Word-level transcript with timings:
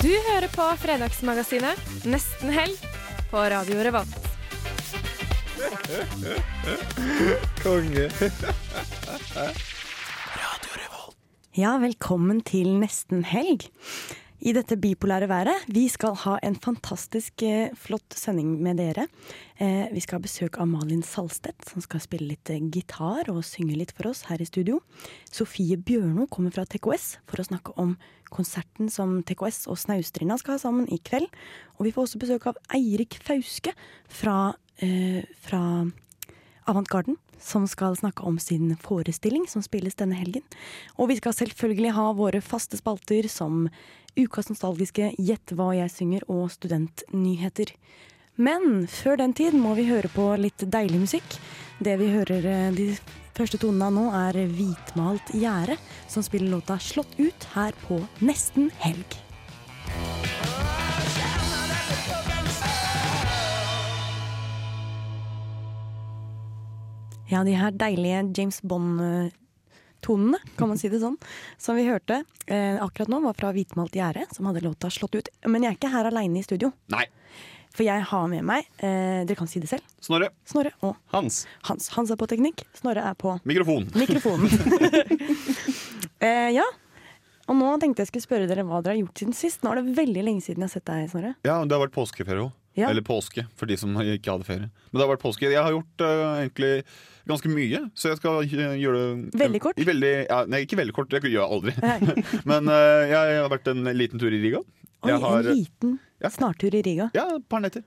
Du 0.00 0.08
hører 0.08 0.48
på 0.48 0.64
Fredagsmagasinet 0.80 2.06
Nesten 2.08 2.48
helg 2.54 2.84
på 3.28 3.42
Radio 3.52 3.82
Revolt. 3.84 4.28
Konge. 7.60 8.06
Radio 10.40 11.02
Ja, 11.52 11.74
velkommen 11.82 12.40
til 12.48 12.72
nesten 12.80 13.26
helg. 13.28 13.68
I 14.40 14.54
dette 14.56 14.78
bipolære 14.80 15.26
været. 15.28 15.66
Vi 15.68 15.82
skal 15.92 16.14
ha 16.22 16.38
en 16.40 16.54
fantastisk 16.56 17.42
eh, 17.44 17.74
flott 17.76 18.14
sending 18.16 18.54
med 18.64 18.78
dere. 18.80 19.04
Eh, 19.60 19.92
vi 19.92 20.00
skal 20.00 20.16
ha 20.16 20.24
besøk 20.24 20.56
av 20.56 20.68
Malin 20.70 21.02
Salstedt, 21.04 21.66
som 21.68 21.84
skal 21.84 22.00
spille 22.00 22.30
litt 22.30 22.48
eh, 22.48 22.62
gitar 22.72 23.28
og 23.28 23.42
synge 23.44 23.76
litt 23.76 23.92
for 23.92 24.08
oss 24.08 24.24
her 24.30 24.40
i 24.40 24.48
studio. 24.48 24.78
Sofie 25.28 25.76
Bjørno 25.76 26.24
kommer 26.32 26.56
fra 26.56 26.64
TKS 26.64 27.18
for 27.28 27.42
å 27.42 27.48
snakke 27.50 27.76
om 27.76 27.98
konserten 28.32 28.88
som 28.88 29.18
TKS 29.28 29.66
og 29.68 29.76
Snaustrinda 29.82 30.40
skal 30.40 30.56
ha 30.56 30.64
sammen 30.64 30.88
i 30.88 31.02
kveld. 31.04 31.28
Og 31.76 31.90
vi 31.90 31.92
får 31.92 32.08
også 32.08 32.24
besøk 32.24 32.48
av 32.48 32.60
Eirik 32.72 33.20
Fauske 33.20 33.76
fra, 34.08 34.54
fra 35.44 35.64
Avantgarden, 36.70 37.20
som 37.40 37.66
skal 37.68 37.96
snakke 37.96 38.22
om 38.26 38.38
sin 38.38 38.74
forestilling 38.80 39.46
som 39.48 39.64
spilles 39.64 39.96
denne 39.98 40.18
helgen. 40.18 40.44
Og 40.98 41.10
vi 41.10 41.18
skal 41.20 41.36
selvfølgelig 41.36 41.96
ha 41.96 42.10
våre 42.16 42.42
faste 42.44 42.78
spalter 42.80 43.28
som 43.28 43.66
Ukas 44.18 44.50
nostalgiske 44.50 45.12
Gjett 45.18 45.54
hva 45.56 45.70
jeg 45.76 45.92
synger 45.94 46.26
og 46.30 46.50
Studentnyheter. 46.52 47.72
Men 48.40 48.86
før 48.88 49.20
den 49.20 49.34
tid 49.36 49.56
må 49.58 49.74
vi 49.76 49.88
høre 49.90 50.08
på 50.12 50.30
litt 50.40 50.64
deilig 50.64 51.02
musikk. 51.02 51.38
Det 51.80 51.96
vi 52.00 52.08
hører 52.12 52.46
eh, 52.48 52.68
de 52.76 52.88
første 53.36 53.60
tonene 53.60 53.90
av 53.90 53.96
nå, 53.96 54.06
er 54.16 54.40
Hvitmalt 54.56 55.34
gjerde, 55.36 55.76
som 56.08 56.24
spiller 56.24 56.56
låta 56.56 56.78
'Slått 56.80 57.18
ut' 57.20 57.50
her 57.54 57.76
på 57.86 58.00
Nesten 58.24 58.70
helg. 58.80 59.20
Ja, 67.30 67.44
de 67.46 67.54
her 67.54 67.70
deilige 67.78 68.24
James 68.36 68.58
Bond-tonene, 68.66 70.40
kan 70.58 70.68
man 70.70 70.78
si 70.80 70.88
det 70.90 70.98
sånn, 71.02 71.16
som 71.60 71.76
vi 71.78 71.84
hørte 71.86 72.24
eh, 72.50 72.76
akkurat 72.82 73.10
nå, 73.12 73.20
var 73.22 73.36
fra 73.38 73.52
Hvitmalt 73.54 73.94
gjerde, 73.94 74.26
som 74.34 74.48
hadde 74.50 74.64
låta 74.64 74.90
'Slått 74.90 75.14
ut'. 75.20 75.30
Men 75.46 75.62
jeg 75.62 75.70
er 75.72 75.78
ikke 75.78 75.92
her 75.94 76.08
aleine 76.10 76.40
i 76.40 76.42
studio, 76.42 76.72
Nei. 76.90 77.04
for 77.70 77.84
jeg 77.86 78.02
har 78.10 78.26
med 78.32 78.42
meg 78.44 78.66
eh, 78.82 79.22
Dere 79.28 79.38
kan 79.38 79.46
si 79.50 79.60
det 79.62 79.70
selv. 79.70 79.86
Snorre. 80.02 80.30
Snorre 80.44 80.72
og 80.82 80.96
Hans. 81.14 81.44
Hans. 81.68 81.88
Hans 81.94 82.10
er 82.10 82.16
på 82.18 82.26
teknikk, 82.26 82.64
Snorre 82.74 83.04
er 83.06 83.14
på 83.14 83.38
Mikrofon. 83.46 83.86
mikrofonen. 83.94 84.50
eh, 86.26 86.50
ja. 86.56 86.66
Og 87.50 87.56
nå 87.58 87.70
tenkte 87.82 88.02
jeg 88.04 88.10
skulle 88.12 88.26
spørre 88.26 88.46
dere 88.50 88.62
hva 88.66 88.78
dere 88.82 88.94
har 88.94 89.00
gjort 89.04 89.18
siden 89.22 89.34
sist. 89.34 89.62
Nå 89.62 89.72
er 89.72 89.80
det 89.82 89.96
veldig 89.96 90.22
lenge 90.26 90.42
siden 90.44 90.62
jeg 90.62 90.68
har 90.70 90.74
sett 90.74 90.86
deg, 90.86 91.06
Snorre. 91.10 91.32
Ja, 91.46 91.60
det 91.66 91.74
har 91.74 91.82
vært 91.86 91.94
påskeferie 91.96 92.44
òg. 92.46 92.52
Ja. 92.78 92.86
Eller 92.88 93.02
påske, 93.02 93.42
for 93.58 93.66
de 93.66 93.76
som 93.76 93.96
ikke 93.98 94.30
hadde 94.30 94.46
ferie. 94.46 94.68
Men 94.70 95.00
det 95.00 95.02
har 95.02 95.10
vært 95.10 95.24
påske. 95.24 95.48
Jeg 95.50 95.58
har 95.58 95.72
gjort 95.74 96.04
uh, 96.06 96.38
egentlig 96.38 96.84
ganske 97.28 97.50
mye, 97.50 97.80
så 97.98 98.12
jeg 98.12 98.20
skal 98.20 98.44
øh, 98.46 98.76
gjøre 98.78 99.00
det 99.00 99.40
Veldig 99.42 99.60
kort? 99.64 99.78
I 99.82 99.86
veldig, 99.88 100.12
ja, 100.30 100.38
nei, 100.50 100.60
ikke 100.64 100.78
veldig 100.78 100.94
kort, 100.96 101.10
det 101.12 101.20
gjør 101.26 101.34
jeg 101.34 101.50
aldri. 101.58 101.74
Men 102.50 102.70
uh, 102.70 103.02
jeg 103.10 103.40
har 103.42 103.50
vært 103.52 103.70
en 103.74 103.90
liten 103.98 104.22
tur 104.22 104.30
i 104.32 104.40
Riga. 104.42 104.62
Oi, 105.02 105.12
har- 105.12 105.40
en 105.42 105.50
liten 105.56 105.98
Ja. 106.20 106.28
snartur 106.30 106.74
i 106.76 106.82
Riga. 106.86 107.10
Ja, 107.16 107.26
et 107.36 107.46
par 107.50 107.62
netter. 107.64 107.82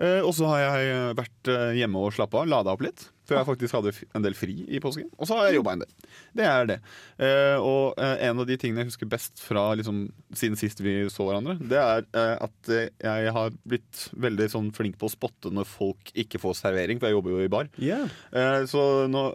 Uh, 0.00 0.22
og 0.26 0.32
så 0.34 0.48
har 0.50 0.62
jeg 0.64 1.16
vært 1.22 1.50
eh, 1.52 1.74
hjemme 1.78 2.00
og 2.02 2.14
slappa 2.16 2.40
av, 2.42 2.48
lada 2.50 2.72
opp 2.74 2.82
litt. 2.82 3.06
For 3.26 3.38
jeg 3.38 3.48
faktisk 3.48 3.74
hadde 3.74 3.92
en 4.14 4.24
del 4.24 4.36
fri 4.38 4.54
i 4.70 4.80
påsken. 4.82 5.08
Og 5.18 5.28
så 5.28 5.38
har 5.38 5.48
jeg 5.48 5.58
jobba 5.58 5.74
en 5.76 5.82
del. 5.82 6.10
Det 6.38 6.46
er 6.46 6.68
det. 6.70 6.76
Eh, 7.18 7.56
og 7.58 7.98
eh, 8.02 8.22
en 8.28 8.42
av 8.42 8.46
de 8.48 8.56
tingene 8.60 8.84
jeg 8.84 8.92
husker 8.92 9.10
best 9.10 9.42
fra 9.42 9.64
liksom, 9.78 10.04
siden 10.36 10.58
sist 10.60 10.82
vi 10.84 10.94
så 11.12 11.26
hverandre, 11.26 11.56
det 11.58 11.80
er 11.80 12.06
eh, 12.06 12.34
at 12.46 12.70
jeg 12.70 13.34
har 13.34 13.58
blitt 13.66 14.06
veldig 14.14 14.48
sånn, 14.52 14.70
flink 14.76 14.98
på 15.00 15.08
å 15.08 15.12
spotte 15.12 15.50
når 15.54 15.68
folk 15.70 16.12
ikke 16.14 16.40
får 16.42 16.58
servering, 16.60 17.00
for 17.00 17.10
jeg 17.10 17.18
jobber 17.18 17.34
jo 17.34 17.42
i 17.42 17.52
bar. 17.52 17.70
Eh, 17.82 18.62
så 18.70 18.86
nå 19.10 19.26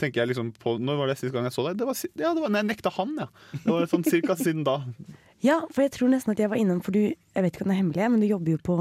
tenker 0.00 0.22
jeg 0.22 0.32
liksom 0.32 0.52
på 0.60 0.74
Når 0.82 0.98
var 0.98 1.10
det 1.10 1.16
sist 1.20 1.32
gang 1.34 1.46
jeg 1.48 1.54
så 1.54 1.64
deg? 1.66 1.78
Det 1.80 1.88
var, 1.88 1.98
ja, 2.20 2.32
det 2.34 2.42
var 2.44 2.52
når 2.52 2.62
jeg 2.62 2.70
nekta 2.70 2.92
han, 2.98 3.16
ja. 3.24 3.28
Det 3.54 3.68
var 3.68 3.90
sånn 3.90 4.06
cirka 4.06 4.36
siden 4.38 4.66
da. 4.68 4.80
Ja, 5.42 5.56
for 5.74 5.82
jeg 5.82 5.90
tror 5.96 6.12
nesten 6.12 6.36
at 6.36 6.38
jeg 6.38 6.50
var 6.52 6.60
innom, 6.60 6.78
for 6.86 6.94
du 6.94 7.00
Jeg 7.02 7.42
vet 7.42 7.56
ikke 7.56 7.64
om 7.64 7.72
det 7.72 7.74
er 7.74 7.82
hemmelig, 7.82 8.10
men 8.12 8.22
du 8.22 8.28
jobber 8.28 8.54
jo 8.54 8.60
på 8.62 8.76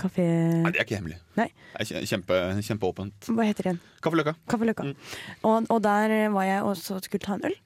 kafé 0.00 0.24
Nei, 0.24 0.70
det 0.72 0.80
er 0.80 0.86
ikke 0.86 1.00
hemmelig. 1.00 1.18
Nei. 1.38 1.48
Det 1.74 1.90
er 1.98 2.06
kjempe, 2.08 2.38
kjempeåpent. 2.64 3.28
Hva 3.32 3.46
heter 3.48 3.72
den? 3.72 3.82
Kaffe 4.04 4.18
Løkka. 4.18 4.34
Kaffe 4.50 4.68
Løkka. 4.68 4.86
Mm. 4.88 5.10
Og, 5.48 5.68
og 5.68 5.82
der 5.84 6.14
var 6.34 6.48
jeg 6.48 6.62
også 6.70 7.00
skulle 7.04 7.24
ta 7.24 7.36
en 7.38 7.46
øl. 7.50 7.58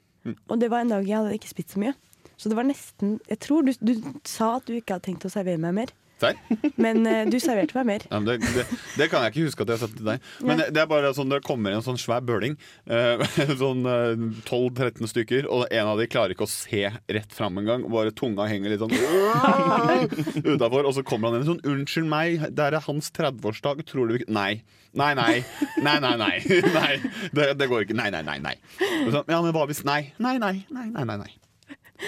Og 0.51 0.59
det 0.61 0.71
var 0.73 0.83
en 0.83 0.91
dag 0.91 1.07
jeg 1.07 1.17
hadde 1.21 1.37
ikke 1.39 1.53
spist 1.53 1.77
så 1.77 1.83
mye. 1.83 1.95
Så 2.37 2.51
det 2.51 2.57
var 2.59 2.67
nesten 2.69 3.19
Jeg 3.31 3.39
tror 3.41 3.63
du, 3.65 3.73
du 3.81 3.95
sa 4.29 4.57
at 4.59 4.67
du 4.67 4.75
ikke 4.77 4.97
hadde 4.97 5.09
tenkt 5.09 5.25
å 5.29 5.33
servere 5.33 5.61
meg 5.63 5.77
mer, 5.79 5.93
Serr? 6.17 6.39
men 6.81 7.03
eh, 7.05 7.25
du 7.29 7.37
serverte 7.43 7.77
meg 7.77 7.87
mer. 7.91 8.05
Ja, 8.09 8.21
men 8.21 8.29
det, 8.31 8.37
det, 8.57 8.65
det 8.97 9.09
kan 9.13 9.25
jeg 9.27 9.35
ikke 9.35 9.47
huske 9.51 9.65
at 9.67 9.73
jeg 9.73 9.77
har 9.77 9.83
sagt 9.85 9.99
til 9.99 10.09
deg. 10.09 10.29
Men 10.49 10.63
det, 10.63 10.69
det 10.73 10.81
er 10.81 10.89
bare 10.89 11.11
sånn 11.17 11.33
det 11.33 11.43
kommer 11.45 11.77
en 11.77 11.85
sånn 11.85 12.01
svær 12.01 12.25
bøling. 12.25 12.57
eh, 12.89 13.21
sånn 13.63 13.85
eh, 13.85 14.25
12-13 14.49 15.11
stykker, 15.13 15.51
og 15.53 15.67
en 15.69 15.91
av 15.93 16.01
de 16.01 16.09
klarer 16.09 16.33
ikke 16.37 16.49
å 16.49 16.51
se 16.51 16.87
rett 16.89 17.37
fram 17.37 17.61
engang. 17.61 17.85
Bare 17.93 18.15
tunga 18.17 18.49
henger 18.49 18.73
litt 18.73 18.81
sånn 18.81 18.97
utafor, 20.57 20.89
og 20.89 20.97
så 20.97 21.05
kommer 21.07 21.31
han 21.31 21.41
inn 21.43 21.49
sånn 21.51 21.63
'Unnskyld 21.67 22.09
meg, 22.11 22.49
det 22.57 22.71
er 22.71 22.81
hans 22.89 23.13
30-årsdag. 23.13 23.85
Tror 23.87 24.09
du 24.09 24.19
ikke 24.21 24.33
Nei. 24.33 24.63
Nei, 24.97 25.13
nei. 25.15 25.45
Nei, 25.85 25.99
nei, 26.01 26.15
nei. 26.17 26.37
nei. 26.73 26.93
Det, 27.37 27.51
det 27.61 27.69
går 27.69 27.85
ikke. 27.85 27.97
Nei, 27.99 28.09
nei, 28.15 28.23
nei. 28.25 28.39
nei. 28.41 28.55
Så, 28.81 29.21
ja, 29.29 29.43
men 29.45 29.53
hva 29.53 29.67
hvis 29.69 29.85
Nei. 29.85 30.07
Nei, 30.17 30.39
nei. 30.41 30.65
Nei, 30.73 30.89
nei, 30.89 31.05
nei. 31.05 31.19
nei. 31.21 31.35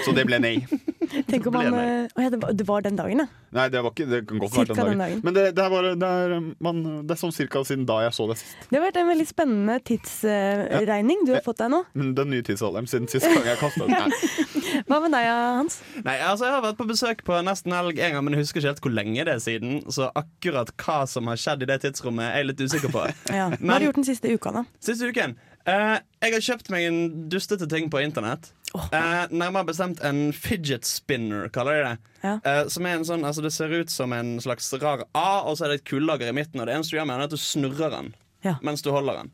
Så 0.04 0.12
det 0.16 0.24
ble 0.28 0.38
nei. 0.42 0.54
Tenk 1.30 1.46
om 1.48 1.56
han 1.56 1.72
eh, 1.72 2.08
å 2.12 2.24
ja, 2.24 2.30
det, 2.30 2.64
var, 2.68 2.82
den 2.84 2.98
dagen, 2.98 3.22
ja. 3.22 3.26
Nei, 3.56 3.64
det 3.72 3.80
var 3.80 3.94
ikke 3.94 4.06
Det 4.10 4.18
kan 4.28 4.40
godt 4.42 4.52
Cirka 4.52 4.74
den 4.74 4.76
den 4.76 4.84
dagen. 4.84 4.98
dagen. 5.00 5.20
Men 5.24 5.36
det, 5.36 5.44
det, 5.56 5.64
er 5.64 5.72
bare, 5.72 5.92
det, 5.96 6.08
er, 6.08 6.34
man, 6.64 6.82
det 7.08 7.14
er 7.14 7.20
sånn 7.20 7.32
cirka 7.32 7.62
siden 7.64 7.86
da 7.88 8.00
jeg 8.04 8.16
så 8.16 8.26
det 8.28 8.36
sist. 8.42 8.58
Det 8.68 8.76
har 8.76 8.84
vært 8.84 9.00
en 9.00 9.08
veldig 9.08 9.26
spennende 9.28 9.78
tidsregning 9.88 11.24
du 11.24 11.32
har 11.32 11.44
fått 11.46 11.62
deg 11.62 11.72
nå. 11.72 11.80
Men 11.98 12.12
Den 12.18 12.32
nye 12.34 12.44
tidsalderen 12.44 12.90
siden 12.90 13.08
sist 13.10 13.28
gang 13.28 13.48
jeg 13.48 13.60
kasta 13.62 13.88
den. 13.88 13.96
Nei. 14.04 14.84
Hva 14.88 15.00
med 15.00 15.16
deg, 15.16 15.30
Hans? 15.58 15.80
Nei, 16.04 16.18
altså 16.20 16.48
Jeg 16.48 16.56
har 16.58 16.64
vært 16.66 16.80
på 16.80 16.88
besøk 16.90 17.24
på 17.26 17.40
Nesten 17.46 17.74
Helg 17.76 18.00
en 18.04 18.18
gang, 18.18 18.24
men 18.26 18.36
jeg 18.36 18.44
husker 18.44 18.60
ikke 18.60 18.74
helt 18.74 18.84
hvor 18.84 18.96
lenge 19.00 19.24
det 19.28 19.36
er 19.38 19.44
siden. 19.44 19.80
Så 19.94 20.10
akkurat 20.18 20.74
hva 20.84 21.00
som 21.08 21.30
har 21.32 21.40
skjedd 21.40 21.64
i 21.64 21.70
det 21.72 21.80
tidsrommet, 21.86 22.28
er 22.28 22.42
jeg 22.42 22.50
litt 22.52 22.64
usikker 22.68 22.92
på. 22.92 23.06
Ja. 23.32 23.48
Hva 23.56 23.76
har 23.78 23.80
du 23.84 23.88
gjort 23.88 24.02
den 24.02 24.08
siste 24.08 24.32
uka, 24.32 24.52
da? 24.60 24.66
Siste 24.84 25.08
uken. 25.08 25.38
Eh, 25.68 25.98
jeg 26.24 26.34
har 26.34 26.44
kjøpt 26.48 26.70
meg 26.74 26.86
en 26.88 27.00
dustete 27.32 27.68
ting 27.70 27.90
på 27.92 28.00
internett. 28.04 28.50
Eh, 28.74 29.30
nærmere 29.32 29.64
bestemt 29.70 30.00
en 30.04 30.32
fidget 30.36 30.84
spinner, 30.88 31.48
kaller 31.54 31.78
de 31.78 31.84
det. 31.86 32.12
Ja. 32.24 32.34
Eh, 32.44 32.62
som 32.72 32.84
er 32.88 32.98
en 32.98 33.06
sånn, 33.08 33.24
altså 33.24 33.44
Det 33.46 33.52
ser 33.54 33.72
ut 33.72 33.90
som 33.92 34.12
en 34.12 34.34
slags 34.44 34.68
rar 34.82 35.06
A, 35.14 35.40
og 35.48 35.56
så 35.56 35.64
er 35.64 35.72
det 35.76 35.80
et 35.82 35.88
kullager 35.88 36.28
i 36.28 36.36
midten. 36.36 36.60
Og 36.60 36.66
det 36.68 36.74
eneste 36.76 36.92
du 36.92 36.98
gjør 36.98 37.06
med 37.08 37.16
den, 37.16 37.24
er 37.24 37.30
at 37.30 37.36
du 37.36 37.40
snurrer 37.40 37.90
den 37.94 38.14
Ja. 38.44 38.56
mens 38.62 38.82
du 38.82 38.90
holder 38.94 39.22
den. 39.22 39.30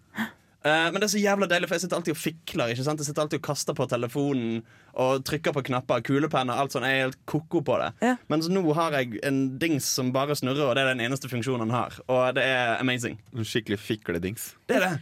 Eh, 0.65 0.87
men 0.91 0.97
det 0.97 1.05
er 1.05 1.13
så 1.13 1.21
jævla 1.21 1.45
deilig, 1.51 1.69
for 1.69 1.77
jeg 1.77 1.83
sitter 1.85 1.99
alltid 1.99 2.15
og 2.15 2.21
fikler. 2.23 2.71
ikke 2.73 2.85
sant? 2.87 3.01
Jeg 3.03 3.07
sitter 3.11 3.23
alltid 3.27 3.41
og 3.43 3.45
kaster 3.45 3.77
på 3.77 3.85
telefonen 3.91 4.63
og 4.97 5.25
trykker 5.29 5.53
på 5.53 5.63
knapper. 5.67 6.01
Kulepenner, 6.07 6.57
alt 6.57 6.73
sånn. 6.73 6.87
Jeg 6.89 7.01
er 7.03 7.05
helt 7.09 7.19
ko-ko 7.29 7.61
på 7.67 7.77
det. 7.83 7.91
Ja. 8.01 8.15
Mens 8.33 8.49
nå 8.49 8.63
har 8.79 8.97
jeg 8.97 9.19
en 9.29 9.43
dings 9.61 9.85
som 9.99 10.09
bare 10.15 10.33
snurrer, 10.39 10.65
og 10.71 10.75
det 10.79 10.85
er 10.87 10.95
den 10.95 11.03
eneste 11.05 11.29
funksjonen 11.29 11.67
den 11.67 11.75
har. 11.77 11.99
Og 12.09 12.23
det 12.39 12.47
er 12.49 12.79
amazing. 12.81 13.19
En 13.37 13.45
skikkelig 13.45 13.77
fikledings. 13.83 14.55
Det 14.71 14.79
er 14.81 14.87
det. 14.87 14.95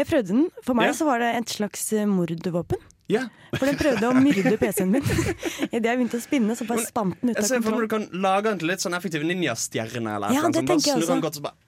Jeg 0.00 0.08
prøvde 0.08 0.32
den. 0.32 0.48
For 0.64 0.74
meg 0.78 0.88
Ja. 0.88 0.96
så 0.96 1.04
var 1.10 1.20
det 1.20 1.34
et 1.42 1.52
slags 1.58 1.92
eh, 1.92 2.06
mordvåpen. 2.08 2.80
Ja. 3.12 3.26
For 3.58 3.66
den 3.68 3.76
prøvde 3.76 4.08
å 4.08 4.14
myrde 4.16 4.56
PC-en 4.56 4.94
min. 4.94 5.02
Idet 5.74 5.84
jeg 5.90 5.98
begynte 6.00 6.16
å 6.16 6.24
spinne, 6.24 6.56
så 6.56 6.64
bare 6.64 6.86
spant 6.86 7.18
den 7.20 7.34
ut 7.34 7.36
Jeg 7.36 7.44
av 7.44 7.48
ser 7.50 7.60
for 7.60 7.76
meg 7.76 7.90
kontroll. 7.90 8.08
du 8.08 8.14
kan 8.16 8.22
lage 8.24 8.48
den 8.48 8.62
til 8.62 8.72
litt 8.72 8.80
sånn 8.80 8.96
effektiv 8.96 9.26
ninjastjerne. 9.28 10.14
Eller 10.16 10.30
noe. 10.30 10.38
Ja, 10.38 10.46
eller 10.46 10.56
som 10.56 10.70
bare 10.70 10.80
snurrer 10.86 11.12
den 11.12 11.20
godt, 11.26 11.36
så 11.36 11.44
bare 11.44 11.58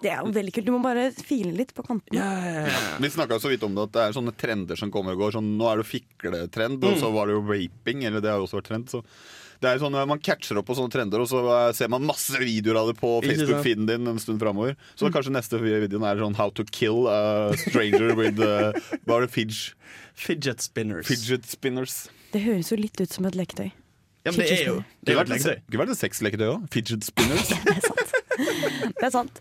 Det 0.00 0.08
er 0.12 0.22
jo 0.24 0.30
veldig 0.32 0.54
kult. 0.56 0.68
Du 0.68 0.72
må 0.72 0.80
bare 0.84 1.10
file 1.12 1.52
litt 1.56 1.74
på 1.76 1.84
kantene. 1.84 2.16
Yeah. 2.16 2.46
ja, 2.64 2.70
ja. 2.72 2.94
Vi 3.02 3.10
snakka 3.12 3.40
så 3.42 3.50
vidt 3.52 3.66
om 3.66 3.76
det 3.76 3.88
at 3.90 3.96
det 3.96 4.06
er 4.06 4.16
sånne 4.16 4.32
trender 4.38 4.80
som 4.80 4.92
kommer 4.94 5.16
og 5.16 5.26
går. 5.26 5.36
Sånn, 5.36 5.52
nå 5.60 5.68
er 5.68 5.82
det 5.82 5.90
fikletrend, 5.90 6.80
og 6.88 6.96
så 7.00 7.12
var 7.12 7.28
det 7.28 7.36
jo 7.36 7.44
raping. 7.44 8.06
Eller 8.08 8.24
det 8.24 8.32
har 8.32 8.40
jo 8.40 8.48
også 8.48 8.60
vært 8.60 8.70
trend. 8.70 8.88
Så 8.92 9.02
det 9.60 9.68
er 9.68 9.82
sånn, 9.82 9.96
Man 10.08 10.22
catcher 10.24 10.56
opp 10.56 10.70
på 10.70 10.76
sånne 10.78 10.92
trender, 10.94 11.20
og 11.20 11.28
så 11.28 11.42
eh, 11.52 11.66
ser 11.76 11.90
man 11.92 12.06
masse 12.08 12.38
videoer 12.40 12.80
av 12.80 12.88
det 12.88 12.96
på 13.00 13.10
Facebook-feeden 13.26 13.90
din 13.90 14.08
en 14.08 14.22
stund 14.22 14.40
framover. 14.40 14.78
Så 14.96 15.10
kanskje 15.12 15.34
neste 15.36 15.60
videoen 15.60 16.06
er 16.08 16.22
sånn 16.22 16.38
How 16.38 16.54
to 16.56 16.64
kill 16.64 17.04
a 17.12 17.52
stranger 17.60 18.14
with 18.16 18.40
uh, 18.40 18.72
var 19.08 19.26
det? 19.26 19.28
Fidge, 19.34 19.74
Fidget 20.16 20.64
spinners. 20.64 21.04
fidget 21.08 21.44
spinners. 21.48 22.06
Det 22.32 22.40
høres 22.46 22.72
jo 22.72 22.80
litt 22.80 22.96
ut 23.00 23.12
som 23.12 23.28
et 23.28 23.36
leketøy. 23.36 23.68
Ja, 24.24 24.32
men 24.32 24.40
det 24.40 24.48
er 24.52 24.66
jo 24.66 24.80
det. 25.04 25.60
Kunne 25.68 25.84
vært 25.84 25.94
et 25.94 26.00
sexleketøy 26.00 26.48
òg. 26.48 26.66
Fidget 26.72 27.04
spinners. 27.08 27.52
Det 27.64 27.76
er 27.76 27.84
sant. 27.84 28.16
Det 28.40 29.06
er 29.06 29.12
sant. 29.12 29.40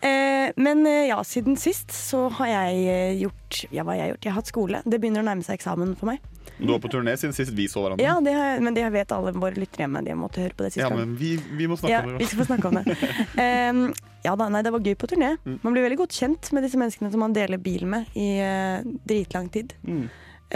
Eh, 0.00 0.50
men 0.60 0.82
eh, 0.88 1.06
ja, 1.10 1.20
siden 1.26 1.56
sist 1.60 1.92
så 1.94 2.26
har 2.40 2.50
jeg 2.50 2.82
eh, 2.90 3.14
gjort 3.22 3.64
Ja, 3.70 3.84
hva 3.84 3.94
har 3.94 4.02
jeg 4.02 4.12
gjort? 4.14 4.24
Jeg 4.26 4.32
har 4.32 4.38
hatt 4.40 4.50
skole. 4.50 4.82
Det 4.86 5.00
begynner 5.02 5.24
å 5.24 5.28
nærme 5.30 5.46
seg 5.46 5.58
eksamen 5.58 5.96
for 5.98 6.12
meg. 6.12 6.22
Du 6.60 6.72
var 6.72 6.80
på 6.82 6.90
turné 6.92 7.14
siden 7.16 7.32
sist 7.36 7.54
vi 7.56 7.66
så 7.72 7.82
hverandre. 7.84 8.04
Ja, 8.04 8.18
det 8.24 8.34
har 8.36 8.60
Men 8.60 8.76
det 8.76 8.84
vet 8.92 9.12
alle 9.16 9.32
våre 9.32 9.56
lyttere 9.56 9.86
hjemme. 9.86 10.02
De 10.04 10.16
måtte 10.18 10.42
høre 10.44 10.56
på 10.56 10.66
det 10.66 10.74
sist 10.74 10.82
Ja, 10.84 10.90
men 10.92 11.14
vi, 11.20 11.34
vi 11.56 11.68
må 11.70 11.78
snakke 11.80 11.94
Ja, 11.94 12.02
om 12.04 12.18
vi 12.20 12.28
skal 12.28 12.42
få 12.42 12.48
snakke 12.50 12.70
om 12.70 12.80
det. 12.80 12.98
Em, 13.44 13.82
ja 14.24 14.34
da, 14.36 14.50
nei, 14.52 14.60
det 14.66 14.72
var 14.74 14.84
gøy 14.84 14.96
på 15.00 15.08
turné. 15.08 15.32
Mm. 15.46 15.56
Man 15.62 15.76
blir 15.76 15.86
veldig 15.86 16.00
godt 16.02 16.18
kjent 16.18 16.50
med 16.52 16.66
disse 16.66 16.80
menneskene 16.80 17.12
som 17.14 17.24
man 17.24 17.36
deler 17.36 17.60
bil 17.62 17.86
med 17.88 18.12
i 18.18 18.28
eh, 18.44 18.84
dritlang 19.08 19.48
tid. 19.54 19.72
Mm. 19.86 20.04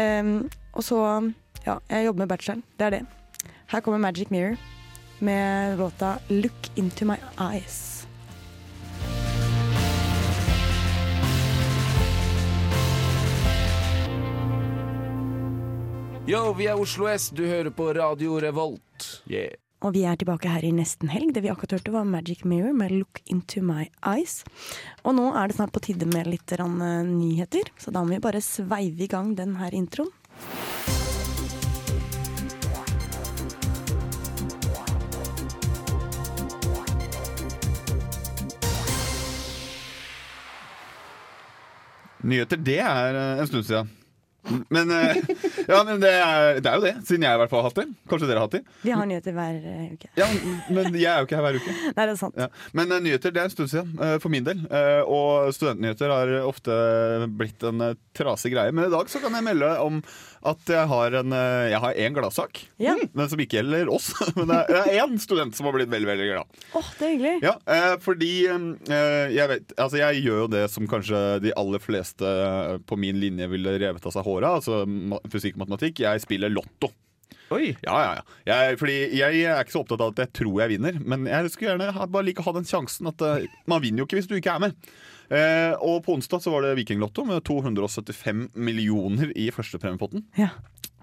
Em, 0.05 0.37
og 0.75 0.85
så 0.85 1.01
Ja, 1.65 1.79
jeg 1.89 2.11
jobber 2.11 2.27
med 2.27 2.33
bacheloren. 2.35 2.65
Det 2.77 2.91
er 2.91 2.99
det. 2.99 3.05
Her 3.73 3.81
kommer 3.81 4.03
Magic 4.03 4.29
Mirror 4.35 4.59
med 5.25 5.79
låta 5.79 6.19
'Look 6.29 6.71
Into 6.75 7.05
My 7.05 7.17
Eyes'. 7.37 8.07
Yo, 16.27 16.53
vi 16.57 16.67
er 16.67 16.81
Oslo 16.81 17.09
S, 17.09 17.31
du 17.31 17.45
hører 17.47 17.71
på 17.71 17.91
Radio 17.93 18.39
Revolt. 18.41 19.23
Yeah. 19.29 19.53
Og 19.85 19.93
vi 19.93 20.07
er 20.09 20.17
tilbake 20.17 20.49
her 20.49 20.65
i 20.65 20.73
nesten 20.73 21.11
helg. 21.13 21.35
Det 21.37 21.43
vi 21.45 21.51
akkurat 21.53 21.77
hørte, 21.77 21.93
var 21.93 22.09
Magic 22.09 22.45
Mirror 22.49 22.73
med 22.73 22.93
'Look 22.93 23.21
Into 23.27 23.61
My 23.61 23.91
Eyes'. 24.01 24.41
Og 25.05 25.15
nå 25.15 25.35
er 25.37 25.49
det 25.49 25.57
snart 25.57 25.73
på 25.73 25.85
tide 25.85 26.07
med 26.07 26.27
litt 26.27 26.53
eh, 26.53 26.65
nyheter, 26.65 27.69
så 27.77 27.93
da 27.93 28.01
må 28.01 28.17
vi 28.17 28.25
bare 28.25 28.41
sveive 28.41 29.05
i 29.05 29.07
gang 29.07 29.35
den 29.37 29.57
her 29.57 29.75
introen. 29.75 30.09
Nyheter, 42.25 42.57
det 42.57 42.79
er 42.81 43.19
eh, 43.19 43.43
en 43.43 43.47
stund 43.51 43.67
siden. 43.69 43.91
Men, 44.69 44.91
eh, 44.91 45.17
ja, 45.69 45.79
men 45.87 46.01
det, 46.03 46.11
er, 46.13 46.59
det 46.61 46.69
er 46.71 46.77
jo 46.81 46.85
det, 46.85 46.93
siden 47.09 47.25
jeg 47.27 47.39
i 47.39 47.41
hvert 47.41 47.53
fall 47.53 47.63
har 47.65 47.71
hatt 47.71 47.79
det. 47.81 47.87
Kanskje 48.11 48.29
dere 48.29 48.43
har 48.43 48.49
hatt 48.49 48.57
det. 48.59 48.63
Vi 48.85 48.93
har 48.93 49.09
nyheter 49.09 49.37
hver 49.37 49.57
eh, 49.71 49.87
uke. 49.95 50.11
Ja, 50.21 50.29
men 50.69 50.91
jeg 51.01 51.09
er 51.11 51.23
jo 51.23 51.29
ikke 51.29 51.39
her 51.41 51.47
hver 51.47 51.59
uke. 51.63 51.75
Nei, 51.97 52.05
det 52.05 52.13
er 52.13 52.21
sant. 52.21 52.37
Ja. 52.41 52.49
Men 52.77 52.93
eh, 52.93 53.03
nyheter 53.09 53.33
det 53.35 53.43
er 53.43 53.49
en 53.49 53.55
stund 53.55 53.73
siden, 53.73 53.97
for 54.21 54.33
min 54.33 54.45
del. 54.47 54.61
Og 55.09 55.51
studentnyheter 55.57 56.13
har 56.13 56.35
ofte 56.45 56.77
blitt 57.41 57.65
en 57.69 57.83
trasig 58.17 58.53
greie. 58.55 58.75
Men 58.75 58.89
i 58.89 58.93
dag 58.95 59.09
så 59.13 59.21
kan 59.23 59.35
jeg 59.39 59.47
melde 59.49 59.73
om 59.83 60.03
at 60.45 60.69
jeg 60.69 60.89
har 60.91 61.15
en 61.23 61.33
Jeg 61.73 61.79
har 61.81 61.95
én 62.05 62.13
gladsak. 62.17 62.59
Ja. 62.83 62.93
Men 63.17 63.31
som 63.33 63.41
ikke 63.41 63.63
gjelder 63.63 63.89
oss. 63.93 64.11
Men 64.37 64.51
det 64.53 64.61
er- 64.69 64.93
én 65.01 65.17
student 65.21 65.57
som 65.57 65.67
har 65.71 65.75
blitt 65.79 65.89
veldig 65.93 66.11
veldig 66.11 66.27
glad. 66.29 66.61
Åh, 66.77 66.91
det 66.99 67.07
er 67.07 67.15
hyggelig. 67.15 67.35
Ja, 67.47 67.55
fordi 68.05 68.33
jeg 68.45 69.49
vet 69.51 69.73
Altså, 69.81 69.99
jeg 70.03 70.21
gjør 70.27 70.45
jo 70.45 70.51
det 70.53 70.67
som 70.73 70.87
kanskje 70.91 71.23
de 71.45 71.53
aller 71.59 71.81
fleste 71.83 72.29
på 72.89 72.99
min 73.01 73.17
linje 73.23 73.49
ville 73.51 73.73
revet 73.81 74.05
av 74.07 74.13
seg 74.15 74.23
håret. 74.27 74.34
Altså 74.43 74.83
fysikk 75.31 75.55
og 75.59 75.65
matematikk. 75.65 76.03
Jeg 76.03 76.23
spiller 76.25 76.53
lotto. 76.53 76.91
Oi. 77.53 77.75
Ja, 77.85 77.97
ja, 78.01 78.13
ja. 78.19 78.23
Jeg, 78.49 78.79
fordi 78.81 78.95
jeg 79.15 79.43
er 79.45 79.61
ikke 79.63 79.75
så 79.77 79.83
opptatt 79.85 80.03
av 80.03 80.15
at 80.15 80.23
jeg 80.25 80.33
tror 80.41 80.63
jeg 80.63 80.75
vinner, 80.75 80.97
men 81.05 81.27
jeg 81.29 81.51
skulle 81.53 81.75
gjerne 81.75 81.93
ha, 81.95 82.07
bare 82.11 82.27
like 82.27 82.43
å 82.43 82.49
ha 82.49 82.55
den 82.57 82.69
sjansen 82.69 83.11
at 83.11 83.25
eh, 83.25 83.49
man 83.71 83.83
vinner 83.85 84.03
jo 84.03 84.09
ikke 84.09 84.19
hvis 84.19 84.31
du 84.31 84.39
ikke 84.39 84.57
er 84.57 84.65
med. 84.65 84.89
Eh, 85.33 85.73
og 85.85 86.03
på 86.05 86.17
onsdag 86.17 86.43
så 86.45 86.53
var 86.53 86.65
det 86.65 86.75
Vikinglotto 86.81 87.25
med 87.29 87.45
275 87.47 88.49
millioner 88.57 89.33
i 89.37 89.51
førstepremiepotten. 89.55 90.25
Ja. 90.41 90.55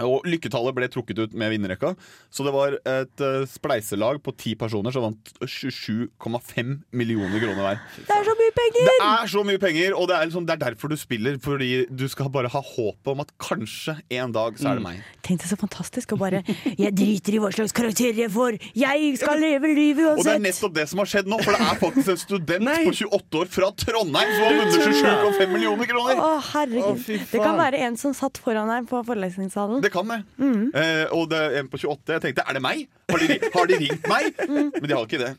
Og 0.02 0.26
lykketallet 0.26 0.74
ble 0.74 0.90
trukket 0.90 1.20
ut 1.22 1.34
med 1.38 1.52
vinnerrekka. 1.54 1.94
Så 2.34 2.46
det 2.48 2.54
var 2.56 2.78
et 2.80 3.22
uh, 3.22 3.44
spleiselag 3.50 4.22
på 4.26 4.34
ti 4.40 4.56
personer 4.58 4.94
som 4.96 5.06
vant 5.06 5.34
27,5 5.44 6.72
millioner 6.98 7.44
kroner 7.44 7.62
hver. 7.62 7.84
Det 8.08 8.16
er 8.16 8.26
så 8.26 8.36
mye 8.52 8.72
penger! 8.72 8.88
Det 8.92 9.08
er 9.08 9.32
så 9.32 9.44
mye 9.48 9.62
penger, 9.62 9.96
og 9.98 10.08
det 10.10 10.16
er, 10.18 10.28
liksom, 10.30 10.46
det 10.48 10.56
er 10.56 10.62
derfor 10.66 10.92
du 10.92 10.98
spiller. 11.00 11.38
Fordi 11.42 11.70
du 11.90 12.06
skal 12.12 12.30
bare 12.34 12.52
ha 12.52 12.62
håpet 12.62 13.12
om 13.14 13.24
at 13.24 13.32
kanskje 13.42 13.96
en 14.18 14.36
dag 14.36 14.60
så 14.60 14.72
er 14.72 14.80
det 14.80 14.86
meg. 14.86 15.02
Tenk 15.26 15.44
det 15.44 15.52
så 15.52 15.58
fantastisk 15.60 16.16
å 16.16 16.20
bare 16.20 16.42
Jeg 16.80 16.92
driter 16.98 17.38
i 17.38 17.42
hva 17.42 17.52
slags 17.54 17.74
karakter 17.76 18.18
jeg 18.18 18.32
får! 18.34 18.58
Jeg 18.78 19.12
skal 19.22 19.42
leve 19.42 19.72
livet 19.76 20.08
Og 20.18 20.24
det 20.26 20.36
er 20.36 20.44
nettopp 20.44 20.74
det 20.76 20.88
som 20.92 21.02
har 21.02 21.10
skjedd 21.12 21.30
nå, 21.32 21.40
for 21.44 21.56
det 21.56 21.68
er 21.68 21.80
faktisk 21.82 22.14
en 22.14 22.22
student 22.22 22.66
Nei. 22.68 22.78
på 22.88 22.94
28 22.98 23.42
år 23.42 23.52
fra 23.54 23.72
Trondheim 23.84 24.34
som 24.36 24.46
har 24.48 24.58
vunnet 24.60 24.88
27,5 25.02 25.54
millioner 25.54 25.92
kroner! 25.92 26.22
Å, 26.22 26.32
herregud. 26.52 27.04
Å, 27.04 27.20
det 27.32 27.44
kan 27.44 27.60
være 27.60 27.84
en 27.88 28.00
som 28.02 28.16
satt 28.18 28.42
foran 28.42 28.72
deg 28.72 28.90
på 28.90 29.04
forelesningssalen. 29.08 29.84
Det 29.84 29.94
kan 29.94 30.10
det. 30.12 30.22
Eh, 30.42 31.06
og 31.16 31.30
det 31.32 31.44
er 31.46 31.60
en 31.62 31.70
på 31.72 31.80
28. 31.82 32.18
Jeg 32.18 32.26
tenkte, 32.28 32.48
er 32.48 32.58
det 32.58 32.64
meg? 32.66 32.88
Har 33.12 33.22
de, 33.22 33.38
har 33.54 33.70
de 33.70 33.80
ringt 33.86 34.10
meg? 34.10 34.34
Men 34.48 34.88
de 34.88 34.96
har 34.96 35.08
ikke 35.08 35.22
det. 35.22 35.34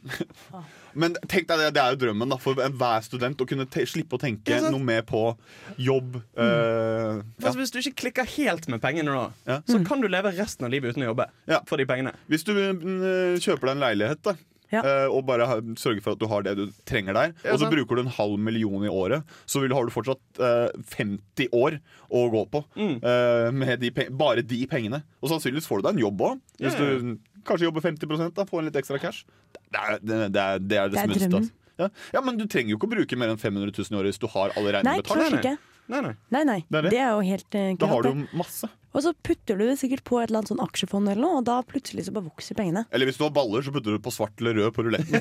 Men 0.95 1.15
tenk 1.27 1.47
deg 1.49 1.59
det, 1.59 1.69
det 1.75 1.83
er 1.83 1.95
jo 1.95 2.01
drømmen 2.07 2.29
da, 2.29 2.37
for 2.37 2.55
enhver 2.61 3.03
student 3.07 3.41
å 3.41 3.47
kunne 3.49 3.67
te 3.71 3.85
slippe 3.89 4.19
å 4.19 4.21
tenke 4.21 4.49
Ja, 4.59 4.71
noe 4.71 4.83
mer 4.83 5.03
på 5.03 5.37
jobb. 5.81 6.21
eh, 6.37 6.45
ja. 6.45 7.23
Altså, 7.47 7.59
hvis 7.63 7.73
du 7.73 7.79
ikke 7.81 7.97
klikker 8.07 8.29
helt 8.37 8.69
med 8.69 8.81
pengene 8.83 9.13
da, 9.15 9.27
Ja. 9.47 9.61
så 9.67 9.81
kan 9.87 10.01
du 10.01 10.09
leve 10.09 10.33
resten 10.37 10.65
av 10.67 10.71
livet 10.71 10.93
uten 10.95 11.03
å 11.07 11.13
jobbe 11.15 11.27
Ja. 11.49 11.61
for 11.67 11.77
de 11.79 11.87
pengene. 11.87 12.13
Hvis 12.29 12.45
du 12.45 12.53
mm, 12.55 13.39
kjøper 13.41 13.61
deg 13.73 13.77
en 13.77 13.85
leilighet 13.87 14.23
da 14.23 14.35
Ja. 14.73 14.81
eh, 14.81 15.07
og 15.13 15.27
bare 15.27 15.45
sørger 15.77 16.01
for 16.03 16.13
at 16.13 16.19
du 16.19 16.27
har 16.29 16.43
det 16.43 16.57
du 16.57 16.67
trenger 16.87 17.13
der, 17.13 17.35
Ja, 17.45 17.53
og 17.53 17.59
så 17.61 17.69
bruker 17.71 17.95
du 17.97 18.01
en 18.03 18.07
halv 18.09 18.39
million 18.39 18.83
i 18.85 18.89
året, 18.89 19.23
så 19.47 19.61
vil, 19.61 19.73
har 19.75 19.85
du 19.85 19.91
fortsatt 19.93 20.41
eh, 20.41 20.71
50 20.89 21.49
år 21.53 21.79
å 22.11 22.31
gå 22.33 22.45
på 22.51 22.65
Mm. 22.77 23.05
eh, 23.05 23.51
med 23.53 23.81
de 23.81 23.91
bare 24.11 24.41
de 24.43 24.67
pengene. 24.67 25.03
Og 25.23 25.29
sannsynligvis 25.29 25.67
får 25.69 25.83
du 25.83 25.89
deg 25.89 25.93
en 25.97 26.05
jobb 26.07 26.19
òg, 26.21 26.41
hvis 26.59 26.73
Ja, 26.73 26.85
ja. 26.85 26.99
du 26.99 27.19
kanskje 27.49 27.69
jobbe 27.69 27.83
50% 27.85 28.37
da, 28.37 28.47
få 28.49 28.61
en 28.61 28.71
litt 28.71 28.79
ekstra 28.81 29.01
cash. 29.03 29.27
Det 29.53 29.81
er 29.81 29.99
det, 29.99 30.07
det, 30.07 30.15
er, 30.17 30.31
det, 30.33 30.45
er 30.45 30.63
det, 30.63 30.97
Det 30.97 31.03
er 31.03 31.29
drømmen. 31.29 31.51
Ja. 31.81 31.89
ja, 32.13 32.21
men 32.21 32.37
du 32.39 32.45
trenger 32.51 32.75
jo 32.75 32.79
ikke 32.79 32.91
å 32.91 32.93
bruke 32.93 33.19
mer 33.19 33.33
enn 33.33 33.41
500 33.41 33.73
000 33.73 33.97
i 33.97 34.01
året 34.01 34.13
hvis 34.13 34.23
du 34.23 34.29
har 34.31 34.53
alle 34.59 34.77
regningene 34.77 35.03
betalt. 35.03 35.25
Nei, 35.25 35.41
ikke. 35.41 35.57
Nei, 35.93 36.01
nei. 36.05 36.13
Nei, 36.33 36.45
nei. 36.47 36.61
Det 36.69 36.79
er 36.79 36.87
det. 36.87 36.93
Det 36.95 37.03
er 37.03 37.11
jo 37.11 37.27
helt 37.27 37.59
uh, 37.59 37.67
Da 37.81 37.91
har 37.91 38.07
du 38.07 38.11
jo 38.13 38.17
masse. 38.39 38.69
Og 38.93 39.01
så 39.07 39.15
putter 39.25 39.57
du 39.57 39.65
det 39.65 39.79
sikkert 39.81 40.03
på 40.05 40.19
et 40.21 40.29
eller 40.29 40.43
annet 40.43 40.53
sånn 40.53 40.61
aksjefond 40.61 41.09
eller 41.09 41.25
noe, 41.25 41.39
og 41.41 41.47
da 41.49 41.57
plutselig 41.65 42.05
så 42.07 42.13
bare 42.13 42.29
vokser 42.29 42.57
pengene. 42.59 42.85
Eller 42.93 43.09
hvis 43.09 43.17
du 43.17 43.25
har 43.25 43.33
baller, 43.33 43.65
så 43.65 43.73
putter 43.73 43.97
du 43.97 44.03
på 44.05 44.13
svart 44.13 44.37
eller 44.43 44.59
rød 44.61 44.75
på 44.77 44.85
ruletten. 44.85 45.17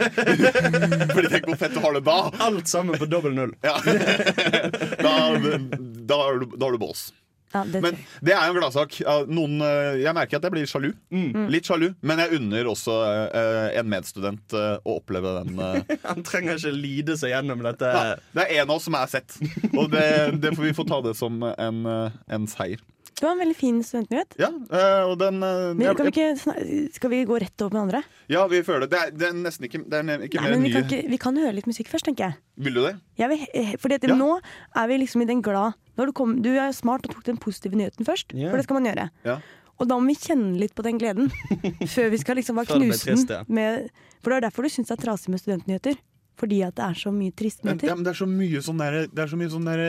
Fordi 1.15 1.31
tenk 1.31 1.47
hvor 1.47 1.59
fett 1.61 1.77
du 1.77 1.79
har 1.83 1.95
det 1.95 2.03
da! 2.03 2.17
Alt 2.43 2.67
sammen 2.71 2.99
på 2.99 3.07
dobbel 3.07 3.37
null. 3.37 3.55
Ja. 3.63 3.77
da, 3.79 5.15
da, 6.11 6.19
da 6.35 6.67
har 6.67 6.75
du 6.75 6.81
bås. 6.83 7.07
Ja, 7.51 7.63
det, 7.67 7.81
Men 7.83 7.97
det 8.23 8.33
er 8.35 8.47
jo 8.47 8.53
en 8.55 8.59
gladsak. 8.61 8.97
Noen, 9.31 9.57
eh, 9.65 10.01
jeg 10.03 10.15
merker 10.15 10.39
at 10.39 10.47
jeg 10.47 10.55
blir 10.55 10.69
sjalu. 10.69 10.89
Mm. 11.11 11.47
Litt 11.51 11.67
sjalu. 11.67 11.89
Men 12.05 12.21
jeg 12.23 12.39
unner 12.39 12.69
også 12.71 12.95
uh, 12.95 13.67
en 13.77 13.89
medstudent 13.91 14.55
uh, 14.55 14.77
å 14.87 14.97
oppleve 15.01 15.33
den. 15.41 15.59
Uh. 15.59 15.95
Han 16.09 16.23
trenger 16.27 16.59
ikke 16.59 16.73
lide 16.75 17.17
seg 17.19 17.35
gjennom 17.35 17.63
dette. 17.65 17.91
Ja, 17.91 18.15
det 18.37 18.45
er 18.47 18.61
en 18.61 18.69
av 18.69 18.77
oss 18.77 18.87
som 18.87 18.95
er 18.97 19.11
sett, 19.11 19.35
og 19.75 19.91
det, 19.93 20.05
det 20.41 20.55
får 20.55 20.69
vi 20.69 20.77
få 20.77 20.87
ta 20.87 21.01
det 21.03 21.15
som 21.19 21.43
en, 21.51 21.83
en 21.91 22.49
seier. 22.51 22.81
Det 23.21 23.27
var 23.27 23.35
en 23.35 23.41
veldig 23.43 23.55
fin 23.55 23.77
studentnyhet. 23.85 24.33
Ja, 24.41 24.47
eh, 24.49 25.03
og 25.05 25.19
den 25.21 25.37
eh, 25.45 25.73
Men 25.77 25.83
jeg- 25.85 25.97
kan 25.99 26.07
vi 26.07 26.11
ikke, 26.11 26.93
skal 26.97 27.09
vi 27.13 27.19
gå 27.29 27.37
rett 27.43 27.61
over 27.61 27.75
med 27.77 27.81
andre? 27.85 28.01
Ja, 28.33 28.47
vi 28.49 28.63
føler 28.65 28.87
det. 28.87 28.89
Det 28.91 28.99
er, 29.01 29.11
det 29.21 29.27
er 29.29 29.37
nesten 29.37 29.67
ikke, 29.69 29.81
det 29.85 29.99
er 30.01 30.25
ikke 30.25 30.41
Nei, 30.41 30.49
mer 30.49 30.55
men 30.57 30.65
vi 30.65 30.69
nye 30.71 30.73
kan, 30.81 30.89
ikke, 30.89 31.09
vi 31.13 31.19
kan 31.21 31.37
høre 31.37 31.53
litt 31.53 31.69
musikk 31.69 31.87
først, 31.93 32.07
tenker 32.09 32.31
jeg. 32.31 32.37
Vil 32.57 32.73
du 32.73 32.81
det? 32.87 32.95
jeg 33.21 33.29
vil, 33.29 33.45
fordi 33.77 33.95
at 34.01 34.09
Ja. 34.09 34.15
nå 34.17 34.31
er 34.75 34.87
vi 34.91 34.97
liksom 35.05 35.21
i 35.21 35.25
den 35.29 35.41
glad 35.45 35.73
Når 35.97 36.05
du, 36.07 36.11
kom, 36.17 36.41
du 36.41 36.49
er 36.57 36.71
smart 36.73 37.05
og 37.05 37.13
tok 37.13 37.23
den 37.27 37.37
positive 37.37 37.75
nyheten 37.75 38.05
først, 38.07 38.33
yeah. 38.33 38.49
for 38.49 38.57
det 38.57 38.63
skal 38.65 38.79
man 38.79 38.85
gjøre. 38.89 39.09
Ja. 39.27 39.39
Og 39.77 39.87
da 39.89 39.95
må 39.99 40.07
vi 40.07 40.15
kjenne 40.15 40.57
litt 40.57 40.73
på 40.73 40.83
den 40.83 40.97
gleden 40.97 41.29
før 41.93 42.09
vi 42.09 42.17
skal 42.17 42.35
liksom 42.39 42.55
være 42.57 42.79
det 42.79 42.87
knusen. 42.89 43.45
med, 43.49 43.89
for 44.23 44.31
det 44.31 44.37
er 44.39 44.45
derfor 44.49 44.63
du 44.63 44.69
syns 44.69 44.87
det 44.87 44.97
er 44.99 45.03
trasig 45.05 45.29
med 45.29 45.41
studentnyheter. 45.43 45.97
Fordi 46.41 46.63
at 46.65 46.75
det 46.79 46.87
er 46.87 46.97
så 46.97 47.13
mye 47.13 47.35
tristnyheter. 47.37 47.91
Ja, 47.91 47.95
men 47.97 48.07
det 48.07 48.15
er 48.15 48.19
så 48.23 48.27
mye 48.29 48.63
sånn 48.65 48.81
der, 48.81 48.99
det 49.11 49.23
er 49.23 49.29
så 49.29 49.37
mye 49.37 49.51
sånn 49.53 49.69
der, 49.69 49.85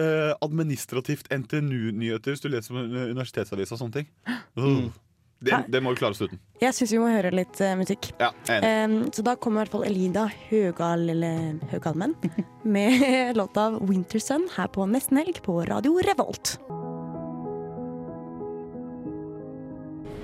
uh, 0.00 0.32
administrativt 0.46 1.28
NTNU-nyheter 1.34 2.32
hvis 2.32 2.44
du 2.44 2.48
leser 2.48 2.78
universitetsavisa 2.80 3.12
universitetsavis 3.12 3.76
og 3.76 3.84
sånne 3.84 4.00
ting. 4.00 4.10
Uh. 4.56 4.90
Det, 5.40 5.56
det 5.72 5.80
må 5.80 5.94
vi 5.94 5.96
klare 6.02 6.12
oss 6.12 6.20
uten. 6.20 6.36
Jeg 6.60 6.76
syns 6.76 6.90
vi 6.92 6.98
må 7.00 7.06
høre 7.08 7.30
litt 7.32 7.62
uh, 7.64 7.70
musikk. 7.80 8.10
Ja. 8.20 8.28
Em, 8.60 9.06
så 9.08 9.24
da 9.24 9.38
kommer 9.40 9.62
i 9.62 9.64
hvert 9.64 9.72
fall 9.72 9.86
Elida 9.88 10.26
Høgal, 10.50 11.06
eller 11.14 11.56
Høgalmen 11.72 12.12
med 12.76 13.00
låta 13.40 13.70
'Winter 13.78 14.20
Sun' 14.20 14.50
her 14.58 14.68
på 14.68 14.84
Nesten 14.84 15.16
Helg 15.16 15.40
på 15.46 15.62
Radio 15.64 15.96
Revolt. 16.04 16.58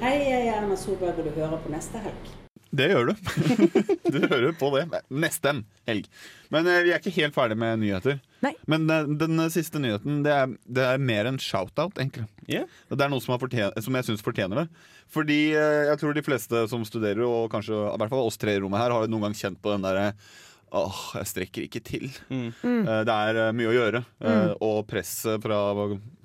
Hei, 0.04 0.18
jeg 0.20 0.48
er 0.50 0.58
Erna 0.60 0.76
Solberg, 0.76 1.16
og 1.16 1.24
du 1.24 1.32
hører 1.40 1.62
på 1.64 1.72
neste 1.72 2.04
helg. 2.04 2.36
Det 2.74 2.88
gjør 2.90 3.10
du. 3.12 3.14
du 4.12 4.18
hører 4.26 4.52
på 4.58 4.70
det. 4.74 4.84
Nesten 5.10 5.64
helg. 5.86 6.08
Men 6.52 6.66
eh, 6.70 6.80
vi 6.86 6.92
er 6.94 6.98
ikke 7.00 7.12
helt 7.16 7.34
ferdig 7.36 7.56
med 7.58 7.78
nyheter. 7.82 8.18
Nei. 8.44 8.52
Men 8.70 8.88
eh, 8.90 9.06
den 9.22 9.38
siste 9.54 9.80
nyheten 9.82 10.22
det 10.26 10.32
er, 10.34 10.50
det 10.66 10.86
er 10.86 10.98
mer 11.02 11.30
en 11.30 11.38
shout-out, 11.42 11.96
egentlig. 12.02 12.26
Yeah. 12.50 12.66
Det 12.90 13.00
er 13.06 13.12
noe 13.12 13.22
som, 13.22 13.38
som 13.38 14.00
jeg 14.00 14.08
syns 14.08 14.24
fortjener 14.26 14.64
det. 14.64 14.66
Fordi 15.14 15.38
eh, 15.54 15.84
jeg 15.92 16.00
tror 16.02 16.16
de 16.18 16.26
fleste 16.26 16.64
som 16.70 16.84
studerer, 16.86 17.22
og 17.26 17.48
kanskje 17.54 17.78
i 17.78 17.96
hvert 18.02 18.12
fall 18.12 18.26
oss 18.26 18.38
tre 18.42 18.56
i 18.58 18.60
rommet 18.62 18.82
her, 18.82 18.94
har 18.94 19.08
noen 19.10 19.28
gang 19.28 19.38
kjent 19.38 19.62
på 19.62 19.74
den 19.76 19.86
derre 19.86 20.10
Åh, 20.76 20.96
jeg 21.14 21.28
strekker 21.30 21.62
ikke 21.68 21.80
til. 21.86 22.08
Mm. 22.26 22.48
Eh, 22.66 23.02
Det 23.06 23.14
er 23.14 23.52
mye 23.54 23.68
å 23.70 23.74
gjøre, 23.76 24.00
Mm. 24.20 24.56
og 24.66 24.80
presset 24.90 25.38
fra, 25.44 25.60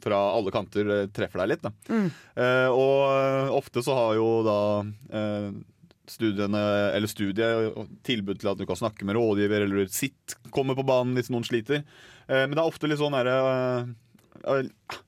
fra 0.02 0.22
alle 0.34 0.52
kanter 0.52 0.90
treffer 1.14 1.44
deg 1.44 1.52
litt. 1.54 1.62
Da. 1.62 1.72
Mm. 1.94 2.08
Eh, 2.42 2.70
Og 2.74 3.54
ofte 3.62 3.84
så 3.86 3.94
har 3.96 4.16
jo 4.18 4.26
da 4.48 4.58
eh, 5.14 5.52
studiene, 6.12 6.62
eller 6.96 7.08
studiet 7.12 7.76
tilbud 8.08 8.42
til 8.42 8.52
at 8.52 8.60
du 8.60 8.66
kan 8.70 8.80
snakke 8.80 9.08
med 9.08 9.16
rådgiver, 9.18 9.64
eller 9.66 9.88
sitt 9.92 10.36
kommer 10.52 10.76
på 10.78 10.86
banen 10.88 11.16
hvis 11.18 11.32
noen 11.32 11.48
sliter. 11.48 11.86
Eh, 12.28 12.44
Men 12.46 12.56
det 12.58 12.62
er 12.64 12.68
ofte 12.70 12.90
litt 12.92 13.00
sånn 13.02 13.16
derre 13.16 13.38
eh, 13.42 14.66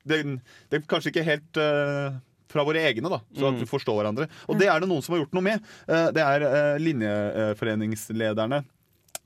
det, 0.07 0.21
det 0.69 0.77
er 0.79 0.87
kanskje 0.87 1.09
ikke 1.11 1.25
helt 1.25 1.57
eh, 1.59 2.15
fra 2.53 2.61
våre 2.67 2.83
egne, 2.85 3.09
da, 3.09 3.17
så 3.33 3.47
at 3.49 3.57
vi 3.63 3.65
forstår 3.65 3.95
hverandre. 3.97 4.27
Og 4.45 4.59
det 4.59 4.67
er 4.69 4.83
det 4.83 4.89
noen 4.91 5.01
som 5.01 5.15
har 5.15 5.23
gjort 5.23 5.33
noe 5.33 5.45
med. 5.47 5.63
Eh, 5.89 6.09
det 6.13 6.21
er 6.21 6.45
eh, 6.45 6.75
linjeforeningslederne 6.83 8.59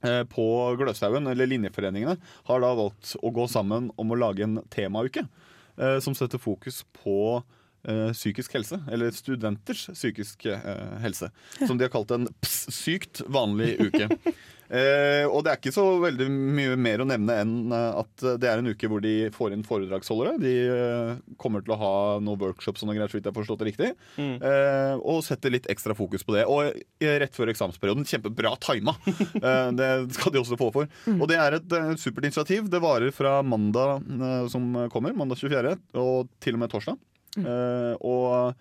eh, 0.03 0.23
på 0.31 0.45
Gløshaugen, 0.79 1.27
eller 1.27 1.49
linjeforeningene, 1.51 2.15
har 2.47 2.63
da 2.63 2.71
valgt 2.77 3.15
å 3.19 3.33
gå 3.35 3.47
sammen 3.51 3.91
om 3.99 4.11
å 4.15 4.19
lage 4.19 4.45
en 4.47 4.61
temauke 4.73 5.25
eh, 5.27 5.99
som 6.03 6.15
setter 6.15 6.39
fokus 6.41 6.83
på 7.03 7.17
eh, 7.41 7.43
psykisk 7.85 8.57
helse, 8.57 8.79
eller 8.91 9.13
studenters 9.15 9.85
psykisk 9.93 10.45
eh, 10.51 10.97
helse. 11.03 11.29
Som 11.61 11.77
de 11.77 11.87
har 11.87 11.93
kalt 11.93 12.11
en 12.15 12.27
sykt 12.43 13.21
vanlig 13.27 13.75
uke. 13.87 14.09
Eh, 14.67 15.23
og 15.23 15.45
det 15.45 15.51
er 15.51 15.59
ikke 15.61 15.71
så 15.71 15.83
veldig 16.03 16.25
mye 16.27 16.73
mer 16.79 16.99
å 16.99 17.07
nevne 17.07 17.35
enn 17.39 17.53
eh, 17.71 17.99
at 18.01 18.23
det 18.41 18.49
er 18.51 18.59
en 18.59 18.67
uke 18.67 18.89
hvor 18.91 18.99
de 19.03 19.29
får 19.31 19.55
inn 19.55 19.63
foredragsholdere. 19.63 20.33
De 20.41 20.53
eh, 20.67 21.11
kommer 21.39 21.63
til 21.63 21.71
å 21.71 21.79
ha 21.79 21.93
noen 22.19 22.41
workshops 22.41 22.83
og 22.83 22.89
noe 22.89 22.97
greier, 22.97 23.07
så 23.07 23.15
vidt 23.15 23.29
jeg 23.29 23.31
har 23.31 23.37
forstått 23.37 23.63
det 23.63 23.69
riktig. 23.69 23.93
Eh, 24.19 24.93
og 24.99 25.23
setter 25.23 25.55
litt 25.55 25.69
ekstra 25.71 25.95
fokus 25.97 26.27
på 26.27 26.35
det. 26.35 26.43
Og 26.51 26.67
eh, 26.75 27.15
rett 27.23 27.37
før 27.37 27.53
eksamensperioden, 27.53 28.07
kjempebra 28.07 28.55
tima! 28.63 28.97
Eh, 29.37 29.69
det 29.77 29.87
skal 30.15 30.33
de 30.33 30.39
også 30.39 30.57
få 30.59 30.67
for. 30.73 30.87
Og 31.13 31.27
det 31.29 31.37
er 31.39 31.55
et 31.57 31.73
eh, 31.77 31.91
supert 31.99 32.25
initiativ. 32.25 32.65
Det 32.71 32.79
varer 32.83 33.13
fra 33.15 33.37
mandag 33.45 34.01
eh, 34.01 34.47
som 34.51 34.65
kommer, 34.91 35.13
mandag 35.15 35.39
24., 35.39 35.75
og 36.01 36.31
til 36.43 36.57
og 36.57 36.63
med 36.63 36.71
torsdag. 36.73 36.97
Eh, 37.45 37.93
og 38.05 38.55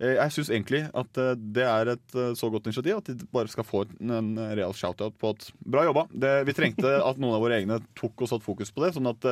eh, 0.00 0.14
jeg 0.16 0.36
syns 0.36 0.52
egentlig 0.52 0.84
at 0.88 1.20
eh, 1.20 1.34
det 1.58 1.66
er 1.68 1.92
et 1.94 2.16
så 2.38 2.50
godt 2.52 2.70
initiativ 2.70 3.02
at 3.02 3.10
de 3.10 3.28
bare 3.32 3.52
skal 3.52 3.66
få 3.66 3.84
en, 3.88 4.16
en 4.18 4.32
real 4.56 4.74
shout-out 4.76 5.18
på 5.20 5.34
at 5.34 5.50
bra 5.64 5.84
jobba. 5.88 6.08
Det, 6.12 6.32
vi 6.48 6.56
trengte 6.56 6.96
at 7.10 7.20
noen 7.20 7.36
av 7.36 7.44
våre 7.44 7.60
egne 7.60 7.82
tok 7.98 8.24
og 8.24 8.32
satte 8.32 8.46
fokus 8.46 8.72
på 8.74 8.86
det, 8.86 8.94
sånn 8.96 9.10
at 9.12 9.30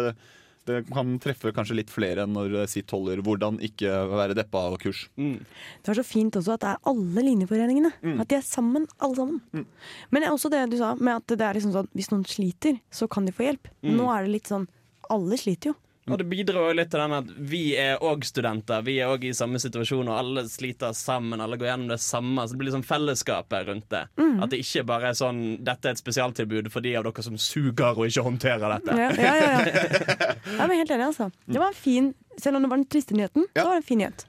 det 0.69 0.83
kan 0.93 1.15
treffe 1.19 1.51
kanskje 1.57 1.79
litt 1.79 1.91
flere 1.91 2.27
enn 2.27 2.35
når 2.37 2.69
sitt 2.69 2.93
holder 2.93 3.23
'Hvordan 3.25 3.57
ikke 3.65 3.89
være 4.13 4.37
deppa'-kurs. 4.37 5.07
Det 5.17 5.89
var 5.89 5.97
så 5.97 6.05
fint 6.05 6.37
også 6.37 6.53
at 6.55 6.63
det 6.63 6.69
er 6.75 6.91
alle 6.93 7.25
linjeforeningene. 7.25 7.91
At 8.21 8.29
de 8.29 8.37
er 8.37 8.45
sammen, 8.45 8.85
alle 9.01 9.17
sammen. 9.17 9.65
Men 10.13 10.29
også 10.29 10.53
det 10.53 10.61
du 10.71 10.77
sa 10.79 10.93
med 11.01 11.17
at 11.17 11.33
det 11.33 11.41
er 11.41 11.57
liksom 11.57 11.73
sånn 11.75 11.89
hvis 11.97 12.13
noen 12.13 12.29
sliter, 12.29 12.77
så 12.93 13.09
kan 13.09 13.25
de 13.25 13.33
få 13.33 13.49
hjelp. 13.49 13.73
Nå 13.83 14.13
er 14.13 14.29
det 14.29 14.37
litt 14.37 14.53
sånn 14.53 14.69
alle 15.11 15.41
sliter 15.41 15.73
jo. 15.73 15.79
Og 16.11 16.19
det 16.21 16.27
bidrar 16.31 16.71
jo 16.71 16.77
litt 16.77 16.91
til 16.93 17.03
den 17.03 17.17
at 17.17 17.31
vi 17.51 17.63
er 17.79 18.03
òg 18.07 18.25
studenter. 18.27 18.83
Vi 18.87 18.97
er 19.03 19.13
òg 19.13 19.25
i 19.29 19.35
samme 19.37 19.61
situasjon, 19.63 20.11
og 20.11 20.19
alle 20.19 20.45
sliter 20.51 20.95
sammen. 20.97 21.41
Alle 21.43 21.59
går 21.61 21.71
gjennom 21.71 21.93
det 21.93 22.01
samme. 22.05 22.45
Så 22.47 22.55
det 22.55 22.63
blir 22.63 22.71
liksom 22.71 22.87
fellesskapet 22.87 23.69
rundt 23.69 23.89
det. 23.93 24.03
At 24.17 24.53
det 24.53 24.63
ikke 24.65 24.87
bare 24.89 25.11
er 25.11 25.19
sånn 25.19 25.41
Dette 25.65 25.89
er 25.91 25.97
et 25.97 26.01
spesialtilbud 26.03 26.71
for 26.73 26.85
de 26.85 26.95
av 26.99 27.07
dere 27.07 27.25
som 27.27 27.39
suger 27.41 27.97
og 27.97 28.07
ikke 28.09 28.27
håndterer 28.27 28.77
dette. 28.77 28.99
Ja, 28.99 29.11
ja, 29.15 29.35
ja, 29.39 29.49
ja. 29.55 29.89
Jeg 30.61 30.67
er 30.67 30.77
helt 30.77 30.93
enig, 30.95 31.07
altså. 31.11 31.31
Det 31.47 31.61
var 31.61 31.73
en 31.73 31.79
fin, 31.79 32.13
Selv 32.41 32.57
om 32.57 32.65
det 32.65 32.71
var 32.71 32.81
den 32.81 32.89
triste 32.89 33.17
nyheten, 33.17 33.49
så 33.55 33.67
var 33.67 33.75
det 33.75 33.83
en 33.83 33.89
fin 33.91 34.01
nyhet. 34.01 34.25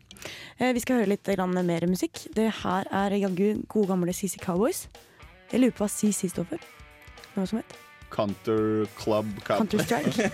Eh, 0.57 0.73
vi 0.75 0.81
skal 0.83 1.01
høre 1.01 1.13
litt 1.13 1.29
mer 1.65 1.87
musikk. 1.87 2.25
Det 2.35 2.49
her 2.63 2.89
er 2.91 3.15
jaggu 3.21 3.63
gode 3.67 3.87
gamle 3.93 4.13
CC 4.13 4.37
Cowboys. 4.41 4.87
Jeg 5.51 5.61
lurer 5.61 5.77
på 5.77 5.85
hva 5.85 5.91
CC 5.91 6.29
står 6.31 6.49
for. 6.51 6.67
Noe 7.35 7.47
som 7.47 7.61
heter 7.61 7.90
Counter 8.11 8.85
Club 8.99 9.27
Counter-Strike. 9.47 10.29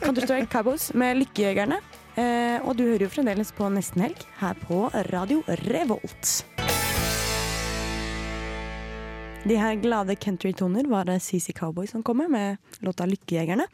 Counter-Strike 0.00 0.50
Cowboys 0.52 0.90
med 0.94 1.20
Lykkejegerne. 1.22 1.80
Eh, 2.18 2.58
og 2.64 2.74
du 2.78 2.86
hører 2.88 3.06
jo 3.06 3.12
fremdeles 3.12 3.52
på 3.54 3.68
Nesten 3.70 4.02
Helg 4.02 4.24
her 4.40 4.58
på 4.66 4.88
Radio 5.12 5.44
Revolt. 5.68 6.40
De 9.48 9.56
her 9.56 9.78
glade 9.80 10.16
countrytoner 10.16 10.84
var 10.90 11.06
det 11.08 11.20
CC 11.22 11.52
Cowboy 11.56 11.86
som 11.86 12.02
kom 12.02 12.18
med, 12.18 12.30
med 12.30 12.56
låta 12.84 13.06
'Lykkejegerne'. 13.06 13.68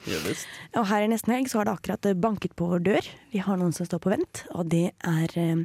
Og 0.76 0.86
her 0.86 1.02
i 1.02 1.08
Nesten 1.08 1.32
Helg 1.34 1.48
så 1.50 1.58
har 1.58 1.64
det 1.64 1.72
akkurat 1.78 2.10
banket 2.20 2.54
på 2.56 2.68
vår 2.68 2.84
dør. 2.84 3.08
Vi 3.32 3.40
har 3.42 3.56
noen 3.56 3.72
som 3.72 3.88
står 3.88 4.02
på 4.04 4.12
vent, 4.12 4.44
og 4.52 4.68
det 4.70 4.90
er 5.00 5.38
eh, 5.40 5.64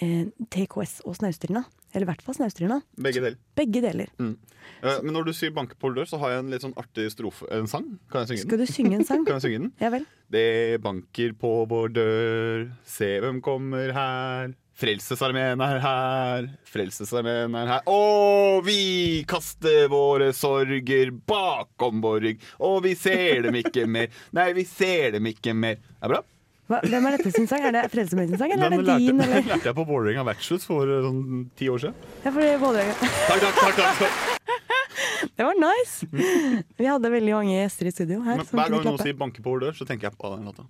eh, 0.00 0.26
TKS 0.50 1.00
og 1.04 1.16
Snaustrinda. 1.16 1.64
Eller 1.94 2.08
i 2.08 2.10
hvert 2.10 2.22
fall 2.26 2.34
Snaustrinda. 2.34 2.80
Begge 2.98 3.20
deler. 3.22 3.36
Begge 3.54 3.80
deler. 3.84 4.08
Eh, 4.18 4.98
Men 5.04 5.12
når 5.14 5.24
du 5.26 5.32
sier 5.32 5.50
'banke 5.54 5.76
på 5.78 5.94
dør', 5.94 6.08
så 6.08 6.18
har 6.18 6.30
jeg 6.30 6.38
en 6.40 6.50
litt 6.50 6.62
sånn 6.62 6.74
artig 6.76 7.10
strofe. 7.12 7.46
En 7.52 7.66
sang. 7.66 7.98
Kan 8.10 8.26
jeg 8.26 8.28
synge 8.28 8.40
den? 8.40 8.48
Skal 8.48 8.58
du 8.58 8.66
synge 8.66 8.94
en 8.94 9.04
sang? 9.04 9.24
Kan 9.26 9.38
jeg 9.40 9.42
synge 9.42 9.60
den? 9.60 9.72
Ja 9.80 9.90
vel. 9.90 10.06
Det 10.30 10.80
banker 10.82 11.32
på 11.38 11.68
vår 11.68 11.88
dør, 11.94 12.72
se 12.84 13.20
hvem 13.20 13.40
kommer 13.40 13.92
her. 13.92 14.54
Frelsesarmeen 14.74 15.60
er 15.62 15.78
her, 15.78 16.48
Frelsesarmeen 16.66 17.54
er 17.54 17.68
her. 17.68 17.82
Og 17.86 18.64
vi 18.66 19.22
kaster 19.30 19.86
våre 19.88 20.32
sorger 20.34 21.12
bakom 21.14 22.00
vår 22.02 22.20
rygg. 22.24 22.40
Og 22.58 22.82
vi 22.82 22.96
ser 22.98 23.42
dem 23.46 23.54
ikke 23.54 23.86
mer. 23.86 24.08
Nei, 24.34 24.52
vi 24.52 24.64
ser 24.64 25.12
dem 25.12 25.26
ikke 25.30 25.54
mer. 25.54 25.76
Det 25.76 26.02
Er 26.02 26.08
bra? 26.08 26.22
Hva, 26.64 26.78
hvem 26.80 27.06
er 27.08 27.18
dette 27.18 27.30
sin 27.34 27.48
sang? 27.48 27.64
Er 27.68 27.74
det 27.76 27.82
Frelsesarmeen 27.92 28.30
sin 28.30 28.40
sang, 28.40 28.52
eller 28.54 28.70
Den 28.72 28.78
er 28.78 28.84
det 28.84 28.88
lærte, 28.88 29.04
din? 29.04 29.18
den 29.20 29.32
lærte 29.50 29.68
jeg 29.68 29.76
på 29.76 29.84
Vålerenga 29.84 30.24
vertshus 30.30 30.64
for 30.64 30.88
eh, 30.88 31.02
sånn 31.04 31.42
ti 31.58 31.68
år 31.68 31.82
siden. 31.82 31.98
Ja, 32.22 32.30
for 32.30 32.40
det, 32.40 32.46
er 32.54 32.62
Vålerenga. 32.62 32.94
Takk, 33.28 33.44
takk, 33.44 33.60
takk, 33.60 34.00
takk, 34.00 34.14
det 35.36 35.44
var 35.44 35.60
nice! 35.60 36.08
Vi 36.80 36.88
hadde 36.88 37.12
veldig 37.12 37.36
mange 37.36 37.58
gjester 37.58 37.90
i 37.90 37.92
studio 37.92 38.22
her. 38.24 38.40
Men 38.40 38.48
Hver 38.48 38.72
gang 38.72 38.88
noen 38.88 39.02
sier 39.02 39.20
'banke 39.20 39.44
på 39.44 39.52
vår 39.52 39.66
dør', 39.66 39.76
så 39.76 39.88
tenker 39.88 40.08
jeg 40.08 40.16
på 40.16 40.32
den 40.32 40.48
låta. 40.48 40.64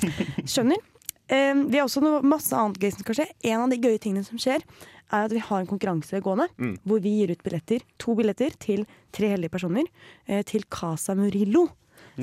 Skjønner. 0.52 0.84
Um, 1.28 1.66
vi 1.68 1.76
har 1.76 1.84
også 1.84 2.00
noe, 2.04 2.20
masse 2.24 2.56
annet 2.56 2.80
gøy 2.80 2.92
som 2.92 3.04
skal 3.04 3.20
skje. 3.20 3.28
En 3.48 3.64
av 3.64 3.72
de 3.72 3.80
gøye 3.80 4.00
tingene 4.00 4.24
som 4.24 4.40
skjer, 4.40 4.64
er 5.08 5.26
at 5.26 5.32
vi 5.32 5.40
har 5.44 5.64
en 5.64 5.68
konkurranse 5.68 6.20
gående. 6.24 6.48
Mm. 6.60 6.76
Hvor 6.84 7.00
vi 7.04 7.16
gir 7.22 7.32
ut 7.32 7.44
billetter, 7.44 7.84
to 8.00 8.16
billetter 8.16 8.52
til 8.60 8.84
tre 9.16 9.32
heldige 9.32 9.52
personer 9.52 9.88
eh, 10.28 10.44
til 10.44 10.64
Casa 10.72 11.16
Murillo 11.16 11.70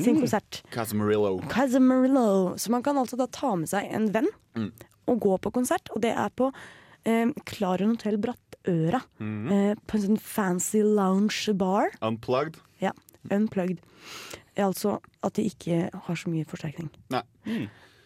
sin 0.04 0.20
konsert. 0.20 0.62
Casamarillo. 0.74 1.40
Casamarillo. 1.52 2.56
Så 2.58 2.70
man 2.74 2.84
kan 2.84 2.98
altså 2.98 3.18
da 3.20 3.28
ta 3.32 3.56
med 3.56 3.70
seg 3.72 3.88
en 3.96 4.10
venn 4.12 4.28
Mm. 4.56 4.72
og 5.08 5.20
gå 5.20 5.38
på 5.44 5.52
konsert. 5.52 5.90
Og 5.96 6.02
det 6.02 6.14
er 6.16 6.30
på 6.36 6.52
eh, 7.06 7.28
Klarion 7.46 7.96
Hotell 7.96 8.18
Brattøra. 8.18 9.02
Mm. 9.20 9.52
Eh, 9.52 9.76
på 9.88 9.98
en 9.98 10.06
sånn 10.08 10.20
fancy 10.22 10.82
lounge 10.84 11.54
bar. 11.60 11.90
Unplugged. 12.02 12.58
Ja, 12.82 12.92
unplugged. 13.32 13.80
Altså 14.58 15.00
at 15.26 15.34
de 15.36 15.44
ikke 15.50 15.90
har 15.94 16.16
så 16.16 16.30
mye 16.32 16.46
forsterkning. 16.48 16.90
Nei. 17.12 17.24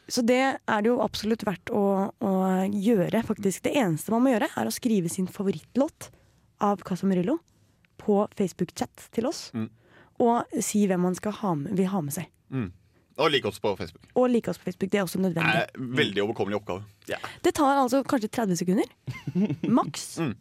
Så 0.10 0.24
det 0.26 0.40
er 0.42 0.82
det 0.82 0.90
jo 0.90 0.98
absolutt 1.06 1.44
verdt 1.46 1.70
å, 1.70 2.10
å 2.26 2.32
gjøre, 2.74 3.22
faktisk. 3.28 3.62
Det 3.68 3.76
eneste 3.78 4.10
man 4.10 4.24
må 4.26 4.32
gjøre, 4.34 4.48
er 4.58 4.66
å 4.66 4.74
skrive 4.74 5.08
sin 5.14 5.28
favorittlåt 5.30 6.10
av 6.66 6.82
Casamarillo 6.82 7.36
på 8.02 8.24
Facebook-chat 8.40 9.12
til 9.14 9.28
oss. 9.30 9.52
Mm. 9.54 9.70
Og 10.20 10.60
si 10.64 10.84
hvem 10.90 11.08
man 11.08 11.16
skal 11.18 11.36
ha 11.40 11.56
med, 11.56 11.74
vil 11.80 11.90
ha 11.92 12.04
med 12.04 12.16
seg. 12.16 12.28
Mm. 12.52 12.70
Og 13.20 13.32
like 13.32 13.48
oss 13.48 13.60
på 13.60 13.72
Facebook. 13.76 14.04
Og 14.16 14.30
like 14.32 14.52
oss 14.52 14.60
på 14.60 14.70
Facebook. 14.70 14.92
Det 14.92 15.00
er 15.00 15.04
også 15.04 15.20
nødvendig. 15.20 15.64
Eh, 15.64 15.88
veldig 16.00 16.24
overkommelig 16.24 16.60
oppgave. 16.62 16.86
Det 17.44 17.52
tar 17.56 17.82
altså 17.82 18.04
kanskje 18.08 18.30
30 18.32 18.62
sekunder. 18.62 18.94
Maks. 19.80 20.06
Mm. 20.24 20.38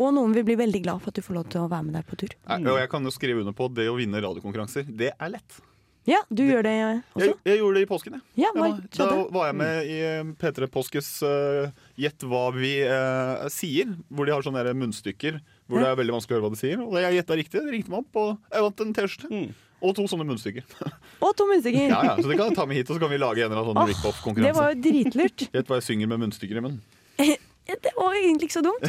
Og 0.00 0.14
noen 0.16 0.36
vil 0.36 0.46
bli 0.46 0.56
veldig 0.60 0.82
glad 0.84 1.02
for 1.02 1.12
at 1.12 1.18
du 1.18 1.26
får 1.26 1.36
lov 1.36 1.48
til 1.52 1.64
å 1.64 1.70
være 1.70 1.88
med 1.88 1.98
deg 1.98 2.06
på 2.08 2.20
tur. 2.22 2.36
Nei, 2.46 2.60
Og 2.70 2.78
jeg 2.80 2.92
kan 2.92 3.04
jo 3.04 3.12
skrive 3.12 3.42
under 3.42 3.56
på 3.56 3.68
det 3.74 3.90
å 3.90 3.98
vinne 3.98 4.22
radiokonkurranser. 4.22 4.86
Det 4.88 5.12
er 5.12 5.34
lett. 5.34 5.58
Ja, 6.08 6.22
du 6.32 6.40
gjør 6.46 6.64
det 6.64 6.72
også? 6.80 7.26
Jeg, 7.26 7.34
jeg 7.44 7.58
gjorde 7.60 7.76
det 7.76 7.82
i 7.84 7.88
påsken, 7.90 8.14
jeg. 8.16 8.46
Ja, 8.46 8.50
var, 8.56 8.78
Ja, 8.96 9.04
da 9.10 9.18
var 9.34 9.50
jeg 9.50 9.56
med 9.60 9.90
i 9.90 9.98
eh, 10.08 10.30
P3 10.40 10.68
Påskes 10.72 11.10
uh, 11.26 11.68
Gjett 12.00 12.24
hva 12.24 12.46
vi 12.56 12.72
uh, 12.88 13.44
sier. 13.52 13.92
Hvor 14.08 14.26
de 14.26 14.34
har 14.34 14.46
sånne 14.46 14.72
munnstykker 14.80 15.42
hvor 15.70 15.78
Ja. 15.80 15.86
det 15.86 15.90
er 15.94 15.98
veldig 16.02 16.14
vanskelig 16.18 16.34
å 16.34 16.38
høre 16.40 16.46
hva 16.48 16.54
de 16.54 16.60
sier. 16.60 16.80
Og 16.84 16.94
jeg 17.00 17.16
gjetta 17.20 17.36
riktig. 17.38 17.62
De 17.64 17.74
ringte 17.74 17.92
meg 17.94 18.02
opp, 18.02 18.16
og 18.20 18.38
jeg 18.52 18.64
vant 18.66 18.80
en 18.84 18.94
T-skjorte. 18.98 19.30
Mm. 19.30 19.50
Og 19.80 19.94
to 19.96 20.04
sånne 20.10 20.26
munnstykker. 20.28 20.64
Og 21.24 21.30
to 21.38 21.46
munnstykker! 21.48 21.86
Ja, 21.88 22.00
ja, 22.04 22.16
så 22.18 22.28
det 22.28 22.36
kan 22.36 22.50
jeg 22.50 22.56
ta 22.58 22.66
med 22.68 22.76
hit, 22.76 22.90
og 22.90 22.98
så 22.98 23.00
kan 23.00 23.12
vi 23.14 23.16
lage 23.20 23.40
en 23.40 23.48
eller 23.48 23.62
annen 23.62 23.70
sånn 23.72 23.78
Åh, 23.80 23.86
Det 23.88 23.94
rip-off-konkurranse. 23.94 24.58
var 24.58 24.74
jo 24.74 24.82
dritlurt. 24.84 25.46
Gjett 25.54 25.70
hva 25.72 25.78
jeg 25.80 25.86
synger 25.86 26.10
med 26.10 26.20
munnstykker 26.26 26.60
i 26.60 26.64
munnen. 26.66 26.82
Det 27.70 27.92
var 27.94 28.16
egentlig 28.18 28.48
ikke 28.48 28.58
så 28.58 28.62
dumt. 28.66 28.82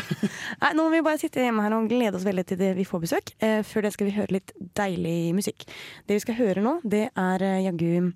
Nei, 0.62 0.72
nå 0.74 0.84
må 0.84 0.90
vi 0.96 1.02
bare 1.06 1.20
sitte 1.22 1.44
hjemme 1.44 1.62
her 1.64 1.76
og 1.78 1.88
glede 1.92 2.18
oss 2.18 2.26
veldig 2.26 2.44
til 2.50 2.58
det 2.58 2.72
vi 2.80 2.86
får 2.88 3.04
besøk. 3.04 3.32
Eh, 3.44 3.62
før 3.68 3.86
det 3.86 3.92
skal 3.94 4.08
vi 4.10 4.16
høre 4.16 4.34
litt 4.40 4.54
deilig 4.80 5.36
musikk. 5.38 5.68
Det 6.10 6.18
vi 6.18 6.24
skal 6.24 6.40
høre 6.40 6.64
nå, 6.66 6.80
det 6.84 7.04
er 7.14 7.46
eh, 7.46 7.60
jaggu 7.68 8.10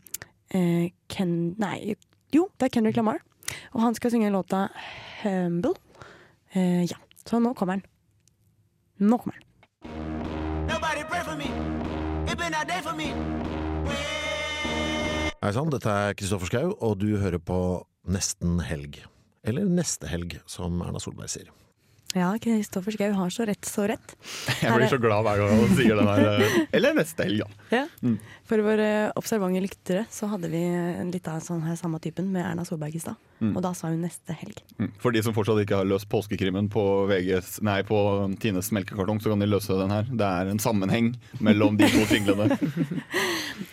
eh, 0.57 0.89
Ken... 1.11 1.35
Nei, 1.61 1.93
jo, 2.33 2.47
det 2.57 2.67
er 2.67 2.73
Kendrick 2.73 2.97
Lamar. 2.97 3.21
Og 3.75 3.83
han 3.85 3.95
skal 3.95 4.11
synge 4.15 4.31
låta 4.33 4.65
'Humble'. 5.21 5.75
Eh, 6.55 6.83
ja, 6.89 6.97
så 7.27 7.39
nå 7.39 7.53
kommer 7.53 7.77
den. 7.77 7.85
Nå 8.97 9.17
kommer 9.17 9.35
den. 9.35 9.43
Hei 15.45 15.51
sann, 15.53 15.69
dette 15.69 15.91
er 15.91 16.15
Kristoffer 16.17 16.49
Schau, 16.49 16.71
og 16.79 16.95
du 17.03 17.17
hører 17.21 17.37
på 17.37 17.59
Nesten 18.07 18.57
helg. 18.65 19.01
Eller 19.45 19.67
Neste 19.67 20.09
helg, 20.09 20.39
som 20.49 20.79
Erna 20.81 21.01
Solberg 21.03 21.29
sier. 21.29 21.51
Ja, 22.15 22.29
Kristoffer 22.39 22.95
Schou 22.95 23.11
har 23.17 23.31
så 23.33 23.43
rett, 23.47 23.67
så 23.67 23.85
rett. 23.91 24.13
Jeg 24.63 24.71
blir 24.71 24.87
så 24.87 24.99
glad 25.03 25.25
hver 25.27 25.41
gang 25.41 25.53
han 25.59 25.73
sier 25.75 25.99
den 25.99 26.07
her. 26.07 26.27
eh, 26.45 26.57
Eller 26.77 26.95
neste 26.95 27.25
helg, 27.27 27.41
ja. 27.43 27.47
Ja. 27.73 27.81
Mm. 28.05 28.17
For 28.47 28.61
våre 28.63 28.87
observante 29.19 29.59
lyktere 29.63 30.05
så 30.13 30.29
hadde 30.31 30.47
vi 30.53 30.61
litt 31.11 31.27
av 31.27 31.41
sånn 31.43 31.63
her 31.65 31.75
samme 31.79 31.99
typen 32.03 32.29
med 32.31 32.45
Erna 32.45 32.63
Solberg 32.67 32.95
i 32.95 33.01
stad. 33.03 33.17
Mm. 33.41 33.51
Og 33.57 33.63
da 33.65 33.73
sa 33.75 33.89
hun 33.91 33.99
neste 34.05 34.35
helg. 34.37 34.61
Mm. 34.79 34.91
For 35.01 35.11
de 35.11 35.23
som 35.25 35.35
fortsatt 35.35 35.59
ikke 35.65 35.81
har 35.81 35.89
løst 35.89 36.07
påskekrimmen 36.11 36.69
på, 36.71 36.83
VGs, 37.11 37.57
nei, 37.67 37.81
på 37.87 37.99
Tines 38.39 38.71
melkekartong, 38.75 39.19
så 39.19 39.33
kan 39.33 39.43
de 39.43 39.49
løse 39.49 39.75
den 39.75 39.91
her. 39.91 40.07
Det 40.07 40.29
er 40.29 40.53
en 40.53 40.61
sammenheng 40.63 41.11
mellom 41.43 41.75
de 41.81 41.89
to 41.91 42.05
singlene. 42.11 42.55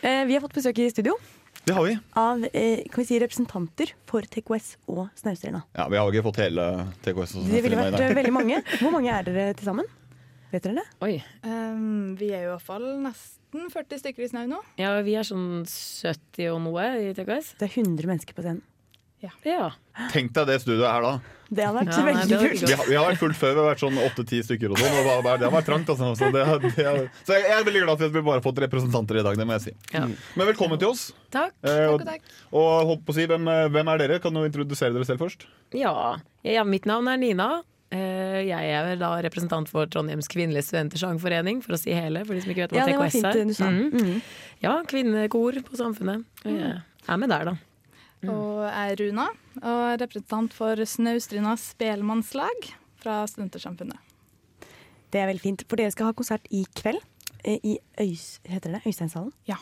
Eh, 0.02 0.22
vi 0.26 0.34
har 0.34 0.42
fått 0.42 0.54
besøk 0.54 0.78
i 0.78 0.84
studio 0.90 1.16
Det 1.64 1.74
har 1.76 1.84
vi. 1.86 1.96
av 2.18 2.44
eh, 2.52 2.82
kan 2.90 3.02
vi 3.02 3.06
si, 3.06 3.18
representanter 3.22 3.92
for 4.10 4.26
TKS 4.26 4.72
og 4.90 5.04
Snaustrinda. 5.14 5.62
Ja, 5.78 5.86
Vi 5.88 5.98
har 6.00 6.10
ikke 6.10 6.24
fått 6.26 6.40
hele 6.42 6.64
TKS. 7.04 7.36
og 7.38 7.50
Det 7.52 7.60
ville 7.62 7.78
vært 7.78 8.00
eh, 8.02 8.14
veldig 8.18 8.32
mange. 8.34 8.62
Hvor 8.82 8.94
mange 8.94 9.12
er 9.14 9.28
dere 9.28 9.52
til 9.54 9.68
sammen? 9.70 9.86
Vet 10.52 10.66
dere 10.66 10.82
det? 10.82 10.86
Oi. 11.06 11.14
Um, 11.46 12.16
vi 12.18 12.32
er 12.34 12.44
jo 12.44 12.50
i 12.50 12.52
hvert 12.56 12.66
fall 12.66 12.88
nesten 13.04 13.70
40 13.72 14.02
stykker 14.02 14.26
i 14.26 14.28
Snau 14.32 14.44
nå. 14.50 14.58
Ja, 14.80 14.90
vi 15.06 15.14
er 15.16 15.24
sånn 15.24 15.62
70 15.64 16.50
og 16.52 16.60
noe 16.66 16.88
i 16.98 17.14
TKS. 17.16 17.54
Det 17.62 17.70
er 17.70 17.78
100 17.86 18.10
mennesker 18.10 18.36
på 18.36 18.44
scenen. 18.44 18.60
Ja. 19.44 19.70
Tenk 20.10 20.32
deg 20.34 20.46
det 20.48 20.60
studioet 20.62 20.90
her, 20.90 21.02
da. 21.02 21.20
Det 21.52 21.64
har 21.66 21.74
vært 21.76 21.90
Ja, 21.92 22.02
veldig 22.06 22.38
kult. 22.40 22.62
Vi 22.68 22.72
har, 22.74 22.86
vi 22.88 22.94
har 22.96 23.04
vært 23.10 23.18
fullt 23.20 23.36
før. 23.36 23.52
Vi 23.52 23.60
har 23.60 23.74
vært 23.74 23.82
sånn 23.82 23.98
åtte-ti 24.00 24.38
stykker 24.42 24.70
og 24.72 24.78
sånn. 24.80 24.94
Og 25.18 25.22
bare- 25.24 25.38
det 25.38 25.50
har 25.50 25.54
vært 25.62 25.66
trangt, 25.68 25.88
altså. 25.92 26.14
Så, 26.16 26.30
det, 26.32 26.44
det, 26.76 26.86
har- 26.86 27.10
så 27.28 27.36
jeg 27.36 27.50
er 27.52 27.62
veldig 27.64 27.82
glad 27.84 27.98
for 27.98 28.06
at 28.06 28.12
vi 28.16 28.22
bare 28.22 28.40
har 28.40 28.44
fått 28.46 28.58
representanter 28.64 29.20
i 29.20 29.22
dag, 29.22 29.36
det 29.36 29.46
må 29.46 29.52
jeg 29.58 29.60
si. 29.66 29.72
Ja. 29.92 30.06
Men 30.34 30.46
velkommen 30.48 30.78
til 30.80 30.88
oss. 30.88 31.12
Takk. 31.30 31.52
Eh, 31.62 31.86
og, 31.92 32.00
Takk 32.00 32.00
og 32.00 32.06
takk. 32.08 32.22
og 32.52 32.86
holdt 32.88 33.04
på 33.04 33.12
å 33.12 33.14
si, 33.14 33.26
hvem, 33.26 33.44
hvem 33.70 33.88
er 33.94 33.98
dere? 33.98 34.18
Kan 34.24 34.32
du 34.32 34.40
introdusere 34.48 34.94
dere 34.96 35.04
selv 35.04 35.20
først? 35.20 35.44
Ja. 35.76 36.16
ja, 36.42 36.64
mitt 36.64 36.84
navn 36.88 37.06
er 37.12 37.18
Nina. 37.20 37.50
Eh, 37.92 38.46
Jeg 38.48 38.72
er 38.72 38.96
da 38.96 39.20
representant 39.20 39.68
for 39.68 39.84
Trondheims 39.84 40.26
kvinnelige 40.32 40.64
studentersangforening, 40.72 41.60
for 41.62 41.74
å 41.76 41.78
si 41.78 41.92
hele, 41.92 42.24
for 42.24 42.32
de 42.32 42.40
som 42.40 42.50
ikke 42.54 42.64
vet 42.64 42.72
hva 42.72 42.80
Ja, 42.80 42.86
det 42.86 42.96
var 42.96 43.10
TKS 43.10 43.12
fint 43.12 43.26
er. 43.28 43.32
det 43.36 43.46
du 43.48 43.54
sa. 43.54 43.68
Mhm. 43.68 43.92
Mhm. 43.92 44.22
Ja, 44.64 44.82
kvinnekor 44.88 45.60
på 45.68 45.76
Samfunnet. 45.76 46.24
Og 46.46 46.56
Jeg 46.56 46.80
er 47.08 47.16
med 47.18 47.28
der, 47.28 47.44
da. 47.44 47.54
Og 48.30 48.62
jeg 48.62 48.92
er 48.92 49.00
Runa, 49.00 49.24
og 49.62 50.00
representant 50.00 50.52
for 50.54 50.78
Snaustrinda 50.86 51.56
spelmannslag 51.58 52.68
fra 53.02 53.22
Studentersamfunnet. 53.26 53.98
Det 55.12 55.20
er 55.20 55.26
veldig 55.28 55.42
fint, 55.42 55.64
for 55.68 55.76
dere 55.80 55.90
skal 55.92 56.06
ha 56.10 56.14
konsert 56.16 56.46
i 56.54 56.62
kveld. 56.78 57.00
eh, 57.44 57.58
I 57.64 57.78
Øys, 57.98 58.38
heter 58.46 58.72
det, 58.76 58.82
Øysteinshallen. 58.86 59.32
Ja. 59.48 59.56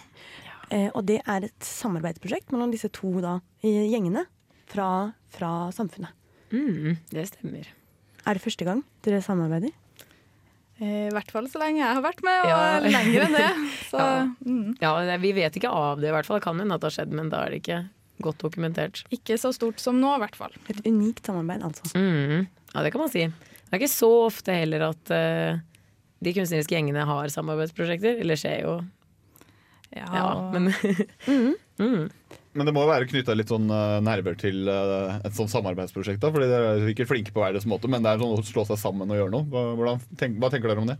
Eh, 0.70 0.90
og 0.94 1.06
det 1.06 1.22
er 1.26 1.44
et 1.46 1.60
samarbeidsprosjekt 1.64 2.52
mellom 2.52 2.70
disse 2.70 2.90
to 2.92 3.20
da, 3.22 3.40
eh, 3.64 3.88
gjengene 3.88 4.26
fra, 4.68 5.12
fra 5.30 5.70
samfunnet. 5.72 6.12
Mm, 6.52 6.98
det 7.10 7.26
stemmer. 7.30 7.66
Er 8.26 8.34
det 8.34 8.42
første 8.42 8.64
gang 8.66 8.84
dere 9.02 9.22
samarbeider? 9.22 9.72
I 10.80 11.08
hvert 11.12 11.30
fall 11.30 11.44
så 11.48 11.58
lenge 11.60 11.78
jeg 11.80 11.94
har 11.94 12.02
vært 12.02 12.22
med, 12.22 12.40
og 12.40 12.48
Ja. 12.48 12.80
lenger 12.80 13.24
enn 13.26 13.32
det. 13.32 13.70
Så 13.90 13.98
Ja. 13.98 14.28
mm, 14.44 14.76
Ja, 14.80 15.16
Vi 15.18 15.32
vet 15.32 15.52
ikke 15.56 15.68
av 15.72 16.00
det, 16.00 16.08
i 16.08 16.12
hvert 16.12 16.24
fall. 16.26 16.38
Det 16.38 16.44
kan 16.44 16.58
hende 16.58 16.72
at 16.74 16.80
det 16.80 16.92
har 16.92 17.04
skjedd, 17.04 17.12
men 17.12 17.28
da 17.28 17.44
er 17.44 17.50
det 17.50 17.62
ikke 17.62 17.88
godt 18.24 18.42
dokumentert. 18.44 19.04
ikke 19.14 19.38
så 19.40 19.52
stort 19.56 19.80
som 19.82 19.98
nå, 20.00 20.14
i 20.16 20.22
hvert 20.24 20.38
fall. 20.38 20.54
Et 20.68 20.80
unikt 20.86 21.26
samarbeid, 21.26 21.64
altså. 21.66 21.90
Mm, 21.94 22.46
ja, 22.74 22.84
det 22.84 22.92
kan 22.94 23.04
man 23.04 23.12
si. 23.12 23.26
Det 23.26 23.76
er 23.76 23.82
ikke 23.82 23.92
så 23.92 24.10
ofte 24.26 24.54
heller 24.54 24.88
at 24.90 25.12
uh, 25.14 25.60
de 26.20 26.34
kunstneriske 26.36 26.74
gjengene 26.74 27.06
har 27.06 27.30
samarbeidsprosjekter. 27.32 28.18
Eller 28.22 28.40
skjer 28.40 28.64
jo, 28.66 28.80
Ja, 29.90 30.06
ja, 30.14 30.26
men 30.54 30.70
mm. 31.26 32.08
Men 32.52 32.66
det 32.66 32.74
må 32.74 32.82
være 32.88 33.06
knytta 33.06 33.34
litt 33.38 33.50
sånn 33.50 33.70
eh, 33.70 34.00
nerver 34.02 34.34
til 34.38 34.66
eh, 34.66 35.20
et 35.22 35.36
sånt 35.36 35.52
samarbeidsprosjekt. 35.52 36.18
da 36.22 36.32
Fordi 36.34 36.48
Dere 36.50 36.72
er 36.72 36.88
ikke 36.90 37.06
flinke 37.06 37.34
på 37.34 37.42
hver 37.42 37.54
deres 37.54 37.66
måte, 37.70 37.86
men 37.90 38.02
det 38.02 38.10
er 38.10 38.22
sånn 38.22 38.34
å 38.34 38.42
slå 38.46 38.64
seg 38.66 38.80
sammen 38.80 39.10
og 39.10 39.20
gjøre 39.20 39.34
noe. 39.36 39.62
Hva, 39.78 39.94
tenk, 40.18 40.40
hva 40.42 40.50
tenker 40.50 40.72
dere 40.72 40.82
om 40.82 40.90
det? 40.90 40.98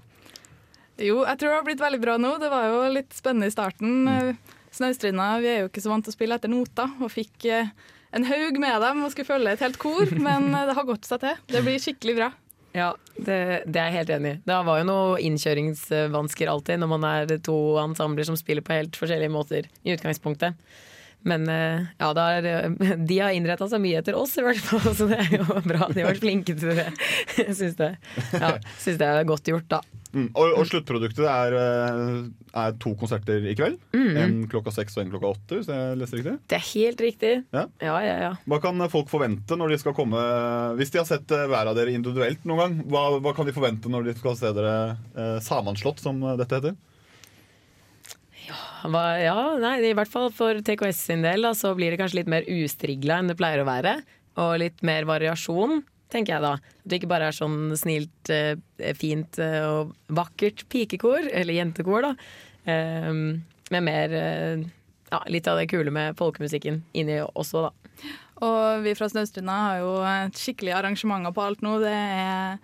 Jo, 1.01 1.25
jeg 1.25 1.41
tror 1.41 1.51
det 1.51 1.57
har 1.57 1.67
blitt 1.67 1.83
veldig 1.83 2.01
bra 2.05 2.15
nå. 2.23 2.37
Det 2.39 2.53
var 2.53 2.69
jo 2.69 2.81
litt 2.95 3.17
spennende 3.17 3.51
i 3.51 3.55
starten. 3.55 3.99
Mm. 4.07 4.57
Snaustrinda 4.75 5.33
vi 5.43 5.51
er 5.51 5.65
jo 5.65 5.71
ikke 5.71 5.83
så 5.83 5.91
vant 5.93 6.07
til 6.07 6.13
å 6.13 6.17
spille 6.17 6.37
etter 6.39 6.53
noter, 6.53 6.93
og 7.03 7.11
fikk 7.13 7.49
eh, 7.51 7.73
en 8.17 8.27
haug 8.27 8.61
med 8.63 8.77
dem 8.83 9.03
og 9.05 9.13
skulle 9.15 9.31
følge 9.31 9.57
et 9.57 9.65
helt 9.65 9.81
kor, 9.83 10.11
men 10.27 10.53
eh, 10.55 10.69
det 10.69 10.77
har 10.79 10.89
gått 10.89 11.09
seg 11.09 11.23
til. 11.25 11.43
Det 11.51 11.65
blir 11.67 11.83
skikkelig 11.83 12.17
bra. 12.21 12.31
Ja, 12.71 12.93
det, 13.17 13.39
det 13.67 13.81
er 13.81 13.89
jeg 13.89 13.97
helt 13.97 14.13
enig 14.15 14.33
i. 14.37 14.41
Det 14.47 14.61
var 14.69 14.79
jo 14.79 14.87
noe 14.87 15.19
innkjøringsvansker 15.27 16.53
alltid 16.53 16.79
når 16.79 16.93
man 16.93 17.07
er 17.09 17.35
to 17.43 17.57
ensembler 17.83 18.29
som 18.29 18.39
spiller 18.39 18.63
på 18.63 18.77
helt 18.77 18.99
forskjellige 18.99 19.35
måter 19.35 19.67
i 19.83 19.97
utgangspunktet. 19.97 20.55
Men 21.27 21.49
eh, 21.53 21.89
ja, 21.99 22.13
er, 22.15 22.71
de 23.11 23.19
har 23.19 23.35
innretta 23.35 23.67
seg 23.69 23.83
mye 23.83 24.01
etter 24.01 24.17
oss, 24.17 24.37
i 24.39 24.47
hvert 24.47 24.63
fall, 24.63 24.87
så 24.99 25.11
det 25.11 25.19
er 25.27 25.41
jo 25.41 25.47
bra. 25.67 25.91
De 25.91 26.05
har 26.05 26.13
vært 26.13 26.23
flinke 26.23 26.55
til 26.57 26.79
det. 26.79 26.89
Syns 27.51 27.75
det, 27.81 27.95
ja, 28.39 28.55
synes 28.79 29.03
det 29.03 29.11
er 29.11 29.29
godt 29.29 29.51
gjort, 29.51 29.67
da. 29.73 29.83
Mm. 30.11 30.29
Og, 30.35 30.55
og 30.59 30.67
sluttproduktet 30.67 31.23
er, 31.31 31.55
eh, 31.55 32.15
er 32.63 32.75
to 32.83 32.93
konserter 32.99 33.45
i 33.47 33.55
kveld. 33.59 33.79
Mm. 33.95 34.19
En 34.19 34.37
klokka 34.51 34.73
seks 34.75 34.99
og 34.99 35.05
en 35.05 35.13
klokka 35.13 35.31
åtte, 35.37 35.61
hvis 35.61 35.71
jeg 35.71 35.99
leser 36.01 36.21
riktig. 36.21 36.37
Det 36.51 36.59
er 36.59 36.67
helt 36.67 37.05
riktig. 37.07 37.33
Ja. 37.55 37.65
Ja, 37.83 37.97
ja, 38.05 38.17
ja. 38.27 38.33
Hva 38.51 38.61
kan 38.63 38.87
folk 38.93 39.11
forvente 39.13 39.59
når 39.59 39.75
de 39.75 39.81
skal 39.83 39.95
komme 39.97 40.21
Hvis 40.79 40.93
de 40.93 41.01
har 41.01 41.09
sett 41.09 41.31
eh, 41.35 41.47
hver 41.51 41.71
av 41.71 41.79
dere 41.79 41.95
individuelt 41.95 42.47
noen 42.49 42.61
gang, 42.63 42.79
hva, 42.91 43.05
hva 43.23 43.35
kan 43.37 43.49
de 43.49 43.55
forvente 43.57 43.93
når 43.93 44.11
de 44.11 44.17
skal 44.19 44.39
se 44.39 44.53
dere 44.57 44.77
eh, 45.15 45.37
sammenslått, 45.45 46.03
som 46.03 46.23
eh, 46.25 46.39
dette 46.41 46.59
heter? 46.59 46.79
Hva, 48.91 49.05
ja, 49.21 49.37
nei, 49.61 49.77
I 49.91 49.95
hvert 49.95 50.11
fall 50.11 50.31
for 50.35 50.59
TKS 50.65 51.05
sin 51.11 51.23
del 51.23 51.45
da, 51.47 51.53
så 51.55 51.73
blir 51.79 51.93
det 51.93 52.01
kanskje 52.01 52.23
litt 52.23 52.33
mer 52.33 52.49
ustrigla 52.51 53.21
enn 53.21 53.31
det 53.31 53.39
pleier 53.39 53.63
å 53.63 53.69
være. 53.69 54.01
Og 54.41 54.57
litt 54.63 54.83
mer 54.87 55.07
variasjon, 55.09 55.83
tenker 56.11 56.37
jeg 56.37 56.45
da. 56.45 56.55
At 56.59 56.89
det 56.89 57.01
ikke 57.01 57.11
bare 57.13 57.31
er 57.31 57.37
sånn 57.37 57.75
snilt, 57.79 58.33
eh, 58.33 58.57
fint 58.99 59.39
eh, 59.43 59.63
og 59.67 59.95
vakkert 60.17 60.67
pikekor, 60.73 61.29
eller 61.33 61.57
jentekor, 61.57 62.11
da. 62.11 62.15
Um, 62.67 63.41
med 63.73 63.87
mer 63.87 64.13
eh, 64.15 64.67
ja, 65.11 65.23
litt 65.33 65.49
av 65.49 65.59
det 65.59 65.71
kule 65.71 65.93
med 65.95 66.19
folkemusikken 66.19 66.83
inni 66.93 67.21
også, 67.25 67.69
da. 67.69 67.73
Og 68.41 68.85
vi 68.85 68.95
fra 68.97 69.09
Snaustrinda 69.13 69.57
har 69.67 69.81
jo 69.83 69.97
et 70.09 70.39
skikkelig 70.41 70.73
arrangementer 70.79 71.35
på 71.37 71.45
alt 71.45 71.65
nå. 71.65 71.75
Det 71.83 71.93
er 71.93 72.61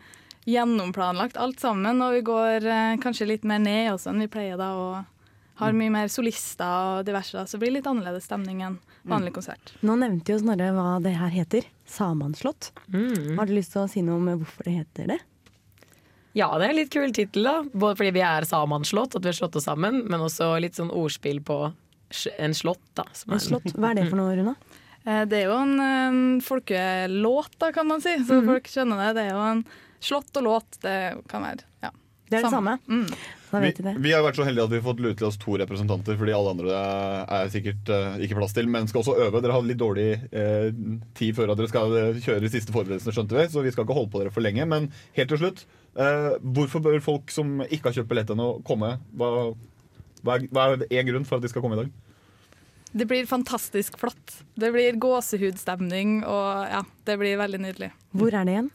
gjennomplanlagt 0.48 1.37
alt 1.42 1.61
sammen, 1.61 2.00
og 2.05 2.14
vi 2.16 2.24
går 2.26 2.70
eh, 2.70 2.96
kanskje 3.02 3.29
litt 3.33 3.44
mer 3.48 3.61
ned 3.62 3.92
også 3.96 4.12
enn 4.12 4.24
vi 4.24 4.33
pleier 4.33 4.61
da. 4.61 4.72
og 4.79 5.12
har 5.57 5.72
mye 5.72 5.92
mer 5.92 6.11
solister 6.12 6.68
og 6.68 7.07
diverse, 7.09 7.33
da, 7.33 7.46
så 7.48 7.57
det 7.57 7.64
blir 7.64 7.79
litt 7.79 7.88
annerledes 7.88 8.26
stemning 8.29 8.61
enn 8.66 8.76
vanlig 9.09 9.33
konsert. 9.38 9.72
Nå 9.87 9.96
nevnte 10.00 10.35
jo 10.35 10.42
Snorre 10.42 10.68
hva 10.76 10.98
det 11.05 11.14
her 11.16 11.33
heter. 11.33 11.68
Samanslått. 11.88 12.72
Mm. 12.92 13.38
Har 13.38 13.48
du 13.48 13.55
lyst 13.57 13.72
til 13.72 13.85
å 13.85 13.88
si 13.90 14.02
noe 14.05 14.20
om 14.20 14.29
hvorfor 14.42 14.68
det 14.68 14.76
heter 14.83 15.14
det? 15.14 15.18
Ja, 16.37 16.51
det 16.61 16.66
er 16.66 16.75
en 16.75 16.77
litt 16.83 16.90
kul 16.92 17.12
tittel, 17.16 17.46
da. 17.49 17.55
Både 17.72 17.96
fordi 17.96 18.12
vi 18.18 18.20
er 18.27 18.44
sammenslått, 18.44 19.16
at 19.16 19.25
vi 19.25 19.31
har 19.33 19.38
slått 19.38 19.57
oss 19.57 19.64
sammen, 19.70 20.03
men 20.05 20.20
også 20.20 20.51
litt 20.61 20.77
sånn 20.77 20.92
ordspill 20.92 21.40
på 21.46 21.61
en 22.38 22.55
slått, 22.55 22.83
da. 22.94 23.07
som 23.16 23.33
En 23.33 23.40
er- 23.40 23.46
slått. 23.46 23.72
Hva 23.75 23.90
er 23.90 23.94
det 24.03 24.09
for 24.11 24.20
noe, 24.20 24.37
Runa? 24.37 24.57
Eh, 25.07 25.22
Det 25.31 25.37
er 25.38 25.44
jo 25.46 25.55
en, 25.55 25.77
en 25.79 26.40
folkelåt, 26.42 27.53
da, 27.62 27.68
kan 27.72 27.87
man 27.87 28.01
si, 28.03 28.16
så 28.27 28.40
Mhm. 28.40 28.46
folk 28.51 28.64
skjønner 28.66 28.99
det. 29.07 29.14
Det 29.14 29.22
er 29.29 29.35
jo 29.37 29.44
en 29.53 29.64
slått 30.03 30.37
og 30.37 30.42
låt, 30.42 30.81
det 30.83 30.96
kan 31.29 31.42
være 31.46 31.62
ja. 31.83 31.90
Det 32.29 32.40
er 32.40 32.42
det 32.42 32.51
samme. 32.51 32.72
Mm. 32.90 33.07
Vi, 33.53 33.92
vi 34.03 34.11
har 34.12 34.25
vært 34.27 34.35
så 34.35 34.42
heldige 34.44 34.64
at 34.66 34.70
vi 34.72 34.81
har 34.81 34.83
fått 34.83 34.99
lute 34.99 35.16
til 35.20 35.29
oss 35.29 35.37
to 35.38 35.55
representanter, 35.57 36.16
fordi 36.18 36.33
alle 36.35 36.51
andre 36.51 36.72
er 37.31 37.46
sikkert 37.55 37.87
uh, 37.94 38.18
ikke 38.18 38.35
plass 38.35 38.53
til, 38.53 38.66
men 38.66 38.88
skal 38.90 39.05
også 39.05 39.14
øve. 39.29 39.40
Dere 39.40 39.53
har 39.55 39.62
litt 39.62 39.79
dårlig 39.79 40.09
uh, 40.35 40.75
tid 41.14 41.37
før 41.38 41.53
at 41.55 41.57
dere 41.62 41.68
skal 41.70 41.94
kjøre 42.18 42.40
de 42.42 42.51
siste 42.51 42.75
forberedelsene, 42.75 43.14
skjønte 43.14 43.38
vi, 43.38 43.46
så 43.46 43.62
vi 43.62 43.70
skal 43.70 43.87
ikke 43.87 43.94
holde 43.94 44.11
på 44.11 44.25
dere 44.25 44.35
for 44.35 44.42
lenge. 44.42 44.66
Men 44.66 44.90
helt 45.14 45.29
til 45.31 45.38
slutt, 45.38 45.62
hvorfor 45.97 46.83
bør 46.85 46.99
folk 47.05 47.33
som 47.33 47.63
ikke 47.65 47.91
har 47.91 48.01
kjøpt 48.01 48.11
billett 48.11 48.33
ennå, 48.33 48.51
komme? 48.67 48.97
Hva, 49.17 49.31
hva, 50.23 50.37
er, 50.37 50.49
hva 50.53 50.67
er 50.75 51.01
en 51.01 51.09
grunn 51.09 51.29
for 51.29 51.39
at 51.39 51.47
de 51.47 51.53
skal 51.53 51.65
komme 51.65 51.79
i 51.79 51.85
dag? 51.85 51.95
Det 52.97 53.07
blir 53.09 53.29
fantastisk 53.29 53.99
flott. 54.01 54.39
Det 54.57 54.71
blir 54.73 54.97
gåsehudstemning, 55.01 56.23
og 56.25 56.69
ja, 56.71 56.83
det 57.09 57.17
blir 57.21 57.41
veldig 57.41 57.61
nydelig. 57.65 57.91
Hvor 58.17 58.33
er 58.33 58.47
det 58.47 58.55
igjen? 58.55 58.71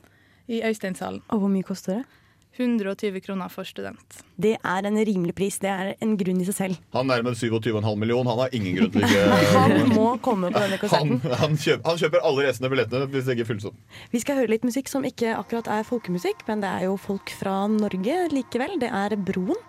I 0.52 0.64
Øysteinshallen. 0.68 1.24
Og 1.32 1.42
hvor 1.42 1.54
mye 1.54 1.66
koster 1.66 2.02
det? 2.02 2.21
120 2.58 3.22
kroner 3.24 3.50
for 3.50 3.64
student. 3.68 4.18
Det 4.36 4.58
er 4.60 4.88
en 4.88 4.98
rimelig 5.08 5.34
pris. 5.38 5.58
Det 5.62 5.70
er 5.72 5.94
en 6.04 6.18
grunn 6.20 6.42
i 6.44 6.48
seg 6.50 6.58
selv. 6.58 6.80
Han 6.96 7.08
nærmer 7.08 7.38
27,5 7.38 7.86
millioner. 8.02 8.32
Han 8.34 8.42
har 8.44 8.56
ingen 8.58 8.76
grunn 8.78 8.92
til 8.92 9.06
ikke 9.08 9.22
Han 9.56 9.94
må 9.94 10.08
komme 10.26 10.52
på 10.52 10.60
denne 10.60 10.80
han, 10.82 10.82
konserten. 10.84 11.38
han, 11.44 11.56
kjøper, 11.56 11.86
han 11.88 12.02
kjøper 12.02 12.26
alle 12.28 12.48
resten 12.50 12.68
av 12.68 12.74
billettene 12.76 13.08
hvis 13.14 13.30
det 13.30 13.38
ikke 13.38 13.48
fylles 13.54 13.70
opp. 13.72 13.78
Vi 14.12 14.24
skal 14.24 14.42
høre 14.42 14.52
litt 14.52 14.68
musikk 14.68 14.92
som 14.92 15.08
ikke 15.08 15.36
akkurat 15.38 15.70
er 15.72 15.88
folkemusikk, 15.88 16.44
men 16.50 16.64
det 16.66 16.74
er 16.76 16.88
jo 16.90 16.98
folk 17.00 17.32
fra 17.40 17.56
Norge 17.72 18.18
likevel. 18.36 18.76
Det 18.84 18.92
er 18.92 19.16
Broen, 19.16 19.60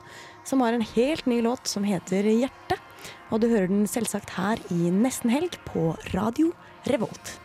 som 0.48 0.64
har 0.66 0.74
en 0.74 0.86
helt 0.94 1.28
ny 1.30 1.38
låt 1.46 1.70
som 1.70 1.86
heter 1.86 2.26
Hjerte. 2.26 2.80
Og 3.32 3.40
du 3.40 3.48
hører 3.48 3.70
den 3.70 3.86
selvsagt 3.88 4.34
her 4.36 4.60
i 4.74 4.90
Nesten 4.92 5.32
Helg 5.32 5.54
på 5.70 5.92
Radio 6.12 6.50
Revolt. 6.90 7.38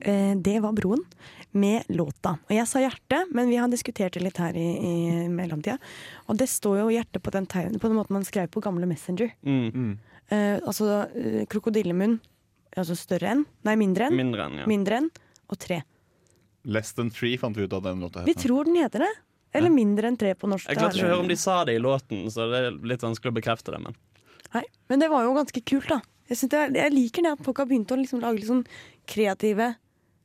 Eh, 0.00 0.36
Det 0.36 0.60
var 0.60 0.72
Broen 0.72 1.04
med 1.50 1.82
låta. 1.88 2.38
Og 2.48 2.52
jeg 2.56 2.66
sa 2.68 2.80
hjerte, 2.82 3.22
men 3.32 3.48
vi 3.48 3.56
har 3.56 3.68
diskutert 3.68 4.12
det 4.16 4.22
litt 4.24 4.40
her 4.40 4.56
i, 4.56 4.66
i 4.76 5.28
mellomtida. 5.32 5.78
Og 6.28 6.36
det 6.40 6.48
står 6.48 6.80
jo 6.82 6.90
hjerte 6.92 7.20
på 7.22 7.32
den, 7.32 7.46
tegn, 7.46 7.78
på 7.78 7.88
den 7.88 7.96
måten 7.96 8.16
man 8.16 8.26
skrev 8.26 8.50
på 8.52 8.62
gamle 8.64 8.88
Messenger. 8.88 9.32
Mm. 9.46 9.98
Eh, 10.28 10.58
altså 10.60 11.06
eh, 11.14 11.42
krokodillemunn 11.50 12.20
Altså 12.72 12.94
større 12.96 13.28
enn? 13.34 13.42
Nei, 13.68 13.74
mindre 13.76 14.06
enn. 14.08 14.14
Mindre 14.16 14.46
enn, 14.46 14.54
ja. 14.62 14.68
Mindre 14.70 15.00
enn 15.02 15.10
og 15.52 15.58
tre. 15.60 15.82
Less 16.64 16.94
Than 16.96 17.10
Three 17.12 17.36
fant 17.36 17.56
vi 17.58 17.66
ut 17.66 17.74
av 17.76 17.82
den 17.84 18.00
låta 18.00 18.22
Vi 18.24 18.32
tror 18.38 18.64
den 18.64 18.78
heter 18.80 19.04
det. 19.04 19.10
Eller 19.52 19.68
mindre 19.72 20.08
enn 20.08 20.16
tre 20.16 20.32
på 20.32 20.48
norsk. 20.48 20.70
Jeg 20.70 20.80
klarte 20.80 20.96
ikke 20.96 21.10
å 21.10 21.10
høre 21.10 21.24
om 21.26 21.28
de 21.28 21.36
sa 21.36 21.58
det 21.68 21.74
i 21.76 21.82
låten, 21.82 22.24
så 22.32 22.46
det 22.48 22.62
er 22.62 22.78
litt 22.88 23.04
vanskelig 23.04 23.34
å 23.34 23.36
bekrefte 23.36 23.74
det. 23.74 23.82
Men 23.84 23.98
Nei, 24.52 24.64
men 24.88 25.00
det 25.00 25.08
var 25.12 25.24
jo 25.24 25.34
ganske 25.36 25.60
kult, 25.68 25.88
da. 25.88 26.00
Jeg, 26.32 26.50
er- 26.52 26.74
jeg 26.80 26.92
liker 26.96 27.22
det 27.28 27.32
at 27.38 27.44
folk 27.46 27.58
har 27.62 27.66
begynt 27.70 27.92
å 27.92 28.00
liksom 28.00 28.20
lage 28.24 28.40
litt 28.40 28.48
sånn 28.50 28.64
kreative, 29.06 29.74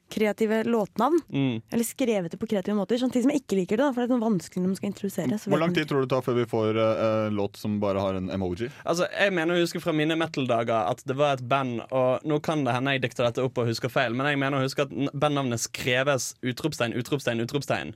kreative 0.10 0.62
låtnavn. 0.64 1.18
mm. 1.28 1.62
Eller 1.74 1.84
skrevet 1.84 2.32
det 2.32 2.38
på 2.40 2.48
kreative 2.48 2.76
måter. 2.78 2.96
Samtidig 3.02 3.26
som 3.26 3.32
jeg 3.34 3.42
ikke 3.44 3.58
liker 3.60 3.76
det, 3.76 3.84
da, 3.84 3.92
for 3.92 4.00
det 4.00 4.08
er 4.08 4.14
sånn 4.16 4.24
vanskelig 4.24 4.62
når 4.64 4.72
man 4.72 4.78
skal 4.80 4.90
introdusere. 4.92 5.40
Så 5.42 5.52
Hvor 5.52 5.60
lang 5.60 5.74
tid 5.76 5.90
tror 5.90 6.00
du 6.00 6.06
det 6.08 6.14
tar 6.16 6.24
før 6.24 6.38
vi 6.40 6.46
får 6.48 6.80
uh, 6.80 7.28
låt 7.36 7.58
som 7.60 7.76
bare 7.84 8.00
har 8.00 8.16
en 8.16 8.30
emoji? 8.32 8.70
Altså, 8.86 9.08
Jeg 9.12 9.34
mener 9.36 9.58
å 9.58 9.60
huske 9.66 9.82
fra 9.84 9.92
mine 9.92 10.16
metal-dager 10.16 10.88
at 10.94 11.04
det 11.06 11.18
var 11.20 11.36
et 11.36 11.44
band, 11.52 11.82
og 11.92 12.24
nå 12.24 12.40
kan 12.42 12.64
det 12.64 12.74
hende 12.78 12.96
jeg 12.96 13.04
dikter 13.04 13.28
dette 13.28 13.44
opp 13.44 13.58
og 13.60 13.68
husker 13.68 13.92
feil, 13.92 14.16
men 14.16 14.28
jeg 14.32 14.40
mener 14.40 14.62
å 14.62 14.64
huske 14.64 14.88
at 14.88 14.96
bandnavnet 15.14 15.60
skreves 15.60 16.36
utropstegn, 16.42 16.96
utropstegn, 16.96 17.44
utropstegn. 17.44 17.96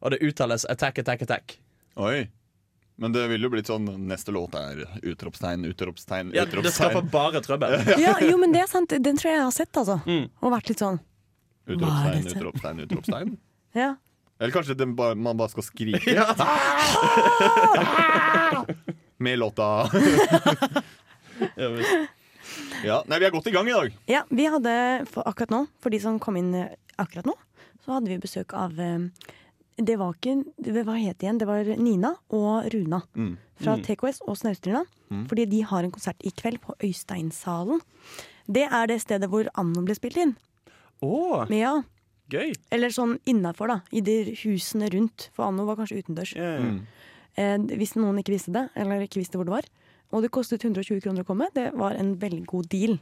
Og 0.00 0.14
det 0.14 0.22
uttales 0.22 0.62
attack, 0.70 0.98
attack, 1.02 1.22
attack. 1.26 1.58
Oi. 1.98 2.28
Men 2.98 3.12
det 3.14 3.28
ville 3.30 3.46
jo 3.46 3.50
blitt 3.52 3.68
sånn 3.70 3.84
Neste 4.10 4.32
låt 4.34 4.56
er 4.58 4.80
utropstegn, 5.06 5.62
utropstegn, 5.70 6.32
utropstegn. 6.32 6.32
Ja, 6.34 6.46
det 6.50 6.72
skaper 6.74 7.06
bare 7.12 7.42
trøbbel. 7.44 7.76
Ja, 8.02 8.16
jo, 8.24 8.34
men 8.42 8.54
det 8.54 8.64
er 8.64 8.70
sant. 8.70 8.90
Den 8.90 9.20
tror 9.20 9.30
jeg 9.30 9.38
jeg 9.38 9.44
har 9.46 9.54
sett, 9.54 9.70
altså. 9.78 10.00
Mm. 10.08 10.26
Og 10.42 10.54
vært 10.56 10.72
litt 10.72 10.82
sånn 10.82 10.98
Utropstegn, 11.68 12.28
utropstegn, 12.34 12.84
utropstegn. 12.86 13.36
Ja. 13.78 13.92
Eller 14.40 14.54
kanskje 14.54 14.74
det 14.78 14.86
bare, 14.96 15.14
man 15.18 15.36
bare 15.36 15.50
skal 15.52 15.66
skrike? 15.66 16.14
Med 19.22 19.38
låta. 19.38 19.66
Ja. 21.58 21.68
Ja, 22.84 23.02
Nei, 23.10 23.18
vi 23.18 23.26
er 23.26 23.34
godt 23.34 23.50
i 23.50 23.52
gang 23.52 23.68
i 23.68 23.74
dag. 23.74 23.96
Ja, 24.08 24.22
vi 24.30 24.46
hadde 24.48 24.72
for 25.10 25.26
akkurat 25.28 25.52
nå, 25.52 25.60
for 25.82 25.92
de 25.92 26.00
som 26.02 26.18
kom 26.22 26.38
inn 26.40 26.54
eh, 26.56 26.70
akkurat 26.96 27.26
nå, 27.28 27.34
så 27.84 27.96
hadde 27.96 28.10
vi 28.12 28.18
besøk 28.22 28.54
av 28.56 28.78
eh, 28.80 29.04
Det 29.78 29.94
var 29.98 30.14
ikke 30.14 30.32
Hva 30.84 30.96
het 30.98 31.18
det 31.20 31.26
igjen? 31.28 31.38
Det 31.38 31.46
var 31.46 31.64
Nina 31.78 32.14
og 32.34 32.66
Runa 32.74 33.02
Mm. 33.14 33.36
fra 33.60 33.76
Mm. 33.76 33.82
TKS 33.84 34.20
og 34.26 34.36
Snaustrinda. 34.36 34.84
Mm. 35.10 35.26
Fordi 35.28 35.44
de 35.48 35.60
har 35.62 35.82
en 35.84 35.90
konsert 35.90 36.16
i 36.24 36.30
kveld 36.30 36.58
på 36.60 36.74
Øysteinsalen. 36.82 37.80
Det 38.50 38.66
er 38.70 38.86
det 38.86 39.00
stedet 39.00 39.28
hvor 39.30 39.48
Anno 39.54 39.82
ble 39.82 39.94
spilt 39.94 40.16
inn. 40.16 40.36
Oh. 41.02 41.44
Men 41.48 41.58
ja, 41.58 41.82
gøy. 42.30 42.52
Eller 42.72 42.88
sånn 42.88 43.18
innafor, 43.26 43.68
da. 43.68 43.80
I 43.92 44.00
de 44.00 44.34
husene 44.44 44.90
rundt. 44.90 45.28
For 45.32 45.44
Anno 45.46 45.64
var 45.64 45.76
kanskje 45.76 46.02
utendørs. 46.02 46.34
Mm. 46.36 46.80
Eh, 47.36 47.58
hvis 47.78 47.94
noen 47.96 48.18
ikke 48.18 48.34
visste 48.34 48.52
det, 48.52 48.68
eller 48.74 49.00
ikke 49.06 49.20
visste 49.22 49.38
hvor 49.38 49.44
det 49.44 49.52
var. 49.54 49.64
Og 50.12 50.22
det 50.22 50.30
kostet 50.32 50.60
120 50.64 51.00
kroner 51.04 51.22
å 51.22 51.26
komme. 51.26 51.46
Det 51.54 51.72
var 51.74 51.92
en 51.92 52.16
veldig 52.16 52.46
god 52.46 52.68
deal. 52.68 52.98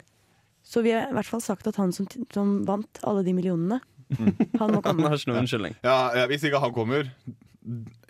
Så 0.64 0.82
vi 0.82 0.90
har 0.90 1.08
i 1.08 1.12
hvert 1.14 1.26
fall 1.30 1.40
sagt 1.40 1.66
at 1.68 1.76
han 1.76 1.92
som, 1.92 2.06
som 2.32 2.64
vant 2.66 2.98
alle 3.04 3.22
de 3.22 3.32
millionene, 3.32 3.80
han 4.14 4.72
må 4.72 4.80
Han 4.84 5.02
har 5.02 5.16
ikke 5.18 5.30
noen 5.32 5.42
unnskyldning. 5.42 5.76
Ja, 5.84 5.96
ja, 6.14 6.26
Hvis 6.30 6.44
ikke 6.46 6.60
han 6.62 6.74
kommer 6.76 7.08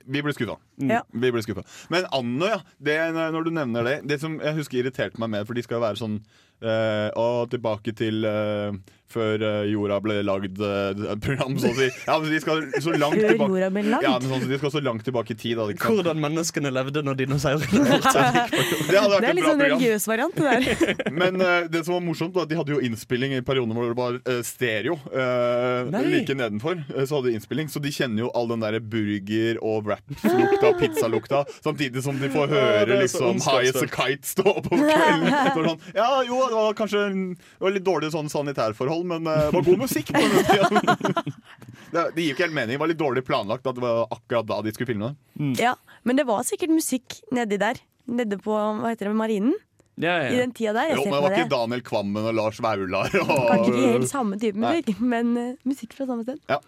Vi 0.06 0.22
blir 0.22 0.34
skuffa. 0.36 0.58
Ja. 0.78 1.00
Vi 1.10 1.30
blir 1.34 1.42
skuffa. 1.42 1.64
Men 1.90 2.06
Anno, 2.14 2.46
ja. 2.46 2.58
Det, 2.78 2.96
når 3.16 3.48
du 3.48 3.50
nevner 3.56 3.86
det 3.88 3.96
Det 4.06 4.20
som 4.22 4.36
jeg 4.42 4.58
husker 4.60 4.82
irriterte 4.82 5.18
meg 5.22 5.32
med, 5.32 5.46
for 5.48 5.56
de 5.56 5.64
skal 5.66 5.80
jo 5.80 5.86
være 5.86 6.00
sånn 6.02 6.20
eh, 6.62 7.08
Og 7.20 7.50
tilbake 7.52 7.92
til 7.96 8.24
uh, 8.26 8.74
før 9.16 9.38
eh, 9.46 9.68
jorda 9.70 9.96
ble 10.02 10.16
lagd, 10.26 10.58
uh, 10.60 11.12
program, 11.22 11.54
så 11.62 11.70
å 11.70 11.76
si. 11.76 11.86
Ja, 12.08 12.16
men 12.20 12.32
de 12.34 12.40
skal 12.42 12.64
så 12.82 12.90
langt 12.98 13.14
Før 13.14 13.30
tilbake 13.30 13.52
jorda 13.54 13.68
ble 13.72 13.82
lagd? 13.86 14.02
Ja, 14.04 14.14
men 14.18 14.32
sånn, 14.32 14.48
De 14.50 14.58
skal 14.58 14.72
så 14.74 14.82
langt 14.82 15.04
tilbake 15.06 15.32
i 15.32 15.38
tid. 15.38 15.60
Da? 15.60 15.68
Hvordan 15.86 16.18
menneskene 16.20 16.72
levde 16.74 17.04
når 17.06 17.20
dinosaurene 17.22 17.84
Det 18.90 18.98
hadde 18.98 19.12
vært 19.14 19.22
Det 19.22 19.30
er 19.30 19.38
litt 19.38 19.46
bra 19.46 19.52
sånn 19.52 19.62
religiøs 19.62 20.08
variant, 20.10 20.36
det 20.36 20.44
der. 20.50 21.12
Men 21.22 21.38
det 21.70 21.84
som 21.86 21.94
var 21.96 22.02
morsomt 22.04 22.34
var 22.36 22.48
at 22.48 22.50
de 22.50 22.58
hadde 22.58 22.74
jo 22.74 22.80
innspilling 22.88 23.36
i 23.38 23.40
perioden 23.46 23.76
hvor 23.78 23.86
det 23.94 23.96
var 24.00 24.42
stereo. 24.46 24.98
eh, 25.14 26.02
like 26.10 26.34
nedenfor. 26.36 26.82
så 27.06 27.20
hadde 27.20 27.30
de 27.30 27.36
innspilling 27.38 27.70
Så 27.72 27.80
de 27.82 27.94
kjenner 27.94 28.26
jo 28.26 28.32
all 28.36 28.50
den 28.50 28.66
der 28.66 28.78
burger- 28.82 29.62
og 29.62 29.86
wraps-lukta, 29.86 30.72
pizzalukta, 30.82 31.44
samtidig 31.64 32.02
som 32.04 32.18
de 32.20 32.28
får 32.34 32.50
høre 32.52 32.84
det 32.90 33.00
liksom 33.06 33.38
High 33.46 33.70
as 33.70 33.80
a 33.80 33.86
kite 33.86 34.26
stå 34.34 34.58
på 34.66 34.82
kvelden. 34.82 35.30
Det 35.46 35.64
sånn, 35.70 35.80
ja, 35.96 36.10
jo, 36.26 36.42
det 36.52 36.56
var 36.58 36.76
kanskje 36.78 37.02
det 37.10 37.64
var 37.66 37.74
litt 37.74 37.84
dårlig 37.86 38.10
sånn 38.14 38.30
sanitærforhold, 38.32 39.04
men 39.12 39.26
eh, 39.30 39.42
det 39.48 39.54
var 39.58 39.66
god 39.66 39.82
musikk. 39.84 40.12
på 40.14 40.22
den 40.22 40.48
tiden. 40.48 41.34
det, 41.92 42.04
det 42.16 42.24
gir 42.24 42.32
ikke 42.34 42.46
helt 42.46 42.56
mening. 42.58 42.74
Det 42.76 42.82
var 42.82 42.92
litt 42.92 43.00
dårlig 43.02 43.24
planlagt 43.28 43.66
at 43.66 43.78
det 43.78 43.84
var 43.84 44.06
akkurat 44.14 44.48
da 44.50 44.60
de 44.66 44.74
skulle 44.76 44.90
filme 44.92 45.12
det. 45.12 45.52
Ja, 45.62 45.74
men 46.06 46.18
det 46.20 46.26
var 46.28 46.42
sikkert 46.48 46.74
musikk 46.74 47.20
nedi 47.34 47.58
der. 47.62 47.80
Nede 48.06 48.38
på 48.38 48.54
hva 48.54 48.92
heter 48.92 49.10
det, 49.10 49.16
Marinen. 49.18 49.54
Ja, 49.96 50.18
I 50.28 50.34
ja. 50.34 50.42
den 50.42 50.52
tida 50.52 50.74
der. 50.76 50.90
Jeg 50.90 50.98
Jo, 50.98 51.04
ser 51.06 51.10
men 51.10 51.14
det 51.14 51.20
på 51.20 51.24
var 51.24 51.32
det. 51.32 51.38
ikke 51.40 51.52
Daniel 51.54 51.82
Kvammen 51.86 52.26
og 52.28 52.34
Lars 52.36 52.58
Vaular. 52.60 53.08
Kanskje 53.16 53.70
ikke 53.72 53.92
helt 53.94 54.10
samme 54.10 54.36
type 54.42 54.60
musikk, 54.60 54.90
men 55.00 55.30
uh, 55.40 55.46
musikk 55.64 55.96
fra 55.96 56.06
samme 56.10 56.26
sted. 56.26 56.42
Ja. 56.52 56.58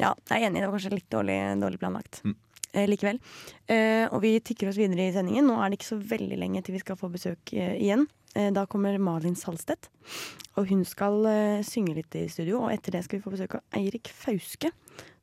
Ja, 0.00 0.10
jeg 0.32 0.40
er 0.42 0.48
enig. 0.48 0.60
Det 0.64 0.66
var 0.66 0.74
kanskje 0.74 0.96
litt 0.96 1.06
dårlig, 1.14 1.36
dårlig 1.62 1.78
planlagt. 1.80 2.20
Mm. 2.26 2.34
Eh, 2.76 2.84
likevel. 2.90 3.18
Eh, 3.72 4.04
og 4.10 4.20
vi 4.24 4.36
tikker 4.44 4.68
oss 4.68 4.78
videre 4.80 5.08
i 5.08 5.14
sendingen. 5.14 5.48
Nå 5.48 5.56
er 5.62 5.72
det 5.72 5.80
ikke 5.80 5.94
så 5.94 6.00
veldig 6.12 6.38
lenge 6.42 6.62
til 6.64 6.76
vi 6.76 6.82
skal 6.82 6.98
få 7.00 7.08
besøk 7.12 7.54
eh, 7.56 7.78
igjen. 7.80 8.04
Eh, 8.36 8.50
da 8.52 8.66
kommer 8.68 8.98
Malin 9.00 9.36
Salstedt. 9.38 9.88
Og 10.60 10.68
hun 10.68 10.84
skal 10.88 11.24
eh, 11.30 11.64
synge 11.66 11.96
litt 11.96 12.18
i 12.20 12.26
studio. 12.32 12.66
Og 12.66 12.74
etter 12.74 12.98
det 12.98 13.04
skal 13.06 13.18
vi 13.18 13.24
få 13.24 13.32
besøk 13.32 13.56
av 13.58 13.80
Eirik 13.80 14.12
Fauske, 14.12 14.72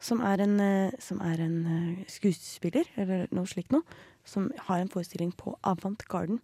som 0.01 0.23
er 0.25 0.43
en, 0.47 0.57
eh, 0.63 0.97
som 1.03 1.21
er 1.21 1.45
en 1.45 1.57
eh, 1.77 2.03
skuespiller, 2.09 2.89
eller 2.97 3.27
noe 3.35 3.49
slikt 3.49 3.73
noe, 3.75 3.85
som 4.25 4.49
har 4.67 4.81
en 4.81 4.91
forestilling 4.91 5.33
på 5.37 5.53
Avant 5.61 6.07
Garden. 6.09 6.41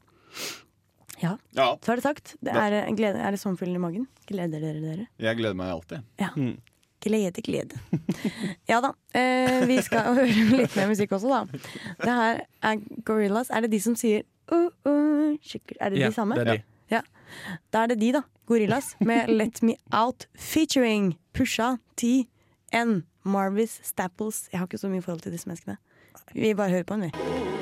Ja, 1.20 1.34
ja, 1.52 1.74
så 1.84 1.92
er 1.92 2.00
det 2.00 2.06
sagt. 2.06 2.36
Det 2.40 2.54
er, 2.56 2.78
glede, 2.96 3.20
er 3.20 3.36
det 3.36 3.42
sommerfugler 3.42 3.76
i 3.76 3.82
magen? 3.84 4.06
Gleder 4.30 4.62
dere 4.64 4.80
dere? 4.80 5.08
jeg 5.20 5.40
gleder 5.42 5.58
meg 5.60 5.74
alltid. 5.74 6.06
Ja. 6.22 6.30
Mm. 6.38 6.56
Glede, 7.02 7.42
glede. 7.42 7.78
Ja 8.68 8.82
da. 8.84 8.92
Eh, 9.16 9.62
vi 9.70 9.78
skal 9.86 10.10
høre 10.18 10.26
litt 10.58 10.76
mer 10.76 10.90
musikk 10.92 11.14
også, 11.16 11.30
da. 11.32 11.60
Det 12.04 12.16
her 12.18 12.42
er 12.72 12.82
Gorillas. 13.08 13.50
Er 13.50 13.64
det 13.64 13.72
de 13.72 13.80
som 13.84 13.96
sier 13.96 14.26
uh, 14.52 14.68
uh, 14.84 15.32
Er 15.80 15.94
det 15.94 16.02
Ja, 16.02 16.10
de 16.10 16.14
samme? 16.18 16.36
det 16.36 16.48
er 16.48 16.52
de. 16.58 16.64
Ja. 16.92 17.02
Da 17.72 17.84
er 17.86 17.94
det 17.94 18.00
de, 18.02 18.12
da. 18.18 18.24
Gorillas 18.50 18.96
med 19.00 19.30
Let 19.40 19.62
Me 19.64 19.78
Out 19.96 20.28
featuring 20.36 21.14
Pusha 21.34 21.78
T 21.96 22.26
N 22.74 23.04
Marvis 23.24 23.80
Stapples. 23.84 24.50
Jeg 24.52 24.60
har 24.60 24.68
ikke 24.68 24.82
så 24.82 24.90
mye 24.92 25.02
forhold 25.06 25.22
til 25.24 25.32
disse 25.36 25.48
menneskene. 25.50 25.78
Vi 26.34 26.54
bare 26.54 26.70
hører 26.70 26.84
på 26.84 26.98
den, 27.00 27.08
vi. 27.10 27.60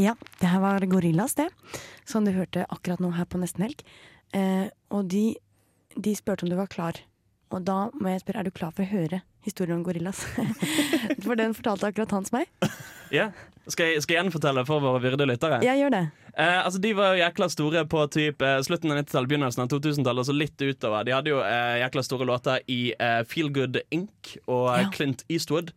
Ja, 0.00 0.14
det 0.40 0.48
her 0.48 0.60
var 0.62 0.86
Gorillas, 0.88 1.34
det. 1.34 1.48
Som 2.08 2.24
du 2.24 2.32
hørte 2.32 2.64
akkurat 2.72 3.00
nå 3.02 3.10
her 3.12 3.26
på 3.28 3.38
Nesten 3.42 3.66
Helg. 3.66 3.82
Eh, 4.32 4.68
og 4.92 5.08
de, 5.12 5.34
de 5.96 6.14
spurte 6.16 6.46
om 6.46 6.52
du 6.52 6.56
var 6.58 6.70
klar. 6.72 6.98
Og 7.52 7.64
da 7.68 7.90
må 8.00 8.12
jeg 8.14 8.22
spørre, 8.24 8.40
er 8.40 8.48
du 8.48 8.54
klar 8.56 8.72
for 8.72 8.84
å 8.86 8.88
høre 8.92 9.20
historien 9.44 9.76
om 9.80 9.84
gorillas? 9.84 10.22
for 11.24 11.36
den 11.36 11.52
fortalte 11.56 11.90
akkurat 11.90 12.14
Hans 12.18 12.32
meg. 12.34 12.48
Ja. 13.12 13.26
Skal 13.68 13.90
jeg, 13.92 14.00
skal 14.00 14.14
jeg 14.14 14.22
gjenfortelle 14.22 14.62
for 14.64 14.80
våre 14.80 15.02
virde 15.04 15.26
lyttere? 15.28 15.58
Ja, 15.62 15.74
gjør 15.76 15.90
det. 15.92 15.98
Eh, 16.32 16.60
altså 16.64 16.78
De 16.80 16.94
var 16.96 17.12
jo 17.12 17.20
jækla 17.20 17.48
store 17.52 17.82
på 17.92 18.00
typ, 18.10 18.40
eh, 18.40 18.54
slutten 18.64 18.88
av 18.90 19.02
90-tallet, 19.02 19.28
begynnelsen 19.28 19.62
av 19.66 19.68
2000-tallet, 19.68 20.22
Altså 20.24 20.32
litt 20.32 20.64
utover. 20.64 21.04
De 21.04 21.12
hadde 21.12 21.30
jo 21.34 21.42
eh, 21.44 21.74
jækla 21.82 22.04
store 22.06 22.26
låter 22.30 22.64
i 22.72 22.78
eh, 22.96 23.18
Feel 23.28 23.52
Good 23.52 23.76
Inc. 23.92 24.32
og 24.46 24.70
eh, 24.72 24.86
Ja. 24.86 24.88
Clint 24.96 25.26
Eastwood. 25.28 25.74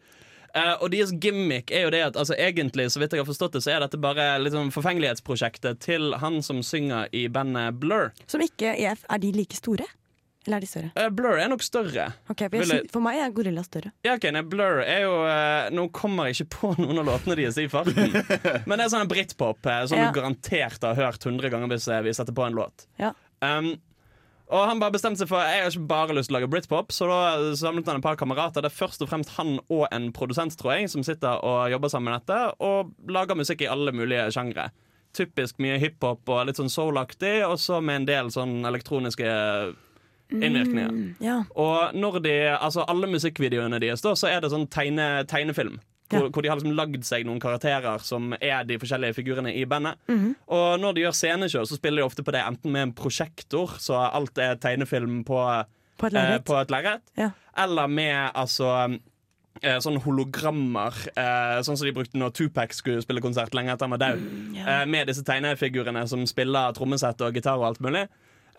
Eh, 0.56 0.72
og 0.80 0.88
deres 0.94 1.12
gimmick 1.20 1.72
er 1.76 1.84
jo 1.84 1.92
det 1.92 2.02
at 2.06 2.16
altså, 2.20 2.38
egentlig, 2.40 2.88
så 2.94 3.02
vidt 3.02 3.12
jeg 3.16 3.24
har 3.26 3.28
forstått 3.28 3.58
det, 3.58 3.64
så 3.66 3.74
er 3.76 3.84
dette 3.84 4.00
bare 4.00 4.30
liksom 4.40 4.72
forfengelighetsprosjektet 4.76 5.82
til 5.84 6.16
han 6.22 6.40
som 6.46 6.62
synger 6.64 7.12
i 7.16 7.26
bandet 7.28 7.76
Blur. 7.82 8.14
Som 8.32 8.44
ikke 8.46 8.72
er 8.80 8.96
Er 8.96 9.20
de 9.22 9.32
like 9.36 9.58
store? 9.58 9.88
Eller 10.46 10.60
er 10.60 10.62
de 10.62 10.68
større? 10.70 10.92
Uh, 10.94 11.10
Blur 11.10 11.40
er 11.42 11.50
nok 11.50 11.64
større. 11.66 12.06
Ok, 12.30 12.44
for, 12.54 12.62
jeg, 12.70 12.86
for 12.94 13.02
meg 13.02 13.18
er 13.18 13.32
gorilla 13.34 13.64
større. 13.66 13.90
Ja, 14.06 14.14
ok, 14.14 14.28
nei, 14.36 14.44
Blur 14.46 14.84
er 14.84 15.02
jo 15.02 15.16
uh, 15.26 15.72
Nå 15.74 15.88
kommer 15.96 16.30
jeg 16.30 16.38
ikke 16.38 16.52
på 16.60 16.72
noen 16.84 17.02
av 17.02 17.10
låtene 17.10 17.38
deres 17.40 17.58
i 17.62 17.66
farten. 17.72 18.14
Men 18.70 18.78
det 18.78 18.86
er 18.86 18.94
sånn 18.94 19.10
britpop 19.12 19.66
som 19.90 19.98
Ja. 20.00 20.12
du 20.12 20.20
garantert 20.20 20.86
har 20.86 20.96
hørt 21.00 21.26
100 21.26 21.50
ganger 21.52 21.74
hvis 21.74 21.90
vi 22.06 22.14
setter 22.16 22.38
på 22.38 22.46
en 22.46 22.58
låt. 22.62 22.86
Ja. 23.02 23.12
Um, 23.42 23.74
og 24.46 24.68
han 24.70 24.82
bare 24.82 24.94
bestemte 24.94 25.24
seg 25.24 25.30
for 25.30 25.42
Jeg 25.42 25.64
har 25.64 25.72
ikke 25.72 25.90
bare 25.90 26.16
lyst 26.16 26.30
til 26.30 26.36
å 26.36 26.38
lage 26.38 26.50
britpop, 26.54 26.94
så 26.94 27.08
da 27.10 27.54
samlet 27.58 27.88
han 27.90 27.98
et 28.02 28.06
par 28.06 28.18
kamerater. 28.20 28.62
Det 28.62 28.70
er 28.70 28.78
først 28.78 29.02
og 29.02 29.10
fremst 29.10 29.34
han 29.40 29.56
og 29.74 29.88
en 29.90 30.12
produsent, 30.14 30.54
tror 30.60 30.76
jeg, 30.76 30.92
som 30.94 31.06
sitter 31.06 31.42
og 31.42 31.72
jobber 31.74 31.90
sammen 31.94 32.12
med 32.12 32.22
dette, 32.22 32.52
og 32.62 32.94
lager 33.10 33.40
musikk 33.40 33.66
i 33.66 33.72
alle 33.72 33.94
mulige 33.96 34.28
sjangre. 34.36 34.70
Typisk 35.18 35.58
mye 35.64 35.80
hiphop 35.82 36.30
og 36.30 36.46
litt 36.46 36.60
sånn 36.62 36.70
soul-aktig, 36.70 37.40
og 37.48 37.58
så 37.64 37.82
med 37.82 38.04
en 38.04 38.08
del 38.12 38.32
sånn 38.36 38.60
elektroniske 38.70 39.32
innvirkninger. 40.36 40.94
Mm, 40.94 41.10
ja. 41.24 41.40
Og 41.58 41.98
når 41.98 42.22
de, 42.26 42.36
altså 42.54 42.86
alle 42.90 43.10
musikkvideoene 43.10 43.82
deres, 43.82 44.06
da, 44.06 44.14
så 44.18 44.30
er 44.30 44.44
det 44.44 44.54
sånn 44.54 44.70
tegne, 44.70 45.10
tegnefilm. 45.30 45.80
Hvor, 46.20 46.30
hvor 46.32 46.42
de 46.46 46.50
har 46.50 46.58
liksom 46.60 46.76
lagd 46.76 47.04
seg 47.08 47.26
noen 47.26 47.40
karakterer 47.44 48.00
som 48.06 48.34
er 48.40 48.64
de 48.68 48.78
forskjellige 48.82 49.16
figurene 49.18 49.54
i 49.56 49.66
bandet. 49.66 49.96
Mhm. 50.08 50.36
Og 50.48 50.80
når 50.80 50.94
de 50.96 51.02
gjør 51.06 51.18
scenekjør, 51.22 51.66
så 51.70 51.76
spiller 51.80 52.02
de 52.02 52.06
ofte 52.08 52.24
på 52.24 52.32
det 52.36 52.42
enten 52.46 52.72
med 52.72 52.82
en 52.90 52.94
prosjektor, 52.94 53.76
så 53.80 54.00
alt 54.12 54.38
er 54.38 54.56
tegnefilm 54.56 55.24
på, 55.28 55.40
På 55.98 56.08
et 56.08 56.14
eh, 56.14 56.40
lerret. 56.72 57.02
eh, 57.18 57.24
Ja. 57.26 57.30
eller 57.58 57.88
med 57.88 58.32
altså 58.36 59.00
eh, 59.64 59.78
sånne 59.80 60.02
hologrammer, 60.04 60.94
eh, 61.16 61.62
sånn 61.64 61.78
som 61.78 61.86
de 61.88 61.94
brukte 61.96 62.18
når 62.20 62.34
Tupac 62.36 62.74
skulle 62.76 63.02
spille 63.02 63.22
konsert 63.24 63.54
lenge 63.56 63.72
etter 63.72 63.88
han 63.88 63.96
var 63.98 64.02
død. 64.04 64.26
yeah. 64.56 64.82
eh, 64.82 64.86
med 64.86 65.08
disse 65.08 65.24
tegnefigurene 65.24 66.08
som 66.08 66.26
spiller 66.28 66.74
trommesett 66.76 67.22
og 67.22 67.34
gitar 67.34 67.56
og 67.58 67.66
alt 67.70 67.80
mulig. 67.80 68.08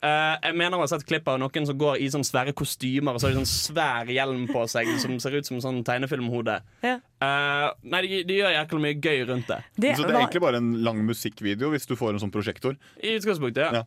Eh, 0.04 0.34
jeg 0.44 0.56
mener 0.60 0.76
å 0.76 0.84
ha 0.84 0.88
sett 0.90 1.06
klipp 1.08 1.28
av 1.32 1.38
noen 1.40 1.66
som 1.68 1.76
går 1.80 2.00
i 2.04 2.08
sånn 2.12 2.24
svære 2.26 2.52
kostymer 2.56 3.16
og 3.16 3.22
så 3.22 3.28
har 3.28 3.36
de 3.36 3.40
sånn 3.40 3.48
svær 3.48 4.10
hjelm 4.12 4.44
på 4.50 4.66
seg 4.68 4.90
som 5.02 5.16
ser 5.22 5.38
ut 5.38 5.48
som 5.48 5.60
sånn 5.64 5.82
tegnefilmhode. 5.86 6.58
Ja. 6.84 6.98
Uh, 7.16 7.70
nei, 7.88 8.02
de, 8.04 8.18
de 8.28 8.40
gjør 8.42 8.52
jækla 8.58 8.80
mye 8.84 8.98
gøy 9.00 9.22
rundt 9.30 9.48
det. 9.48 9.62
Det 9.74 9.94
så 9.96 10.04
det 10.04 10.12
er 10.12 10.20
egentlig 10.20 10.44
bare 10.44 10.60
en 10.60 10.74
lang 10.84 11.00
musikkvideo 11.06 11.72
hvis 11.72 11.88
du 11.88 11.96
får 11.96 12.14
en 12.14 12.26
sånn 12.26 12.34
prosjektor. 12.34 12.76
I 13.00 13.16
utgangspunktet, 13.16 13.80
ja. 13.80 13.86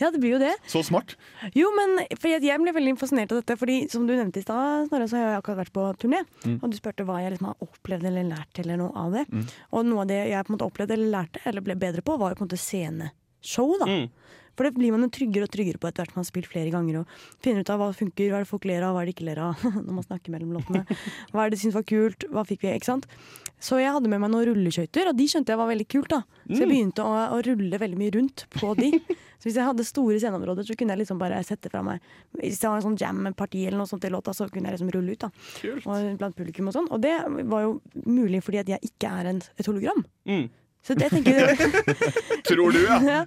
Ja, 0.00 0.08
det 0.10 0.22
blir 0.22 0.32
jo 0.34 0.38
det. 0.40 0.54
Så 0.72 0.80
smart. 0.86 1.14
Jo, 1.54 1.68
men 1.76 2.00
for 2.16 2.30
jeg, 2.30 2.42
jeg 2.48 2.60
ble 2.62 2.72
veldig 2.74 2.94
fascinert 2.98 3.32
av 3.34 3.42
dette, 3.42 3.58
fordi 3.60 3.82
som 3.92 4.06
du 4.08 4.14
nevnte 4.16 4.40
i 4.40 4.44
stad, 4.44 4.88
Snorre, 4.88 5.08
så 5.10 5.18
har 5.18 5.26
jeg 5.26 5.40
akkurat 5.42 5.60
vært 5.60 5.74
på 5.76 5.84
turné. 6.00 6.22
Mm. 6.46 6.56
Og 6.56 6.72
du 6.72 6.78
spurte 6.78 7.04
hva 7.06 7.18
jeg 7.20 7.34
liksom 7.34 7.50
har 7.50 7.66
opplevd 7.66 8.08
eller 8.08 8.30
lært 8.30 8.62
eller 8.62 8.80
noe 8.80 8.92
av 8.98 9.18
det. 9.18 9.26
Mm. 9.28 9.44
Og 9.70 9.84
noe 9.90 10.06
av 10.06 10.10
det 10.10 10.22
jeg 10.30 10.46
på 10.46 10.52
en 10.52 10.56
måte 10.56 10.70
opplevde 10.72 10.96
eller 10.96 11.12
lærte, 11.12 11.44
eller 11.48 11.66
ble 11.66 11.76
bedre 11.84 12.04
på, 12.06 12.16
var 12.18 12.32
jo 12.32 12.40
på 12.40 12.46
en 12.46 12.48
måte 12.48 12.62
sceneshow, 12.62 13.76
da. 13.82 13.90
Mm. 13.90 14.40
For 14.56 14.64
det 14.68 14.74
blir 14.76 14.92
man 14.92 15.02
jo 15.06 15.08
tryggere 15.08 15.46
og 15.48 15.52
tryggere 15.54 15.78
på 15.80 15.88
etter 15.88 16.02
hvert 16.04 16.14
man 16.16 16.22
har 16.24 16.28
spilt 16.28 16.46
flere 16.50 16.70
ganger 16.74 16.98
og 17.00 17.06
finner 17.42 17.64
ut 17.64 17.70
av 17.72 17.78
hva 17.80 17.90
funker, 17.96 18.28
hva 18.30 18.40
er 18.40 18.44
det 18.44 18.50
folk 18.52 18.66
ler 18.68 18.82
av, 18.84 18.94
hva 18.94 19.02
er 19.02 19.08
det 19.08 19.14
ikke 19.16 19.28
ler 19.30 19.40
av 19.40 19.62
når 19.86 19.92
man 19.96 20.04
snakker 20.04 20.34
mellom 20.34 20.52
låtene. 20.58 20.84
Hva 21.32 21.46
er 21.46 21.50
det 21.50 21.56
de 21.56 21.62
syns 21.62 21.74
var 21.78 21.86
kult, 21.88 22.26
hva 22.30 22.44
fikk 22.44 22.62
vi, 22.66 22.74
ikke 22.76 22.90
sant. 22.90 23.06
Så 23.62 23.78
jeg 23.80 23.92
hadde 23.94 24.10
med 24.12 24.20
meg 24.20 24.30
noen 24.32 24.44
rulleskøyter, 24.50 25.08
og 25.08 25.16
de 25.16 25.26
skjønte 25.30 25.52
jeg 25.54 25.60
var 25.62 25.70
veldig 25.70 25.86
kult. 25.88 26.08
da. 26.12 26.22
Så 26.50 26.58
jeg 26.60 26.68
Mm. 26.68 26.72
begynte 26.74 27.04
å, 27.06 27.12
å 27.32 27.42
rulle 27.46 27.78
veldig 27.78 27.98
mye 27.98 28.12
rundt 28.16 28.46
på 28.58 28.72
de. 28.76 28.90
Så 29.42 29.48
hvis 29.48 29.56
jeg 29.58 29.66
hadde 29.66 29.82
store 29.82 30.18
sceneområder, 30.22 30.62
så 30.68 30.76
kunne 30.78 30.94
jeg 30.94 31.00
liksom 31.02 31.18
bare 31.18 31.40
sette 31.42 31.66
fra 31.72 31.80
meg 31.82 31.98
Hvis 32.38 32.60
det 32.62 32.68
var 32.70 32.76
en 32.78 32.84
sånn 32.84 32.98
jam-parti 33.00 33.64
eller 33.66 33.80
noe 33.80 33.90
sånt 33.90 34.04
i 34.06 34.10
låta, 34.12 34.30
så 34.30 34.46
kunne 34.52 34.70
jeg 34.70 34.76
liksom 34.78 34.92
rulle 34.94 35.16
ut. 35.16 35.24
da. 35.24 35.30
Og 35.82 36.18
blant 36.20 36.36
publikum 36.38 36.68
og 36.70 36.76
sånn. 36.76 36.86
Og 36.94 37.00
det 37.02 37.16
var 37.50 37.64
jo 37.64 37.72
mulig 38.06 38.38
fordi 38.46 38.60
at 38.62 38.70
jeg 38.70 38.92
ikke 38.92 39.10
er 39.10 39.30
en, 39.32 39.40
et 39.58 39.66
hologram. 39.66 40.04
Mm. 40.30 40.44
Så 40.82 40.96
det 40.98 41.10
tenker 41.12 41.36
jeg 41.38 41.56
Tror 42.48 42.72
du, 42.74 42.80
ja. 42.82 42.96
ja. 43.06 43.18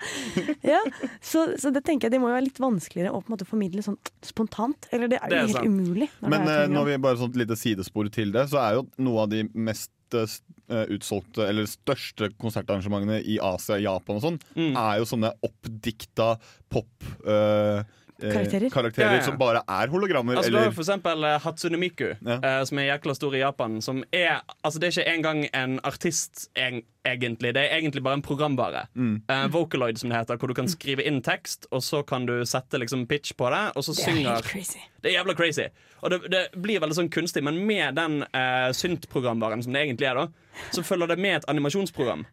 ja. 0.68 0.82
Så, 1.24 1.46
så 1.62 1.72
det 1.72 1.86
tenker 1.88 2.10
jeg 2.10 2.16
det 2.18 2.20
må 2.20 2.28
jo 2.28 2.36
være 2.36 2.48
litt 2.50 2.60
vanskeligere 2.60 3.14
å 3.16 3.22
på 3.24 3.30
en 3.32 3.36
måte 3.38 3.48
formidle 3.48 3.84
sånn 3.86 3.96
spontant. 4.28 4.90
Eller 4.92 5.08
det 5.14 5.22
er 5.22 5.32
Det 5.32 5.38
jo 5.38 5.42
er 5.44 5.48
helt 5.48 5.60
sant. 5.62 5.72
umulig. 5.72 6.10
når 6.20 6.34
Men 6.36 6.46
det 6.50 6.56
er 6.60 6.64
eh, 6.68 6.74
når 6.76 6.90
vi 6.92 6.98
bare 7.08 7.22
sånn 7.22 7.32
et 7.32 7.40
lite 7.46 7.58
sidespor 7.60 8.10
til 8.12 8.34
det, 8.36 8.48
så 8.52 8.60
er 8.60 8.80
jo 8.82 8.86
noe 9.08 9.24
av 9.24 9.32
de 9.32 9.46
mest 9.56 9.92
eh, 10.20 10.86
utsolgte 10.94 11.48
eller 11.48 11.68
største 11.72 12.30
konsertarrangementene 12.44 13.22
i 13.24 13.38
Asia, 13.42 13.80
Japan 13.82 14.20
og 14.20 14.26
sånn, 14.28 14.42
Mm. 14.56 14.76
er 14.78 15.00
jo 15.02 15.08
sånne 15.10 15.32
oppdikta 15.48 16.34
pop 16.72 17.08
eh, 17.26 17.80
eh, 18.20 18.32
Karakterer. 18.32 18.68
karakterer 18.72 19.16
Ja, 19.16 19.22
ja. 19.22 19.26
som 19.28 19.38
bare 19.40 19.64
er 19.68 19.88
hologrammer. 19.92 20.38
Altså, 20.40 20.52
du 20.54 20.60
har 20.60 20.72
for 20.76 20.84
eksempel 20.86 21.24
eh, 21.28 21.40
Hatsune 21.44 21.80
Miku, 21.82 22.12
eh, 22.16 22.60
som 22.68 22.80
er 22.84 22.92
jækla 22.98 23.16
stor 23.18 23.36
i 23.36 23.42
Japan. 23.44 23.80
Som 23.84 24.04
er, 24.12 24.42
altså 24.64 24.80
Det 24.84 24.92
er 24.92 25.00
ikke 25.02 25.16
engang 25.16 25.46
en 25.54 25.80
artist, 25.88 26.50
eg 26.56 26.84
egentlig. 27.06 27.54
Det 27.56 27.64
er 27.64 27.78
egentlig 27.78 28.04
bare 28.04 28.20
en 28.20 28.26
programvare. 28.26 28.86
Mm. 28.96 29.16
Uh, 29.32 29.48
Vocaloid, 29.54 30.00
som 30.02 30.12
det 30.12 30.20
heter, 30.20 30.40
hvor 30.42 30.52
du 30.52 30.58
kan 30.58 30.70
skrive 30.72 31.06
inn 31.06 31.22
tekst, 31.26 31.68
og 31.72 31.84
så 31.84 32.04
kan 32.08 32.28
du 32.30 32.38
sette 32.46 32.80
liksom 32.82 33.08
pitch 33.08 33.36
på 33.38 33.50
det, 33.54 33.64
og 33.76 33.86
så 33.86 33.96
Det 33.96 34.02
er 34.04 34.12
synger 34.12 34.32
helt 34.34 34.52
crazy. 34.52 34.86
Det 35.02 35.12
er 35.12 35.20
jævla 35.20 35.36
crazy. 35.38 35.68
Og 36.02 36.12
det, 36.12 36.20
det 36.32 36.44
blir 36.62 36.82
veldig 36.84 36.98
sånn 36.98 37.12
kunstig, 37.14 37.44
men 37.46 37.60
med 37.66 37.98
den 37.98 38.22
uh, 38.28 38.70
synt-programvaren 38.76 39.64
som 39.66 39.74
det 39.74 39.86
egentlig 39.86 40.10
er, 40.10 40.22
da, 40.22 40.62
så 40.74 40.84
følger 40.86 41.12
det 41.12 41.20
med 41.20 41.40
et 41.40 41.50
animasjonsprogram. 41.52 42.26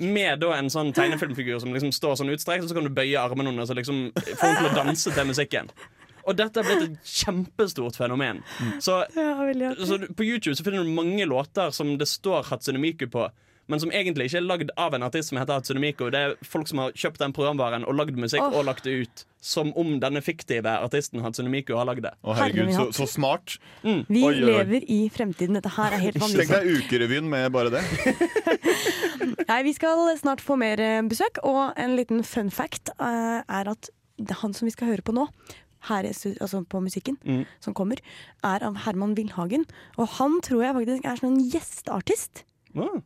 Med 0.00 0.40
da 0.42 0.54
en 0.56 0.70
sånn 0.72 0.92
tegnefilmfigur 0.96 1.60
som 1.62 1.74
liksom 1.74 1.92
står 1.94 2.20
sånn 2.20 2.32
utstrekt, 2.34 2.64
og 2.64 2.70
så 2.70 2.78
kan 2.78 2.86
du 2.86 2.94
bøye 2.94 3.20
armene 3.20 3.52
under, 3.52 3.68
og 3.68 3.80
liksom 3.80 4.08
få 4.14 4.42
henne 4.42 4.58
til 4.60 4.70
å 4.70 4.74
danse 4.76 5.14
til 5.14 5.30
musikken. 5.30 5.72
Og 6.26 6.34
dette 6.34 6.58
har 6.58 6.66
blitt 6.66 6.88
et 6.88 7.10
kjempestort 7.22 7.96
fenomen. 7.98 8.42
Så, 8.82 8.98
så 9.86 9.98
på 10.18 10.26
YouTube 10.26 10.56
så 10.58 10.64
finner 10.66 10.82
du 10.82 10.90
mange 10.90 11.26
låter 11.28 11.70
som 11.74 11.92
det 12.00 12.08
står 12.10 12.48
Hatsune 12.50 12.82
Miku 12.82 13.06
på. 13.10 13.28
Men 13.66 13.82
som 13.82 13.90
egentlig 13.90 14.28
ikke 14.28 14.38
er 14.38 14.46
lagd 14.46 14.70
av 14.78 14.94
en 14.94 15.04
artist 15.06 15.32
som 15.32 15.40
heter 15.40 15.58
Hatsune 15.58 15.82
Miko. 15.82 16.06
Det 16.14 16.20
er 16.22 16.34
folk 16.46 16.68
som 16.70 16.84
har 16.84 16.94
kjøpt 16.94 17.22
den 17.22 17.34
programvaren 17.34 17.86
og 17.86 17.96
lagd 17.98 18.18
musikk 18.20 18.44
oh. 18.44 18.60
og 18.60 18.68
lagt 18.68 18.86
det 18.86 18.94
ut. 19.02 19.24
Som 19.46 19.72
om 19.78 19.96
denne 20.02 20.22
fiktive 20.26 20.70
artisten 20.82 21.22
Hatsune 21.22 21.50
Miku 21.50 21.74
har 21.78 21.86
lagd 21.88 22.06
det. 22.06 22.14
Å 22.22 22.36
herregud, 22.38 22.70
så, 22.74 22.86
så 22.94 23.08
smart. 23.10 23.58
Vi 23.82 24.22
Oi, 24.22 24.30
oi, 24.30 24.46
lever 24.46 24.86
i 24.90 25.00
fremtiden. 25.12 25.58
Dette 25.58 25.74
her 25.76 25.98
er 25.98 26.04
helt 26.06 26.22
Tenk 26.22 26.54
deg 26.54 26.70
Ukerevyen 26.78 27.28
med 27.30 27.50
bare 27.54 27.74
det. 27.74 27.84
Nei, 29.50 29.60
Vi 29.66 29.74
skal 29.76 30.08
snart 30.18 30.42
få 30.42 30.58
mer 30.58 30.80
eh, 30.82 31.02
besøk, 31.06 31.42
og 31.46 31.76
en 31.78 31.94
liten 31.98 32.22
fun 32.26 32.50
fact 32.54 32.90
uh, 32.98 33.42
er 33.42 33.70
at 33.70 33.90
det 34.16 34.40
han 34.42 34.54
som 34.56 34.66
vi 34.66 34.74
skal 34.74 34.94
høre 34.94 35.04
på 35.04 35.14
nå, 35.14 35.26
her, 35.86 36.06
altså 36.08 36.64
på 36.66 36.80
musikken 36.82 37.18
Mm. 37.22 37.44
som 37.60 37.74
kommer, 37.74 38.00
er 38.42 38.62
av 38.64 38.78
Herman 38.86 39.14
Vilhagen. 39.16 39.66
Og 39.98 40.08
han 40.18 40.40
tror 40.42 40.64
jeg 40.64 40.74
faktisk 40.74 41.06
er 41.06 41.20
sånn 41.20 41.38
gjesteartist 41.52 42.44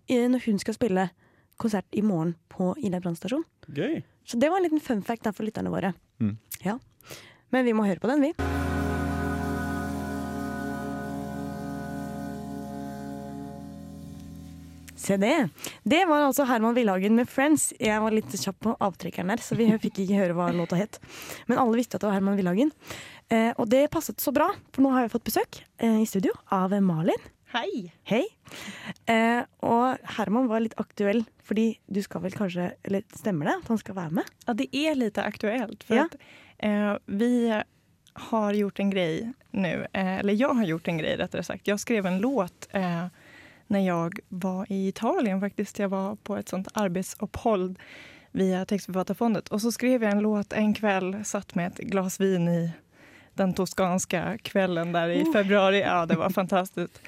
i- 0.08 0.26
når 0.28 0.44
hun 0.46 0.58
skal 0.58 0.74
spille 0.74 1.10
konsert 1.60 1.84
i 1.92 2.02
morgen 2.02 2.34
på 2.48 2.74
Ila 2.82 3.00
brannstasjon. 3.00 3.44
Så 4.26 4.38
det 4.38 4.48
var 4.50 4.56
en 4.58 4.62
liten 4.68 4.80
fun 4.80 5.02
fact 5.02 5.26
for 5.34 5.44
lytterne 5.44 5.70
våre. 5.70 5.94
Mm. 6.20 6.36
Ja. 6.64 6.78
Men 7.52 7.64
vi 7.64 7.72
må 7.72 7.84
høre 7.86 8.00
på 8.00 8.08
den, 8.08 8.20
vi. 8.22 8.32
Se 15.00 15.16
det. 15.16 15.48
Det 15.82 16.02
var 16.08 16.26
altså 16.26 16.44
Herman 16.44 16.74
Villhagen 16.76 17.14
med 17.16 17.28
'Friends'. 17.28 17.72
Jeg 17.80 18.00
var 18.02 18.12
litt 18.12 18.28
kjapp 18.36 18.58
på 18.60 18.74
avtrekkeren 18.84 19.28
der, 19.32 19.40
så 19.40 19.56
vi 19.56 19.70
fikk 19.84 20.02
ikke 20.04 20.18
høre 20.20 20.34
hva 20.36 20.50
låta 20.52 20.76
het. 20.76 20.98
Men 21.48 21.58
alle 21.58 21.78
visste 21.80 21.96
at 21.96 22.02
det 22.04 22.10
var 22.10 22.18
Herman 22.18 22.36
Villhagen. 22.36 22.72
Eh, 23.30 23.52
og 23.56 23.68
det 23.70 23.86
passet 23.90 24.20
så 24.20 24.32
bra, 24.34 24.50
for 24.74 24.82
nå 24.84 24.92
har 24.92 25.06
jeg 25.06 25.14
fått 25.14 25.24
besøk 25.24 25.62
eh, 25.80 26.02
i 26.02 26.06
studio 26.06 26.34
av 26.52 26.74
Malin. 26.84 27.16
Hei. 27.50 27.90
Hei. 28.06 28.22
Eh, 29.10 29.42
og 29.66 29.98
Herman 30.16 30.46
var 30.50 30.62
litt 30.62 30.76
aktuell, 30.78 31.24
fordi 31.42 31.72
du 31.90 31.98
skal 32.02 32.22
vel 32.22 32.34
kanskje 32.36 32.68
Eller 32.86 33.02
stemmer 33.18 33.48
det 33.48 33.56
at 33.58 33.70
han 33.72 33.80
skal 33.80 33.96
være 33.96 34.14
med? 34.20 34.28
Ja, 34.46 34.54
det 34.58 34.68
er 34.76 34.94
litt 34.98 35.18
aktuelt. 35.18 35.82
For 35.88 35.94
Ja. 35.98 36.04
at, 36.04 36.14
eh, 36.60 36.96
vi 37.06 37.48
har 37.50 38.52
gjort 38.54 38.80
en 38.80 38.90
greie 38.90 39.34
nå, 39.52 39.86
eh, 39.94 40.18
eller 40.20 40.32
jeg 40.34 40.56
har 40.56 40.64
gjort 40.66 40.88
en 40.88 40.98
greie, 40.98 41.16
rettere 41.18 41.42
sagt. 41.44 41.66
Jeg 41.66 41.78
skrev 41.78 42.06
en 42.06 42.20
låt 42.20 42.68
eh, 42.74 43.08
når 43.70 43.84
jeg 43.84 44.22
var 44.30 44.66
i 44.70 44.88
Italien 44.88 45.40
faktisk. 45.40 45.78
Jeg 45.78 45.90
var 45.90 46.16
på 46.24 46.36
et 46.38 46.46
sånt 46.48 46.68
arbeidsopphold 46.74 47.76
via 48.32 48.64
Tekstforfatterfondet. 48.64 49.50
Og 49.50 49.60
så 49.60 49.72
skrev 49.72 50.02
jeg 50.02 50.12
en 50.12 50.22
låt 50.22 50.52
en 50.52 50.72
kveld, 50.74 51.24
satt 51.26 51.56
med 51.56 51.72
et 51.80 51.90
glas 51.90 52.18
vin 52.20 52.46
i 52.48 52.72
den 53.34 53.54
toskanska 53.54 54.38
kvällen 54.38 54.92
där 54.92 55.08
i 55.08 55.32
februari. 55.32 55.80
Ja, 55.80 56.06
det 56.06 56.16
var 56.16 56.30
fantastiskt. 56.30 57.00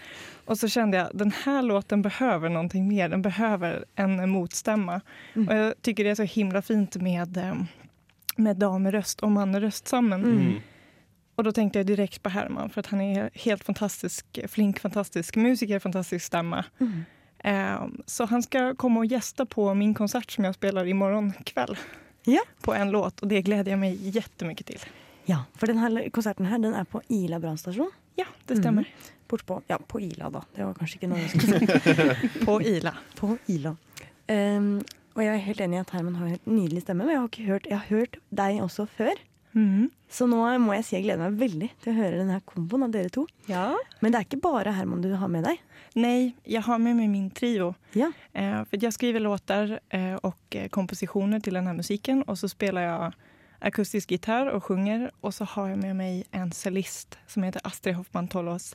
Och 0.45 0.59
så 0.59 0.69
kände 0.69 0.97
jag 0.97 1.09
den 1.15 1.33
här 1.45 1.63
låten 1.63 2.03
behöver 2.03 2.49
någonting 2.49 2.89
mer. 2.89 3.09
Den 3.09 3.23
behöver 3.23 3.85
en 3.95 4.31
motstämma. 4.31 5.01
Och 5.49 5.57
jag 5.57 5.83
tycker 5.83 6.05
det 6.05 6.11
är 6.11 6.15
så 6.15 6.23
himla 6.23 6.63
fint 6.63 6.97
med, 6.97 7.37
eh, 7.37 7.55
med 8.37 8.57
damröst 8.57 9.21
och 9.21 9.31
manröst 9.31 9.89
sammen. 9.89 10.25
Mm. 10.25 10.55
Och 11.35 11.45
då 11.45 11.53
tänkte 11.53 11.79
jag 11.79 11.87
direkt 11.87 12.23
på 12.23 12.29
Herman 12.29 12.71
för 12.71 12.81
att 12.81 12.87
han 12.87 13.01
är 13.01 13.31
helt 13.35 13.65
fantastisk, 13.65 14.39
flink, 14.49 14.81
fantastisk 14.81 15.37
musiker, 15.37 15.79
fantastisk 15.79 16.25
stämma. 16.27 16.65
Mm. 16.81 17.05
Eh, 17.45 17.87
Så 18.07 18.25
han 18.25 18.43
ska 18.43 18.75
komma 18.75 19.01
och 19.01 19.07
gästa 19.07 19.47
på 19.47 19.75
min 19.75 19.95
konsert 19.95 20.31
som 20.31 20.45
jag 20.45 20.55
spelar 20.55 20.87
imorgon 20.87 21.33
kväll. 21.45 21.77
På 22.61 22.75
en 22.75 22.91
låt 22.91 23.21
och 23.21 23.29
det 23.29 23.43
gläder 23.43 23.71
jag 23.73 23.79
mig 23.79 24.09
jättemycket 24.09 24.67
till. 24.67 24.81
Ja, 25.29 25.45
for 25.59 25.71
denne 25.71 26.09
konserten 26.15 26.49
her, 26.51 26.61
den 26.63 26.75
er 26.75 26.87
på 26.89 27.03
Ila 27.13 27.39
brannstasjon. 27.43 27.91
Ja, 28.19 28.27
det 28.49 28.59
stemmer. 28.61 28.89
Bort 29.31 29.47
på, 29.47 29.63
ja, 29.71 29.79
på 29.79 30.01
Ila, 30.01 30.31
da. 30.33 30.43
Det 30.55 30.67
var 30.67 30.75
kanskje 30.77 30.99
ikke 30.99 31.13
noe 31.13 31.23
jeg 31.23 31.33
skulle 31.33 31.61
si. 31.63 32.33
på 32.47 32.59
Ila. 32.75 32.95
På 33.17 33.37
Ila. 33.53 33.75
Um, 34.29 34.75
og 35.13 35.25
jeg 35.25 35.33
er 35.33 35.45
helt 35.47 35.61
enig 35.65 35.79
i 35.79 35.83
at 35.83 35.93
Herman 35.93 36.17
har 36.19 36.27
en 36.27 36.37
helt 36.37 36.49
nydelig 36.49 36.85
stemme, 36.85 37.05
men 37.05 37.15
jeg 37.15 37.21
har, 37.21 37.31
ikke 37.31 37.49
hørt, 37.49 37.69
jeg 37.69 37.79
har 37.79 37.91
hørt 37.93 38.19
deg 38.43 38.61
også 38.65 38.87
før. 38.97 39.21
Mm. 39.53 39.91
Så 40.09 40.25
nå 40.29 40.39
må 40.61 40.73
jeg 40.73 40.85
si 40.87 40.95
jeg 40.97 41.05
gleder 41.05 41.27
meg 41.27 41.41
veldig 41.41 41.69
til 41.83 41.93
å 41.93 41.97
høre 41.97 42.21
denne 42.21 42.39
komboen 42.49 42.87
av 42.87 42.93
dere 42.95 43.13
to. 43.13 43.27
Ja. 43.49 43.67
Men 44.01 44.13
det 44.13 44.21
er 44.21 44.27
ikke 44.29 44.41
bare 44.45 44.73
Herman 44.77 45.05
du 45.05 45.11
har 45.21 45.33
med 45.33 45.45
deg. 45.45 45.61
Nei, 46.01 46.33
jeg 46.49 46.65
har 46.65 46.81
med 46.81 46.97
meg 46.97 47.11
min 47.13 47.29
trio. 47.37 47.73
Ja. 47.97 48.09
Eh, 48.33 48.63
for 48.69 48.81
jeg 48.81 48.97
skriver 48.97 49.25
låter 49.25 49.79
eh, 49.93 50.17
og 50.25 50.57
komposisjoner 50.73 51.45
til 51.45 51.61
denne 51.61 51.77
musikken, 51.77 52.23
og 52.23 52.29
musiken 52.29 52.33
och 52.33 52.39
så 52.39 52.49
spiller 52.49 52.83
jag 52.83 53.13
akustisk 53.63 54.11
gitar 54.11 54.51
og 54.53 54.65
sjunger 54.67 55.11
Og 55.23 55.35
så 55.35 55.45
har 55.45 55.69
jeg 55.73 55.79
med 55.79 55.97
meg 55.97 56.25
en 56.37 56.53
cellist 56.53 57.19
som 57.27 57.43
heter 57.47 57.65
Astrid 57.65 57.95
Hoffmann 57.95 58.29
Tollås, 58.29 58.75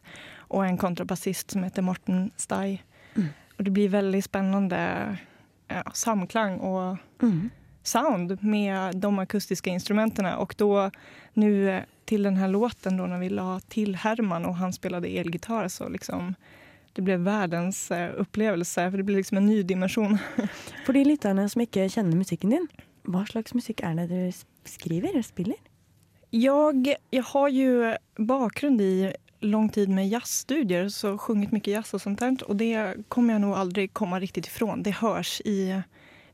og 0.49 0.65
en 0.65 0.77
kontrabassist 0.77 1.51
som 1.51 1.63
heter 1.63 1.81
Morten 1.81 2.31
Stai. 2.37 2.81
Mm. 3.15 3.29
Og 3.57 3.65
det 3.65 3.73
blir 3.73 3.89
veldig 3.89 4.23
spennende 4.23 4.79
ja, 5.67 5.83
samklang 5.93 6.59
och 6.59 6.97
sound 7.83 8.43
med 8.43 8.95
de 8.95 9.19
akustiske 9.19 9.69
instrumentene. 9.69 10.35
Og 10.37 10.53
da 10.57 10.89
nå 11.33 11.51
til 12.07 12.23
denne 12.23 12.47
låten 12.47 12.97
da 12.97 13.07
når 13.07 13.19
vi 13.23 13.29
la 13.29 13.59
til 13.69 13.95
Herman 14.03 14.45
og 14.45 14.57
han 14.61 14.73
spilte 14.75 15.07
elgitar, 15.07 15.67
så 15.67 15.89
liksom 15.89 16.35
det 16.97 17.03
ble 17.05 17.19
verdens 17.21 17.91
opplevelse. 17.91 18.89
For 18.89 18.97
det 18.97 19.05
blir 19.05 19.19
liksom 19.21 19.37
en 19.37 19.49
ny 19.49 19.61
dimensjon. 19.61 20.17
For 20.85 20.97
de 20.97 21.05
lytterne 21.05 21.45
som 21.49 21.61
ikke 21.61 21.89
kjenner 21.93 22.17
musikken 22.17 22.55
din, 22.55 22.67
hva 23.07 23.25
slags 23.25 23.55
musikk 23.55 23.83
er 23.83 23.95
det 23.95 24.07
du 24.11 24.31
skriver 24.67 25.09
eller 25.09 25.25
spiller? 25.25 25.57
Jag, 26.29 26.95
jag 27.09 27.23
har 27.23 27.49
ju 27.49 27.95
bakgrund 28.17 28.81
i 28.81 29.13
lång 29.39 29.69
tid 29.69 29.89
med 29.89 30.09
jazzstudier, 30.09 30.89
så 30.89 31.17
sjungit 31.17 31.51
mycket 31.51 31.73
jazz 31.73 31.93
och 31.93 32.01
sånt 32.01 32.19
där. 32.19 32.37
Och 32.47 32.55
det 32.55 32.95
kommer 33.07 33.33
jag 33.33 33.41
nog 33.41 33.53
aldrig 33.53 33.93
komma 33.93 34.19
riktigt 34.19 34.47
ifrån. 34.47 34.83
Det 34.83 34.91
hörs 34.91 35.41
i 35.41 35.81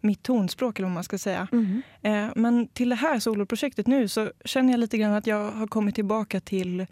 mitt 0.02 0.24
tonspråk 0.24 0.80
eller 0.80 0.88
vad 0.88 0.94
man 0.94 1.04
ska 1.04 1.18
säga. 1.18 1.48
Eh, 2.02 2.28
men 2.36 2.68
till 2.68 2.90
det 2.90 2.96
här 2.96 3.20
soloprojektet 3.20 3.88
nu 3.88 4.08
så 4.08 4.32
känner 4.46 4.74
jag 4.74 4.80
lite 4.80 4.98
grann 4.98 5.14
att 5.14 5.28
jag 5.28 5.52
har 5.52 5.68
kommit 5.68 5.96
tillbaka 5.96 6.40
till 6.40 6.86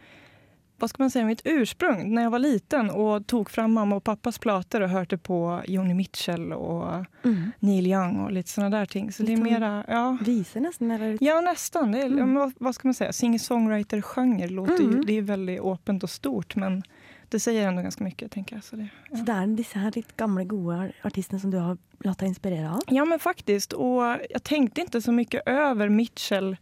vad 0.82 0.90
ska 0.90 1.04
man 1.04 1.10
säga, 1.12 1.26
mitt 1.26 1.42
ursprung 1.46 2.14
när 2.16 2.22
jag 2.24 2.30
var 2.30 2.40
liten 2.40 2.90
och 2.90 3.28
tog 3.28 3.50
fram 3.50 3.74
mamma 3.74 3.96
och 3.96 4.04
pappas 4.04 4.38
plater 4.40 4.82
och 4.82 4.90
hörde 4.90 5.18
på 5.18 5.62
Joni 5.68 5.94
Mitchell 5.94 6.54
och 6.54 7.06
Mm. 7.24 7.52
Neil 7.60 7.88
Young 7.88 8.20
och 8.20 8.32
lite 8.32 8.50
sådana 8.50 8.78
där 8.78 8.86
ting. 8.86 9.12
Så 9.12 9.24
det 9.24 9.34
är 9.34 9.38
mera, 9.38 9.84
ja. 9.88 10.18
Visor 10.22 10.60
nästan? 10.60 10.92
Eller? 10.92 11.18
Ja, 11.22 11.42
nästan. 11.42 11.92
Det 11.92 12.02
är, 12.02 12.06
Mm. 12.06 12.52
vad, 12.60 12.76
ska 12.76 12.88
man 12.88 12.94
säga? 12.96 13.12
Singer-songwriter-genre 13.12 14.48
låter 14.48 14.78
ju, 14.84 14.90
Mm. 14.90 15.06
det 15.06 15.18
är 15.18 15.22
väldigt 15.22 15.62
åpent 15.62 16.04
och 16.04 16.10
stort, 16.10 16.56
men 16.56 16.84
det 17.30 17.40
säger 17.40 17.68
ändå 17.68 17.82
ganska 17.82 18.04
mycket, 18.04 18.32
tänker 18.32 18.56
jag. 18.56 18.64
Så 18.64 18.76
det, 18.76 18.88
ja. 19.10 19.18
Så 19.18 19.24
det 19.24 19.32
er 19.32 19.48
disse 19.48 19.80
här 19.80 19.92
litt 19.96 20.18
gamle, 20.18 20.44
gode 20.46 20.92
artistene 21.04 21.40
som 21.40 21.52
du 21.52 21.58
har 21.58 21.78
latt 22.04 22.20
deg 22.20 22.28
inspirere 22.28 22.70
av? 22.72 22.80
Ja, 22.88 23.06
men 23.06 23.20
faktiskt. 23.20 23.74
Och 23.74 24.04
jag 24.30 24.44
tänkte 24.44 24.82
inte 24.82 25.02
så 25.02 25.12
mycket 25.12 25.42
över 25.48 25.90
Mitchell 25.90 26.58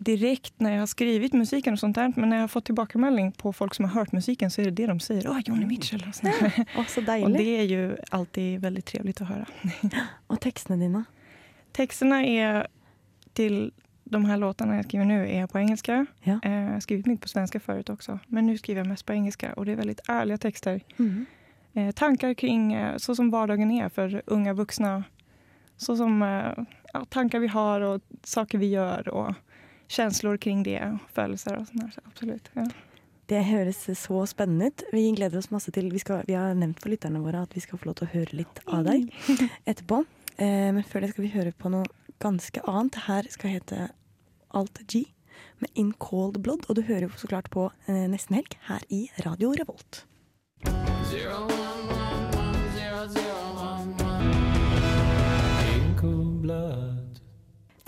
direkt 0.00 0.60
när 0.60 0.72
jag 0.72 0.78
har 0.80 0.86
skrivit 0.86 1.32
musiken 1.32 1.72
och 1.72 1.78
sånt 1.78 1.94
där. 1.94 2.12
Men 2.16 2.28
när 2.28 2.36
jag 2.36 2.42
har 2.42 2.48
fått 2.48 2.64
tilbakemelding 2.64 3.32
på 3.32 3.52
folk 3.52 3.74
som 3.74 3.84
har 3.84 3.92
hört 3.92 4.12
musiken 4.12 4.50
så 4.50 4.60
är 4.60 4.64
det 4.64 4.70
det 4.70 4.86
de 4.86 5.00
säger. 5.00 5.30
Åh, 5.30 5.40
Joni 5.44 5.66
Mitchell. 5.66 6.04
Och, 6.08 6.14
sånt 6.14 6.34
där. 6.40 6.84
Så 6.88 7.00
och 7.24 7.30
det 7.30 7.58
är 7.58 7.62
ju 7.62 7.96
alltid 8.10 8.60
väldigt 8.60 8.86
trevligt 8.86 9.20
att 9.20 9.28
höra. 9.28 9.46
Og 10.26 10.40
tekstene 10.40 10.76
dine? 10.76 11.04
Texterna 11.72 12.24
är 12.24 12.66
till 13.32 13.72
de 14.04 14.24
här 14.24 14.36
låtarna 14.36 14.76
jag 14.76 14.84
skriver 14.84 15.04
nu 15.04 15.30
är 15.30 15.46
på 15.46 15.58
engelska. 15.58 16.06
Ja. 16.22 16.40
Eh, 16.42 16.52
Jag 16.52 16.72
har 16.72 16.80
skrivit 16.80 17.06
mycket 17.06 17.22
på 17.22 17.28
svenska 17.28 17.60
förut 17.60 17.90
också. 17.90 18.18
Men 18.26 18.46
nu 18.46 18.58
skriver 18.58 18.80
jag 18.80 18.88
mest 18.88 19.06
på 19.06 19.12
engelska 19.12 19.52
och 19.52 19.66
det 19.66 19.72
är 19.72 19.76
väldigt 19.76 20.00
ärliga 20.08 20.38
texter. 20.38 20.80
Mm. 20.98 21.26
Eh, 21.74 21.90
tankar 21.90 22.34
kring 22.34 22.72
eh, 22.72 22.96
så 22.96 23.14
som 23.14 23.30
vardagen 23.30 23.70
är 23.70 23.88
för 23.88 24.22
unga 24.26 24.52
vuxna. 24.52 25.04
Så 25.76 25.96
som 25.96 26.22
eh, 26.22 26.64
ja, 26.92 27.04
tankar 27.04 27.38
vi 27.38 27.46
har 27.46 27.80
och 27.80 28.00
saker 28.24 28.58
vi 28.58 28.66
gör 28.66 29.08
och 29.08 29.34
känslor 29.90 30.36
kring 30.36 30.62
det. 30.62 30.78
Følelser 31.14 31.58
og 31.58 31.66
sånn. 31.68 31.90
så 31.92 32.02
Absolutt. 32.06 32.50
Ja. 32.54 32.66
Det 33.30 33.44
høres 33.46 33.84
så 33.98 34.24
spennende 34.26 34.70
ut. 34.70 34.84
Vi 34.94 35.04
gleder 35.14 35.38
oss 35.38 35.52
masse 35.54 35.70
til 35.74 35.90
Vi, 35.92 36.00
skal, 36.02 36.24
vi 36.26 36.34
har 36.34 36.54
nevnt 36.58 36.80
for 36.82 36.90
lytterne 36.90 37.22
våre 37.22 37.44
at 37.46 37.54
vi 37.54 37.62
skal 37.62 37.78
få 37.78 37.90
lov 37.90 38.00
til 38.00 38.08
å 38.08 38.14
høre 38.14 38.40
litt 38.42 38.62
av 38.66 38.86
deg 38.88 39.06
etterpå. 39.70 40.02
Eh, 40.36 40.70
men 40.74 40.82
før 40.86 41.04
det 41.04 41.12
skal 41.12 41.26
vi 41.26 41.32
høre 41.36 41.54
på 41.54 41.70
noe 41.70 41.86
ganske 42.22 42.62
annet. 42.66 43.02
Her 43.06 43.30
skal 43.30 43.54
hete 43.58 43.88
Alt 44.50 44.82
G 44.90 45.04
med 45.62 45.70
In 45.78 45.92
Cold 46.02 46.40
Blood. 46.42 46.66
Og 46.68 46.78
du 46.78 46.82
hører 46.82 47.06
jo 47.06 47.14
så 47.18 47.30
klart 47.30 47.50
på 47.54 47.70
eh, 47.86 48.06
Nesten 48.10 48.38
Helg 48.40 48.58
her 48.66 48.86
i 48.90 49.06
Radio 49.26 49.54
Revolt. 49.58 50.04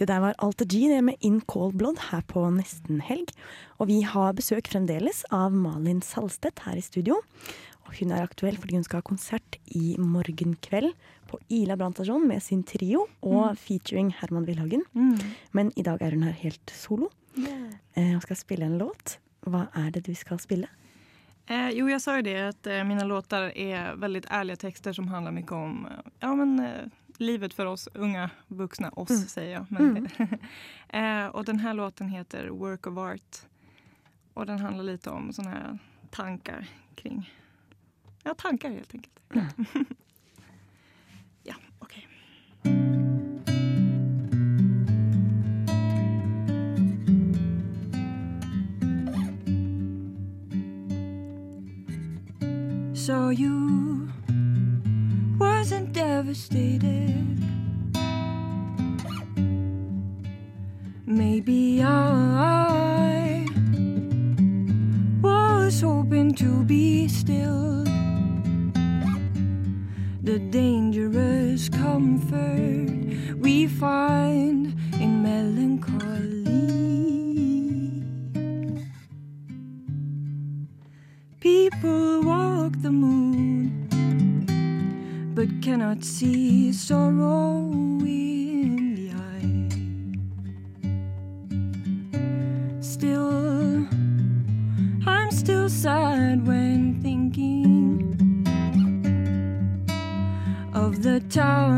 Det 0.02 0.08
der 0.10 0.18
var 0.18 0.34
Alter 0.42 0.66
G 0.66 0.88
det 0.90 0.98
med 1.06 1.14
In 1.22 1.36
Cold 1.46 1.76
Blood 1.78 2.00
her 2.10 2.24
på 2.26 2.42
Nesten 2.50 2.98
Helg. 3.06 3.28
Og 3.78 3.86
vi 3.86 4.00
har 4.02 4.32
besøk 4.34 4.66
fremdeles 4.66 5.20
av 5.30 5.54
Malin 5.54 6.00
Salstedt 6.02 6.64
her 6.64 6.74
i 6.74 6.82
studio. 6.82 7.20
Og 7.86 7.94
hun 8.00 8.10
er 8.10 8.24
aktuell 8.24 8.58
fordi 8.58 8.80
hun 8.80 8.82
skal 8.82 8.98
ha 8.98 9.06
konsert 9.06 9.60
i 9.70 9.94
morgen 10.02 10.56
kveld 10.66 10.90
på 11.30 11.38
Ila 11.54 11.76
brannstasjon 11.78 12.26
med 12.26 12.42
sin 12.42 12.64
trio 12.66 13.04
og 13.22 13.52
Mm. 13.52 13.56
featuring 13.62 14.10
Herman 14.18 14.44
Wilhagen. 14.44 14.82
Mm. 14.92 15.20
Men 15.52 15.72
i 15.76 15.82
dag 15.86 16.02
er 16.02 16.10
hun 16.10 16.26
her 16.26 16.32
helt 16.32 16.74
solo 16.74 17.08
eh, 17.94 18.16
og 18.16 18.22
skal 18.22 18.36
spille 18.36 18.66
en 18.66 18.78
låt. 18.78 19.18
Hva 19.46 19.68
er 19.76 19.92
det 19.92 20.02
du 20.10 20.14
skal 20.18 20.38
spille? 20.42 20.66
Eh, 21.46 21.70
jo, 21.74 21.86
jeg 21.86 22.00
sa 22.00 22.16
jo 22.16 22.22
det 22.22 22.36
at 22.38 22.66
eh, 22.66 23.06
låter 23.06 23.52
er 23.56 23.96
veldig 23.96 24.26
ærlige 24.30 24.56
tekster 24.56 24.92
som 24.92 25.08
handler 25.08 25.32
mye 25.32 25.52
om 25.52 25.86
eh, 25.86 26.10
ja, 26.22 26.34
men, 26.34 26.58
eh, 26.58 26.86
livet 27.22 27.54
för 27.54 27.66
oss 27.66 27.88
unga 27.94 28.30
vuxna. 28.48 28.90
Oss 28.90 29.10
Mm. 29.10 29.22
säger 29.22 29.52
jag. 29.52 29.66
Men, 29.68 30.08
Mm. 30.18 30.38
eh, 31.24 31.30
och 31.30 31.44
den 31.44 31.58
här 31.58 31.74
låten 31.74 32.08
heter 32.08 32.48
Work 32.48 32.86
of 32.86 32.98
Art. 32.98 33.36
Och 34.34 34.46
den 34.46 34.58
handlar 34.58 34.84
lite 34.84 35.10
om 35.10 35.32
såna 35.32 35.50
här 35.50 35.78
tankar 36.10 36.66
kring... 36.94 37.32
Ja, 38.22 38.34
tankar 38.34 38.70
helt 38.70 38.94
enkelt. 38.94 39.20
Mm. 39.34 39.46
ja, 41.42 41.54
okej. 41.78 42.08
So 52.94 53.30
you 53.32 54.01
wasn't 55.62 55.92
devastated. 55.92 57.38
Maybe 61.06 61.80
I 61.80 63.46
was 65.22 65.80
hoping 65.80 66.34
to 66.34 66.64
be 66.64 67.06
still. 67.06 67.84
The 70.24 70.40
dangerous 70.50 71.68
comfort 71.68 72.90
we 73.38 73.68
find 73.68 74.74
in 75.00 75.22
melancholy. 75.22 76.42
People 81.38 82.22
walk 82.24 82.72
the 82.82 82.90
moon, 82.90 83.11
but 85.42 85.50
cannot 85.60 86.04
see 86.04 86.72
sorrow 86.72 87.68
in 88.04 88.94
the 88.94 89.10
eye. 89.10 89.68
Still, 92.80 93.88
I'm 95.04 95.32
still 95.32 95.68
sad 95.68 96.46
when 96.46 97.02
thinking 97.02 98.14
of 100.74 101.02
the 101.02 101.18
times 101.28 101.76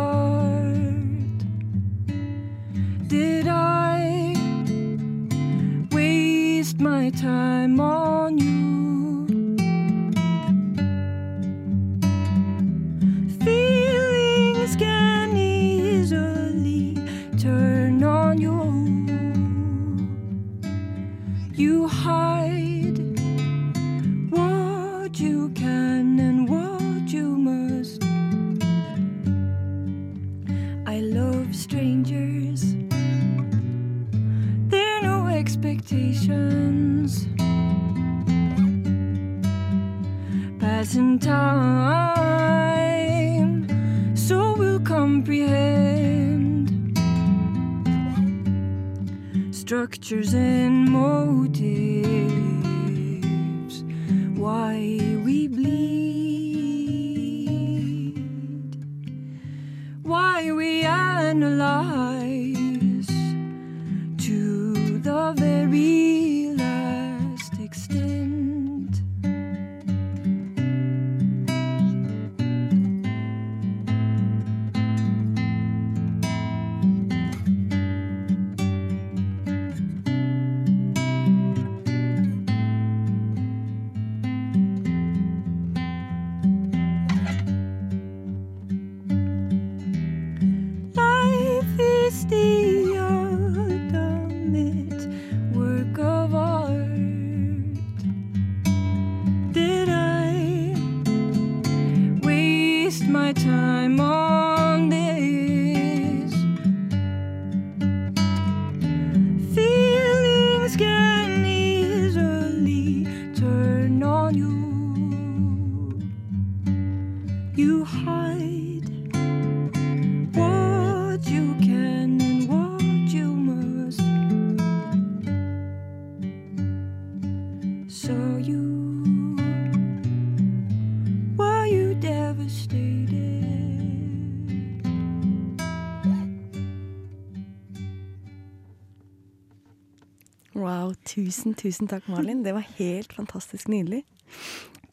Wow. 140.55 140.93
Tusen, 141.03 141.53
tusen 141.59 141.89
takk, 141.91 142.07
Malin. 142.07 142.43
Det 142.43 142.53
var 142.55 142.63
helt 142.77 143.13
fantastisk 143.13 143.67
nydelig. 143.67 144.05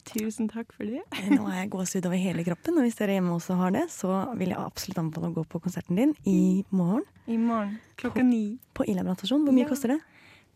Tusen 0.07 0.47
takk 0.51 0.71
for 0.75 0.83
det. 0.83 1.03
Eh, 1.15 1.29
nå 1.31 1.47
har 1.47 1.61
jeg 1.61 1.71
gåsehud 1.71 2.05
over 2.09 2.19
hele 2.19 2.43
kroppen, 2.47 2.75
og 2.79 2.87
hvis 2.87 2.99
dere 2.99 3.15
hjemme 3.17 3.35
også 3.35 3.55
har 3.59 3.71
det, 3.75 3.85
så 3.91 4.19
vil 4.39 4.51
jeg 4.51 4.59
absolutt 4.59 4.99
anbefale 4.99 5.31
å 5.31 5.35
gå 5.39 5.47
på 5.47 5.63
konserten 5.63 5.99
din 5.99 6.13
i 6.27 6.65
morgen. 6.75 7.07
I 7.27 7.39
morgen. 7.39 7.79
Klokka 7.99 8.23
ni. 8.23 8.57
På 8.75 8.83
Ila 8.87 9.07
brannstasjon. 9.07 9.47
Hvor 9.47 9.55
mye 9.55 9.67
ja. 9.67 9.71
koster 9.71 9.95
det? 9.95 10.01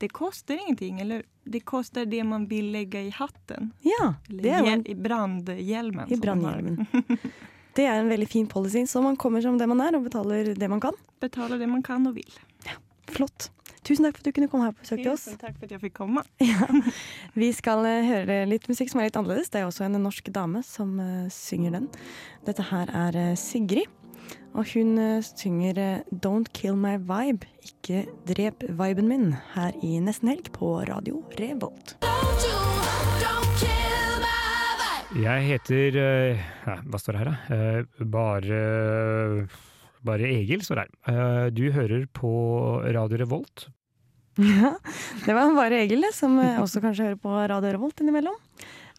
Det 0.02 0.10
koster 0.18 0.58
ingenting, 0.58 1.00
eller 1.04 1.22
det 1.46 1.62
koster 1.70 2.06
det 2.10 2.24
man 2.26 2.48
vil 2.50 2.72
legge 2.74 3.04
i 3.06 3.12
hatten. 3.14 3.72
Ja, 3.86 4.16
det 4.28 4.50
er 4.58 4.66
en- 4.74 4.86
i 4.90 4.96
brandhjelmen. 4.98 6.10
I 6.12 6.18
brannhjelmen. 6.18 6.88
Det 7.78 7.86
er 7.88 8.02
en 8.02 8.10
veldig 8.12 8.28
fin 8.28 8.48
policy, 8.52 8.82
så 8.90 9.00
man 9.06 9.16
kommer 9.16 9.42
som 9.46 9.58
det 9.62 9.68
man 9.70 9.80
er 9.86 9.96
og 9.96 10.04
betaler 10.10 10.54
det 10.58 10.68
man 10.70 10.82
kan. 10.84 10.98
Betaler 11.24 11.62
det 11.62 11.70
man 11.72 11.84
kan 11.86 12.04
og 12.10 12.18
vil. 12.18 12.34
Ja, 12.68 12.74
Flott. 13.14 13.52
Tusen 13.82 14.06
takk 14.06 14.18
for 14.18 14.22
at 14.22 14.28
du 14.30 14.36
kunne 14.36 14.50
komme 14.52 14.66
her 14.68 14.74
på 14.76 14.84
besøk 14.84 15.00
til 15.02 15.10
oss. 15.14 15.24
Tusen 15.26 15.40
takk 15.42 15.56
for 15.58 15.66
at 15.66 15.72
jeg 15.74 15.82
fikk 15.86 15.96
komme. 15.98 16.22
Ja. 16.44 16.68
Vi 17.34 17.48
skal 17.58 17.86
eh, 17.90 18.04
høre 18.06 18.36
litt 18.50 18.68
musikk 18.70 18.92
som 18.92 19.00
er 19.02 19.08
litt 19.08 19.18
annerledes. 19.18 19.50
Det 19.50 19.62
er 19.62 19.66
også 19.70 19.88
en 19.88 19.98
norsk 20.04 20.28
dame 20.36 20.62
som 20.68 20.92
eh, 21.02 21.30
synger 21.34 21.78
den. 21.80 21.88
Dette 22.46 22.66
her 22.70 22.92
er 22.94 23.18
eh, 23.18 23.32
Sigrid. 23.42 23.90
Og 24.52 24.68
hun 24.74 24.98
eh, 25.00 25.24
synger 25.24 25.78
eh, 25.80 26.04
'Don't 26.12 26.52
Kill 26.54 26.76
My 26.76 26.98
Vibe', 27.00 27.48
ikke 27.64 28.06
drep 28.28 28.66
viben 28.68 29.08
min, 29.08 29.32
her 29.56 29.72
i 29.84 30.00
Nesten 30.04 30.28
Helg 30.28 30.52
på 30.52 30.82
Radio 30.90 31.24
Revolt. 31.40 31.96
Jeg 35.12 35.44
heter 35.44 35.96
eh, 36.00 36.44
ja, 36.64 36.78
Hva 36.88 37.00
står 37.00 37.18
det 37.18 37.22
her, 37.22 37.30
da? 37.32 37.56
Eh, 37.56 38.06
bare 38.08 38.60
Bare 40.08 40.30
Egil 40.38 40.64
står 40.64 40.80
det 40.80 40.86
her. 40.88 40.94
Eh, 41.12 41.48
du 41.52 41.66
hører 41.76 42.06
på 42.16 42.32
Radio 42.96 43.24
Revolt. 43.26 43.68
Ja, 44.42 44.72
det 45.26 45.34
var 45.36 45.52
bare 45.54 45.82
Egil 45.84 46.06
som 46.16 46.38
også 46.40 46.80
kanskje 46.82 47.10
hører 47.10 47.20
på 47.20 47.34
Radio 47.52 47.74
Revolt 47.76 48.00
innimellom. 48.00 48.38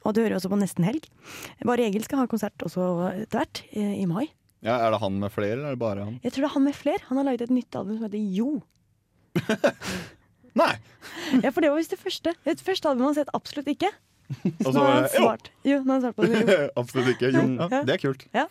Og 0.05 0.13
du 0.13 0.21
hører 0.21 0.37
også 0.37 0.51
på 0.53 0.59
Nesten 0.61 0.85
Helg. 0.85 1.09
Bare 1.65 1.87
Egil 1.89 2.05
skal 2.05 2.21
ha 2.21 2.29
konsert 2.29 2.61
også 2.67 2.85
etter 3.15 3.41
hvert, 3.41 3.63
i 3.73 4.05
mai. 4.07 4.27
Ja, 4.63 4.77
Er 4.79 4.95
det 4.95 5.01
han 5.03 5.19
med 5.19 5.33
flere, 5.35 5.57
eller 5.57 5.73
er 5.73 5.77
det 5.77 5.83
bare 5.83 6.05
han? 6.07 6.21
Jeg 6.23 6.33
tror 6.33 6.45
det 6.45 6.51
er 6.51 6.55
han 6.55 6.65
med 6.69 6.77
flere. 6.79 7.03
Han 7.09 7.19
har 7.19 7.27
laget 7.27 7.49
et 7.49 7.55
nytt 7.55 7.75
album 7.81 7.99
som 7.99 8.07
heter 8.07 8.23
Jo. 8.39 8.63
Nei! 10.63 10.73
Ja, 11.43 11.51
for 11.51 11.65
det 11.65 11.71
var 11.73 11.81
visst 11.81 11.95
det 11.95 12.01
første. 12.01 12.35
Det 12.45 12.61
første 12.63 12.91
albumet 12.91 13.13
han 13.13 13.19
sett 13.23 13.33
absolutt 13.35 13.71
ikke. 13.73 13.91
Og 14.33 14.69
Så 14.73 14.79
har 14.79 14.93
han 14.95 15.09
svart. 15.13 15.51
Jo, 15.67 15.81
nå 15.85 15.93
har 15.93 15.99
han 15.99 16.05
svart 16.07 16.17
på 16.17 16.29
det. 16.29 16.41
Jo. 16.47 16.69
Absolutt 16.81 17.11
ikke. 17.13 17.31
Jo, 17.35 17.43
ja, 17.59 17.81
det 17.89 17.95
er 17.97 18.01
kult. 18.01 18.23
Ja. 18.33 18.47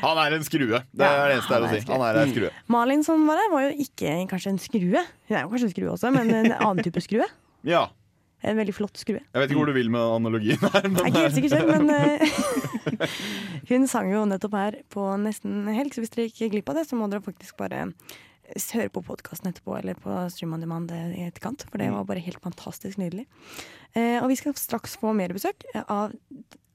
Han 0.00 0.18
er 0.24 0.34
en 0.38 0.46
skrue. 0.46 0.80
Det 0.90 1.06
er 1.06 1.20
det 1.30 1.36
eneste 1.36 1.54
jeg 1.54 1.60
har 1.60 1.66
å 1.66 1.70
si. 1.74 1.82
Han 1.92 2.04
er 2.06 2.18
en 2.22 2.32
skrue. 2.34 2.50
Malin 2.74 3.04
som 3.06 3.22
var 3.28 3.38
her, 3.42 3.50
var 3.52 3.66
jo 3.68 3.70
ikke 3.84 4.16
kanskje 4.32 4.54
en 4.56 4.60
skrue. 4.62 5.04
Hun 5.30 5.36
er 5.38 5.44
jo 5.44 5.52
kanskje 5.52 5.68
en 5.70 5.74
skrue 5.76 5.92
også, 5.94 6.10
men 6.16 6.32
en 6.34 6.50
annen 6.56 6.82
type 6.86 7.02
skrue. 7.04 7.28
Ja. 7.68 7.84
En 8.40 8.56
veldig 8.56 8.72
flott 8.72 8.96
skrue. 8.96 9.20
Jeg 9.20 9.36
vet 9.42 9.50
ikke 9.50 9.58
hvor 9.58 9.68
du 9.68 9.76
vil 9.76 9.90
med 9.92 10.00
analogien 10.00 10.62
her. 10.62 10.86
Men, 10.86 10.96
Jeg 10.96 11.04
er 11.04 11.10
ikke 11.10 11.24
helt 11.26 11.36
sikker 11.36 11.52
selv, 11.52 11.68
men 11.74 11.90
uh, 11.92 13.14
hun 13.70 13.86
sang 13.90 14.08
jo 14.12 14.24
nettopp 14.28 14.56
her 14.56 14.78
på 14.92 15.04
nesten 15.20 15.68
helg, 15.68 15.92
så 15.92 16.04
hvis 16.04 16.14
dere 16.14 16.30
gikk 16.30 16.54
glipp 16.54 16.72
av 16.72 16.80
det, 16.80 16.86
så 16.88 16.96
må 16.96 17.10
dere 17.12 17.24
faktisk 17.24 17.58
bare 17.60 17.90
høre 18.74 18.90
på 18.90 19.04
podkasten 19.06 19.52
etterpå, 19.52 19.76
eller 19.78 19.98
på 20.00 20.14
Stream 20.32 20.56
on 20.56 20.64
Demand 20.64 20.90
eh, 20.90 21.12
i 21.20 21.26
etterkant, 21.28 21.62
for 21.68 21.78
det 21.78 21.90
var 21.94 22.08
bare 22.08 22.24
helt 22.24 22.40
fantastisk 22.42 22.98
nydelig. 22.98 23.28
Uh, 23.94 24.18
og 24.22 24.30
vi 24.32 24.40
skal 24.40 24.56
straks 24.58 24.96
få 24.98 25.12
mer 25.16 25.36
besøk 25.36 25.68
av 25.84 26.16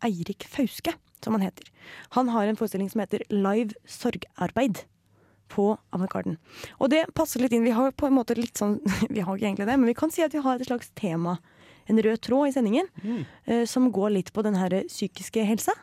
Eirik 0.05 0.45
Fauske, 0.51 0.93
som 1.23 1.35
han 1.35 1.47
heter. 1.47 1.67
Han 2.15 2.29
har 2.29 2.47
en 2.47 2.59
forestilling 2.59 2.91
som 2.93 3.01
heter 3.01 3.25
Live 3.33 3.73
sorgarbeid 3.89 4.85
på 5.51 5.71
Avantgarden. 5.93 6.37
Og 6.79 6.89
det 6.93 7.05
passer 7.17 7.43
litt 7.43 7.53
inn. 7.53 7.65
Vi 7.65 7.75
har 7.75 7.93
på 7.97 8.09
en 8.09 8.17
måte 8.17 8.37
litt 8.37 8.57
sånn 8.59 8.79
Vi 9.15 9.21
har 9.21 9.35
ikke 9.35 9.49
egentlig 9.49 9.69
det, 9.69 9.77
men 9.77 9.89
vi 9.89 9.97
kan 9.97 10.13
si 10.13 10.25
at 10.25 10.33
vi 10.35 10.43
har 10.45 10.59
et 10.59 10.69
slags 10.69 10.91
tema, 10.97 11.37
en 11.91 12.01
rød 12.01 12.21
tråd 12.25 12.49
i 12.49 12.55
sendingen, 12.55 12.87
eh, 13.45 13.65
som 13.69 13.91
går 13.93 14.15
litt 14.17 14.31
på 14.33 14.43
den 14.45 14.57
her 14.59 14.81
psykiske 14.87 15.43
helsa. 15.45 15.75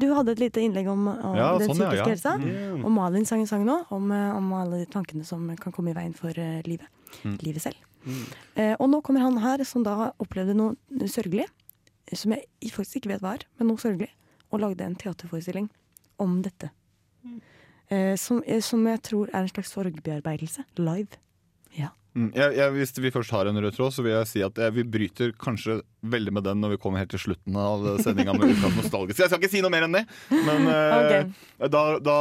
Du 0.00 0.08
hadde 0.16 0.32
et 0.32 0.40
lite 0.40 0.62
innlegg 0.64 0.88
om, 0.88 1.08
om 1.10 1.36
Ja, 1.36 1.50
den 1.60 1.68
sånn, 1.68 1.82
psykiske 1.82 2.06
ja. 2.06 2.08
helsa. 2.08 2.34
Mm. 2.40 2.84
Og 2.86 2.92
Malin 2.94 3.26
sang 3.28 3.42
en 3.44 3.50
sang 3.50 3.66
nå 3.68 3.82
om, 3.92 4.08
eh, 4.16 4.36
om 4.36 4.52
alle 4.56 4.80
de 4.80 4.88
tankene 4.88 5.26
som 5.28 5.44
kan 5.60 5.74
komme 5.76 5.92
i 5.92 5.96
veien 5.96 6.14
for 6.16 6.32
uh, 6.32 6.60
livet. 6.64 6.88
Mm. 7.20 7.36
Livet 7.44 7.66
selv. 7.66 7.86
Uh, 8.56 8.72
og 8.78 8.86
nå 8.88 9.02
kommer 9.04 9.26
han 9.26 9.36
her 9.44 9.60
som 9.68 9.84
da 9.84 10.14
opplevde 10.22 10.56
noe 10.56 11.10
sørgelig, 11.10 11.50
som 12.16 12.32
jeg 12.32 12.72
faktisk 12.72 13.02
ikke 13.02 13.12
vet 13.12 13.24
hva 13.24 13.36
er, 13.36 13.44
men 13.60 13.68
noe 13.68 13.82
sørgelig, 13.82 14.08
og 14.50 14.64
lagde 14.64 14.86
en 14.88 14.96
teaterforestilling 14.98 15.68
om 16.20 16.40
dette. 16.42 16.72
Eh, 17.90 18.14
som, 18.16 18.38
som 18.62 18.86
jeg 18.86 19.02
tror 19.02 19.30
er 19.32 19.42
en 19.42 19.50
slags 19.50 19.72
sorgbearbeidelse. 19.74 20.64
Live. 20.78 21.18
Ja. 22.10 22.20
Mm, 22.20 22.30
jeg, 22.34 22.54
jeg, 22.58 22.72
hvis 22.74 22.92
vi 22.98 23.10
først 23.14 23.30
har 23.30 23.46
en 23.46 23.58
rød 23.62 23.76
tråd, 23.76 23.92
så 23.94 24.02
vil 24.02 24.12
jeg 24.16 24.26
si 24.26 24.40
at 24.42 24.56
jeg, 24.58 24.74
vi 24.74 24.82
bryter 24.82 25.30
kanskje 25.38 25.80
veldig 26.00 26.32
med 26.34 26.46
den 26.48 26.58
når 26.62 26.72
vi 26.74 26.78
kommer 26.82 26.98
helt 27.02 27.12
til 27.12 27.22
slutten 27.22 27.54
av 27.60 27.84
sendinga 28.02 28.34
med 28.34 28.50
Ukas 28.50 28.74
nostalgiske. 28.80 29.22
Jeg 29.22 29.30
skal 29.30 29.38
ikke 29.38 29.52
si 29.52 29.62
noe 29.62 29.70
mer 29.70 29.86
enn 29.86 29.94
det, 29.94 30.02
men 30.32 30.66
eh, 30.72 31.28
da, 31.68 31.84
da, 32.02 32.16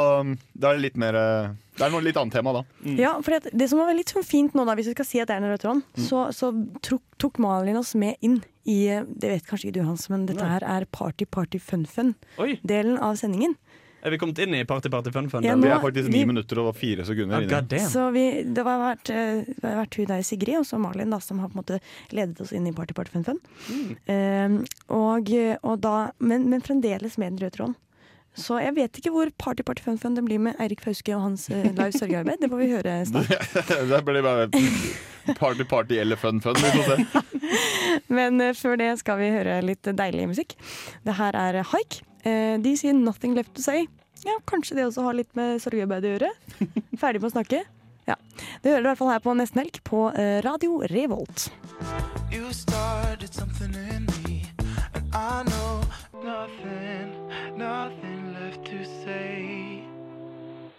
da 0.54 0.72
er 0.74 0.78
det 0.78 0.84
litt 0.84 1.00
mer 1.00 1.18
eh, 1.18 1.50
Det 1.80 1.88
er 1.88 1.94
noe 1.94 2.04
litt 2.06 2.20
annet 2.20 2.36
tema, 2.38 2.54
da. 2.60 2.64
Ja, 3.00 3.16
for 3.26 3.34
det, 3.38 3.54
det 3.56 3.70
som 3.72 3.82
var 3.82 3.94
litt 3.98 4.14
sånn 4.14 4.28
fint 4.28 4.58
nå, 4.58 4.68
da, 4.68 4.76
hvis 4.78 4.92
vi 4.92 4.96
skal 4.98 5.10
si 5.10 5.24
at 5.24 5.32
det 5.32 5.40
er 5.40 5.44
en 5.46 5.54
rød 5.54 5.64
tråd, 5.64 5.84
så, 6.10 6.28
så 6.36 6.52
tok, 6.86 7.02
tok 7.22 7.42
Malin 7.42 7.80
oss 7.80 7.96
med 7.98 8.20
inn 8.26 8.42
i 8.70 8.84
eh, 8.94 9.08
Det 9.08 9.32
vet 9.32 9.48
kanskje 9.48 9.70
ikke 9.70 9.80
du, 9.80 9.86
Hans, 9.88 10.06
men 10.12 10.28
dette 10.30 10.44
Nei. 10.44 10.52
her 10.54 10.68
er 10.68 10.86
Party 10.94 11.26
Party 11.26 11.62
Fun 11.64 11.88
Fun-delen 11.90 13.00
av 13.02 13.18
sendingen. 13.22 13.58
Er 14.02 14.12
vi 14.14 14.18
kommet 14.22 14.40
inn 14.40 14.54
i 14.56 14.64
Party 14.64 14.90
Party 14.90 15.12
Fun 15.12 15.30
Fun? 15.30 15.44
Ja, 15.44 15.56
nå- 15.56 15.64
Vi 15.68 15.70
er 15.76 15.80
faktisk 15.84 16.10
ni 16.10 16.20
vi- 16.22 16.26
minutter 16.30 16.60
og 16.64 16.76
fire 16.76 17.04
sekunder 17.06 17.36
Ah, 17.36 17.42
inne. 17.42 17.80
Så 17.90 18.12
vi, 18.14 18.44
det 18.44 18.64
har 18.64 18.80
vært, 18.80 19.10
eh, 19.12 19.44
det 19.50 19.64
har 19.64 19.86
vært 19.86 19.96
hun 20.00 20.06
der 20.06 20.22
Sigrid 20.24 20.58
og 20.62 20.66
så 20.66 20.80
Malin 20.80 21.10
da, 21.10 21.20
som 21.20 21.40
har 21.40 21.50
på 21.50 21.58
en 21.58 21.64
måte 21.64 21.80
ledet 22.12 22.40
oss 22.42 22.54
inn 22.54 22.66
i 22.68 22.72
Party 22.72 22.94
Party 22.94 23.12
Fun 23.12 23.24
Fun. 23.24 23.40
Eh, 24.08 24.48
og, 24.90 25.30
og 25.64 25.82
da, 25.82 26.12
men, 26.20 26.50
men 26.50 26.62
fremdeles 26.62 27.18
med 27.18 27.34
den 27.38 27.46
røde 27.48 27.56
tråden. 27.58 27.76
Så 28.38 28.60
jeg 28.62 28.76
vet 28.76 28.94
ikke 29.02 29.12
hvor 29.12 29.30
Party 29.38 29.64
Party 29.64 29.82
Fun 29.84 29.98
Fun 29.98 30.14
det 30.16 30.24
blir 30.24 30.40
med 30.40 30.56
Eirik 30.62 30.80
Fauske 30.86 31.12
og 31.18 31.22
hans 31.26 31.50
uh, 31.50 31.56
live 31.64 31.92
sørgearbeid. 31.92 32.40
Det 32.40 32.50
får 32.52 32.60
vi 32.62 32.68
høre 32.72 32.94
snart. 33.10 33.28
det 33.90 34.06
blir 34.06 34.22
bare 34.24 34.48
party, 35.36 35.64
party 35.68 35.98
eller 36.00 36.16
fun, 36.16 36.40
fun. 36.40 36.54
Vi 36.56 36.70
får 36.70 36.86
se. 36.86 37.24
Men 38.20 38.40
uh, 38.40 38.54
før 38.54 38.78
det 38.80 38.92
skal 39.02 39.18
vi 39.20 39.32
høre 39.34 39.58
litt 39.66 39.82
deilig 39.84 40.28
musikk. 40.30 40.56
Det 41.04 41.18
her 41.20 41.36
er 41.36 41.64
Haik. 41.74 42.00
Eh, 42.24 42.58
de 42.62 42.76
sier 42.78 42.94
'Nothing 42.94 43.36
Left 43.36 43.54
To 43.56 43.62
Say'. 43.62 43.88
Ja, 44.26 44.38
Kanskje 44.46 44.76
det 44.76 44.86
også 44.86 45.02
har 45.04 45.14
litt 45.14 45.36
med 45.36 45.62
sorgarbeid 45.62 46.04
å 46.04 46.08
gjøre. 46.18 46.30
Ferdig 47.02 47.22
med 47.22 47.32
å 47.32 47.36
snakke. 47.38 47.64
Ja. 48.08 48.16
Det 48.64 48.72
hører 48.72 48.82
du 48.82 48.88
i 48.88 48.92
hvert 48.92 48.98
fall 48.98 49.12
her 49.14 49.20
på 49.24 49.34
Nesten 49.38 49.62
Helg 49.62 49.80
på 49.84 50.12
eh, 50.18 50.42
Radio 50.42 50.82
Revolt. 50.90 51.52
Me, 52.32 52.40
nothing, 56.24 57.10
nothing. 57.64 58.20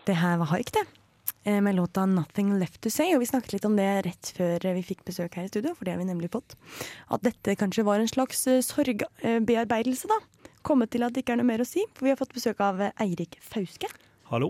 Det 0.07 0.17
her 0.19 0.39
var 0.41 0.49
Haik, 0.51 0.73
det. 0.73 0.85
Eh, 1.45 1.61
Med 1.61 1.75
låta 1.75 2.07
'Nothing 2.07 2.59
Left 2.59 2.81
To 2.81 2.91
Say'. 2.91 3.15
Og 3.15 3.21
vi 3.21 3.27
snakket 3.27 3.53
litt 3.53 3.65
om 3.65 3.77
det 3.77 4.07
rett 4.07 4.33
før 4.37 4.75
vi 4.75 4.83
fikk 4.83 5.05
besøk 5.05 5.35
her 5.35 5.45
i 5.45 5.49
studio, 5.49 5.75
for 5.75 5.85
det 5.85 5.93
har 5.93 5.99
vi 5.99 6.05
nemlig 6.05 6.31
fått. 6.31 6.57
At 7.11 7.23
dette 7.23 7.57
kanskje 7.57 7.85
var 7.85 8.01
en 8.01 8.09
slags 8.09 8.45
sorgbearbeidelse, 8.67 10.09
da. 10.09 10.19
Kommet 10.67 10.93
til 10.93 11.03
at 11.07 11.13
det 11.15 11.21
ikke 11.25 11.33
er 11.37 11.41
noe 11.41 11.49
mer 11.49 11.63
å 11.65 11.69
si, 11.69 11.83
for 11.97 12.07
vi 12.07 12.13
har 12.13 12.19
fått 12.21 12.35
besøk 12.37 12.61
av 12.65 12.81
eh, 12.85 12.93
Eirik 13.01 13.39
Fauske. 13.45 13.89
Hallo. 14.31 14.49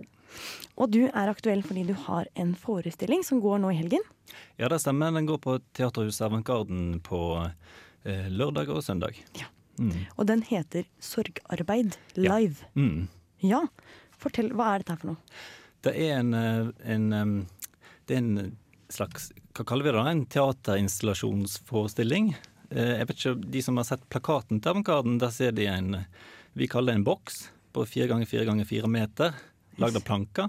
Og 0.81 0.87
du 0.95 1.03
er 1.09 1.31
aktuell 1.31 1.63
fordi 1.67 1.85
du 1.91 1.95
har 2.07 2.25
en 2.39 2.53
forestilling 2.59 3.23
som 3.27 3.41
går 3.43 3.57
nå 3.63 3.69
i 3.75 3.81
helgen. 3.81 4.05
Ja, 4.61 4.67
det 4.71 4.81
stemmer. 4.83 5.15
Den 5.15 5.29
går 5.29 5.41
på 5.43 5.53
Teaterhuset 5.77 6.27
Avantgarden 6.29 7.01
på 7.07 7.21
eh, 7.45 8.29
lørdag 8.31 8.67
og 8.75 8.85
søndag. 8.87 9.15
Mm. 9.81 10.05
Og 10.17 10.27
den 10.29 10.43
heter 10.45 10.85
'Sorgarbeid 11.01 11.97
live'. 12.17 12.65
Mm. 12.75 13.09
Ja. 13.43 13.61
Fortell, 14.21 14.51
hva 14.53 14.75
er 14.75 14.79
dette 14.83 14.93
her 14.93 15.01
for 15.01 15.09
noe? 15.15 15.21
Det 15.81 15.95
er 15.97 16.19
en, 16.19 16.35
eh, 16.35 16.69
en 16.85 17.47
Det 18.07 18.17
er 18.17 18.19
en 18.19 18.57
slags 18.91 19.33
Hva 19.55 19.65
kaller 19.65 19.85
vi 19.85 19.93
det? 19.93 20.07
En 20.07 20.27
teaterinstallasjonsforestilling. 20.27 22.37
Eh, 22.71 22.99
Jeg 23.01 23.07
vet 23.09 23.17
ikke, 23.17 23.51
De 23.51 23.63
som 23.63 23.77
har 23.81 23.85
sett 23.89 24.05
plakaten 24.11 24.61
til 24.61 24.71
Avantgarden, 24.73 25.19
der 25.19 25.31
ser 25.35 25.53
de 25.53 25.67
en 25.67 26.05
Vi 26.57 26.67
kaller 26.69 26.93
det 26.93 27.01
en 27.01 27.05
boks 27.05 27.49
på 27.73 27.85
fire 27.87 28.09
ganger 28.11 28.27
fire 28.27 28.45
ganger 28.49 28.67
fire 28.67 28.89
meter, 28.91 29.35
lagd 29.79 29.95
av 29.97 30.03
planker. 30.03 30.49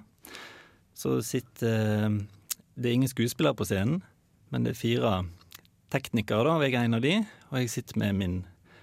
Så 0.97 1.19
sitter 1.25 2.05
eh, 2.05 2.09
Det 2.75 2.89
er 2.89 2.93
ingen 2.97 3.11
skuespillere 3.11 3.55
på 3.57 3.65
scenen, 3.67 4.01
men 4.51 4.63
det 4.63 4.71
er 4.73 4.79
fire 4.81 5.11
teknikere, 5.91 6.43
da, 6.47 6.55
og 6.57 6.63
jeg 6.63 6.73
er 6.73 6.85
en 6.87 6.97
av 6.97 7.01
de. 7.03 7.17
Og 7.51 7.57
jeg 7.59 7.69
sitter 7.69 7.99
med 7.99 8.15
min 8.15 8.37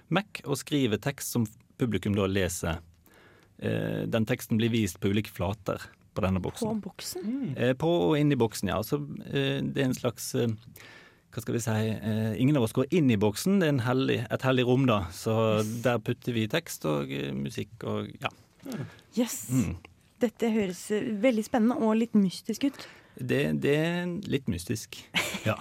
Mac 0.09 0.39
og 0.45 0.57
skriver 0.57 0.97
tekst 1.01 1.33
som 1.35 1.45
publikum 1.77 2.15
da 2.17 2.25
leser. 2.29 2.79
Eh, 3.59 4.05
Den 4.07 4.25
teksten 4.25 4.57
blir 4.57 4.69
vist 4.73 4.99
på 4.99 5.09
ulike 5.11 5.29
flater 5.33 5.81
på 6.15 6.23
denne 6.25 6.39
boksen. 6.41 6.79
På 6.81 6.89
boksen. 6.89 7.57
Eh, 7.57 7.73
På 7.77 7.89
og 8.09 8.17
inn 8.19 8.31
i 8.31 8.37
boksen, 8.39 8.69
ja. 8.71 8.79
Så 8.83 8.97
eh, 9.27 9.59
det 9.61 9.77
er 9.83 9.89
en 9.89 9.97
slags 9.97 10.33
eh, 10.35 10.47
Hva 11.29 11.43
skal 11.43 11.53
vi 11.55 11.61
si 11.61 11.73
eh, 11.93 12.31
Ingen 12.41 12.57
av 12.57 12.63
oss 12.65 12.73
går 12.73 12.87
inn 12.95 13.09
i 13.13 13.17
boksen, 13.21 13.59
det 13.61 13.67
er 13.67 13.73
en 13.75 13.83
hellig, 13.85 14.19
et 14.33 14.45
hellig 14.47 14.65
rom, 14.65 14.87
da. 14.89 15.03
Så 15.13 15.33
der 15.85 15.99
putter 16.01 16.33
vi 16.33 16.47
tekst 16.49 16.87
og 16.89 17.11
eh, 17.13 17.29
musikk 17.37 17.85
og 17.89 18.09
ja. 18.23 18.31
Yes. 19.17 19.43
Mm. 19.53 19.75
Dette 20.19 20.49
høres 20.51 20.81
eh, 20.95 21.05
veldig 21.23 21.45
spennende 21.45 21.77
og 21.85 21.95
litt 22.01 22.17
mystisk 22.17 22.65
ut. 22.71 22.87
Det, 23.19 23.43
det 23.61 23.75
er 23.77 24.09
litt 24.31 24.47
mystisk. 24.51 24.97
Ja. 25.45 25.55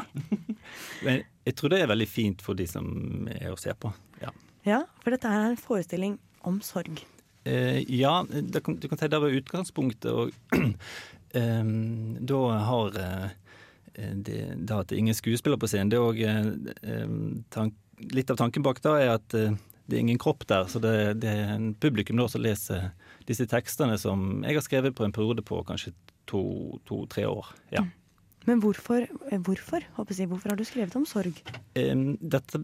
Men 1.04 1.22
jeg 1.46 1.54
tror 1.58 1.72
det 1.72 1.82
er 1.82 1.90
veldig 1.90 2.08
fint 2.10 2.42
for 2.44 2.58
de 2.58 2.66
som 2.70 3.28
er 3.34 3.50
å 3.52 3.58
se 3.60 3.74
på. 3.78 3.92
Ja, 4.22 4.32
Ja, 4.66 4.80
for 5.04 5.14
dette 5.14 5.30
er 5.30 5.50
en 5.52 5.60
forestilling 5.60 6.16
om 6.48 6.60
sorg. 6.64 7.04
eh, 7.48 7.80
ja 7.88 8.22
det 8.28 8.62
kan, 8.64 8.76
du 8.80 8.88
kan 8.88 8.98
si 9.00 9.08
det 9.08 9.20
var 9.22 9.36
utgangspunktet, 9.36 10.10
og 10.12 10.32
eh, 11.38 11.70
da 12.32 12.40
har 12.70 12.98
det, 13.98 14.40
det 14.56 14.74
at 14.74 14.88
det 14.88 14.96
er 14.96 15.02
ingen 15.02 15.16
skuespiller 15.16 15.58
på 15.60 15.68
scenen, 15.70 15.90
det 15.92 15.98
er 15.98 16.06
òg 16.06 16.22
eh, 16.24 17.68
Litt 18.14 18.28
av 18.30 18.36
tanken 18.38 18.62
bak 18.62 18.78
da 18.84 18.92
er 19.00 19.16
at 19.16 19.34
eh, 19.34 19.56
det 19.88 19.96
er 19.96 20.02
ingen 20.04 20.20
kropp 20.22 20.44
der, 20.46 20.68
så 20.70 20.78
det, 20.78 20.92
det 21.24 21.32
er 21.32 21.54
en 21.56 21.72
publikum 21.80 22.20
da 22.20 22.28
som 22.30 22.44
leser 22.44 22.90
disse 23.26 23.46
tekstene 23.48 23.96
som 23.98 24.44
jeg 24.44 24.58
har 24.58 24.64
skrevet 24.66 24.94
på 24.94 25.06
en 25.06 25.14
periode 25.16 25.42
på 25.42 25.62
kanskje 25.66 25.94
to-tre 26.28 27.24
år. 27.26 27.48
Ja. 27.72 27.82
Men 28.46 28.62
hvorfor, 28.62 29.08
eh, 29.32 29.40
hvorfor, 29.40 29.82
jeg, 29.82 30.28
hvorfor 30.28 30.52
har 30.52 30.60
du 30.60 30.64
skrevet 30.68 30.94
om 30.96 31.08
sorg? 31.08 31.40
Dette, 31.74 32.62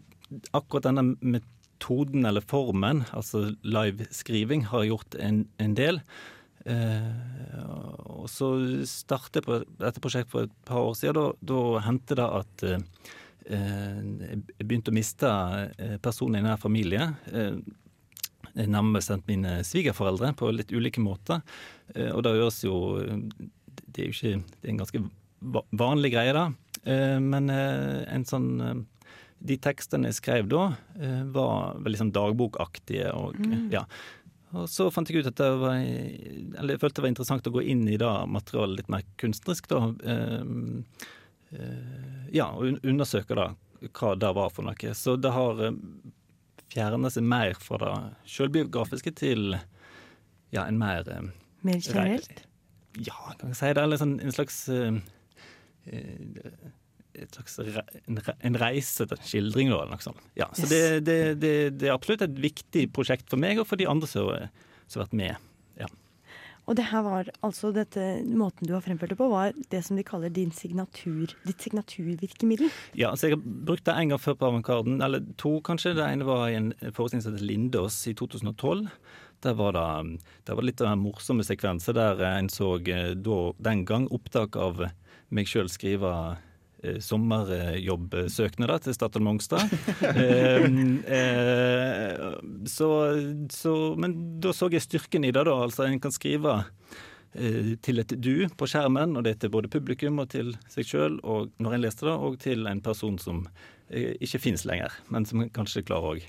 akkurat 0.52 0.86
denne 0.86 1.14
metoden 1.20 2.28
eller 2.28 2.44
formen, 2.44 3.02
altså 3.16 3.48
live-skriving, 3.64 4.68
har 4.70 4.86
gjort 4.88 5.18
en, 5.18 5.46
en 5.58 5.76
del. 5.76 6.00
Eh, 6.64 7.64
og 8.14 8.28
så 8.32 8.48
startet 8.88 9.42
jeg 9.42 9.46
på 9.48 9.58
dette 9.82 10.00
prosjektet 10.04 10.32
for 10.32 10.46
et 10.48 10.54
par 10.68 10.80
år 10.88 10.94
siden. 10.96 11.18
Da, 11.18 11.26
da 11.52 11.80
hendte 11.84 12.16
det 12.18 12.28
at 12.40 12.64
eh, 12.70 12.84
jeg 13.50 14.64
begynte 14.64 14.92
å 14.92 14.96
miste 14.96 15.30
eh, 15.78 15.96
personer 16.04 16.40
i 16.40 16.46
nær 16.46 16.60
familie. 16.62 17.10
Eh, 17.32 17.58
nærmere 18.54 19.00
bestemt 19.00 19.26
mine 19.28 19.58
svigerforeldre 19.66 20.30
på 20.38 20.52
litt 20.54 20.72
ulike 20.72 21.02
måter. 21.02 21.42
Eh, 21.94 22.10
og 22.14 22.22
det 22.24 22.36
høres 22.38 22.62
jo 22.64 22.76
Det 23.84 24.04
er 24.04 24.08
jo 24.08 24.14
ikke 24.14 24.42
Det 24.60 24.68
er 24.68 24.72
en 24.74 24.82
ganske 24.84 25.04
vanlig 25.76 26.12
greie, 26.14 26.32
da. 26.36 26.46
Eh, 26.84 27.18
Men 27.20 27.50
eh, 27.52 28.04
en 28.14 28.24
sånn 28.24 28.48
eh, 28.64 28.82
De 29.44 29.58
tekstene 29.60 30.08
jeg 30.08 30.16
skrev 30.22 30.48
da, 30.48 30.62
eh, 30.96 31.24
var 31.34 31.76
veldig 31.84 31.98
sånn 32.00 32.14
dagbokaktige. 32.16 33.10
Og, 33.12 33.34
Mm. 33.36 33.66
ja. 33.74 33.82
Og 34.54 34.68
så 34.70 34.86
fant 34.94 35.10
jeg 35.10 35.24
ut 35.24 35.28
at 35.30 35.40
det 35.40 35.50
var 35.60 35.74
Eller 35.76 36.74
jeg 36.74 36.80
følte 36.82 37.00
det 37.00 37.04
var 37.04 37.12
interessant 37.12 37.48
å 37.50 37.54
gå 37.54 37.64
inn 37.74 37.84
i 37.90 37.98
det 38.00 38.12
materialet 38.30 38.80
litt 38.80 38.90
mer 38.92 39.04
kunstnerisk, 39.20 39.68
da. 39.72 39.80
Eh, 40.14 40.42
eh, 41.58 42.26
Ja, 42.34 42.50
og 42.54 42.80
undersøke 42.82 43.36
da 43.38 43.52
hva 43.92 44.14
det 44.16 44.30
var 44.32 44.48
for 44.54 44.64
noe. 44.64 44.94
Så 44.96 45.16
det 45.20 45.32
har 45.34 45.58
fjerna 45.58 46.12
fjernet 46.72 47.14
seg 47.14 47.26
mer 47.28 47.52
fra 47.60 47.78
det 47.82 48.30
sjølbiografiske 48.32 49.12
til 49.18 49.58
ja, 50.54 50.64
en 50.64 50.78
mer 50.80 51.08
eh, 51.10 51.28
Mer 51.64 51.80
generelt? 51.80 52.44
Ja, 53.00 53.16
kan 53.38 53.50
jeg 53.50 53.58
si 53.58 53.72
det. 53.74 53.82
Eller 53.82 53.98
sånn, 54.00 54.18
en 54.22 54.34
slags 54.34 54.58
eh, 54.70 54.98
eh, 55.90 56.72
et 57.14 57.36
slags 57.38 57.58
re, 57.62 57.82
en, 58.08 58.18
re, 58.26 58.34
en 58.50 58.58
reise 58.60 59.06
til 59.10 59.20
skildring, 59.22 59.70
da, 59.72 59.80
eller 59.84 59.94
noe 59.96 60.04
sånt. 60.04 60.22
Ja, 60.38 60.48
så 60.52 60.66
Yes. 60.66 60.70
det, 60.74 60.84
det, 61.06 61.18
det, 61.42 61.54
det 61.80 61.88
er 61.90 61.94
absolutt 61.96 62.22
et 62.26 62.38
viktig 62.42 62.88
prosjekt 62.96 63.28
for 63.30 63.40
meg 63.40 63.60
og 63.62 63.68
for 63.70 63.80
de 63.80 63.86
andre 63.90 64.08
som 64.10 64.30
har 64.32 64.48
vært 65.04 65.14
med. 65.16 65.36
Ja. 65.80 65.88
Og 66.64 66.78
det 66.78 66.86
her 66.88 67.02
var 67.04 67.28
altså 67.44 67.70
dette, 67.76 68.00
måten 68.24 68.64
du 68.66 68.72
har 68.72 68.80
fremført 68.84 69.12
det 69.12 69.18
på, 69.20 69.26
var 69.28 69.52
det 69.70 69.82
som 69.84 69.98
de 69.98 70.04
kaller 70.06 70.32
din 70.32 70.52
signatur, 70.54 71.34
ditt 71.44 71.60
signaturvirkemiddel. 71.60 72.70
Ja, 72.96 73.10
altså 73.10 73.28
Jeg 73.28 73.36
har 73.36 73.44
brukt 73.68 73.84
det 73.84 73.94
en 74.00 74.14
gang 74.14 74.22
før 74.22 74.38
på 74.40 74.48
Avantgarden, 74.48 75.02
eller 75.04 75.20
to 75.40 75.58
kanskje. 75.66 75.92
Det 75.98 76.06
ene 76.08 76.24
var 76.24 76.46
i 76.48 76.56
en 76.56 76.72
forestilling 76.96 77.22
som 77.26 77.34
heter 77.36 77.44
Lindås 77.50 77.98
i 78.08 78.14
2012. 78.16 78.86
Der 79.44 79.54
var 79.58 79.76
det, 79.76 80.22
der 80.48 80.56
var 80.56 80.64
litt 80.64 80.80
av 80.80 80.88
den 80.94 81.04
morsomme 81.04 81.44
sekvenser 81.44 81.92
der 81.98 82.22
en 82.30 82.48
så 82.48 82.78
eh, 82.80 83.12
da, 83.12 83.38
den 83.60 83.84
gang 83.84 84.08
opptak 84.08 84.56
av 84.56 84.86
meg 85.34 85.50
sjøl 85.50 85.68
skrive 85.68 86.14
sommerjobbsøknader 87.00 88.84
til 88.84 88.96
Statoil 88.96 89.24
Mongstad. 89.24 89.72
eh, 90.10 90.66
eh, 91.18 92.36
så, 92.70 92.90
så, 93.52 93.74
men 94.00 94.16
da 94.42 94.54
så 94.56 94.70
jeg 94.72 94.84
styrken 94.84 95.26
i 95.26 95.32
det, 95.34 95.46
da. 95.48 95.56
Altså 95.66 95.86
en 95.88 96.00
kan 96.02 96.14
skrive 96.14 96.60
eh, 97.32 97.74
til 97.84 98.02
et 98.02 98.14
du 98.16 98.46
på 98.56 98.68
skjermen, 98.70 99.16
og 99.16 99.26
det 99.26 99.34
er 99.34 99.42
til 99.44 99.54
både 99.54 99.72
publikum 99.72 100.22
og 100.22 100.30
til 100.34 100.54
seg 100.72 100.88
sjøl, 100.88 101.18
og 101.22 101.52
når 101.62 101.76
en 101.76 101.84
leste 101.86 102.08
det, 102.08 102.14
og 102.14 102.38
til 102.42 102.68
en 102.70 102.84
person 102.84 103.18
som 103.22 103.44
eh, 103.88 104.14
ikke 104.24 104.42
fins 104.48 104.66
lenger, 104.68 104.94
men 105.14 105.28
som 105.28 105.46
kanskje 105.54 105.86
klarer 105.86 106.16
å 106.16 106.24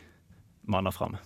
mane 0.71 0.93
fram. 0.95 1.17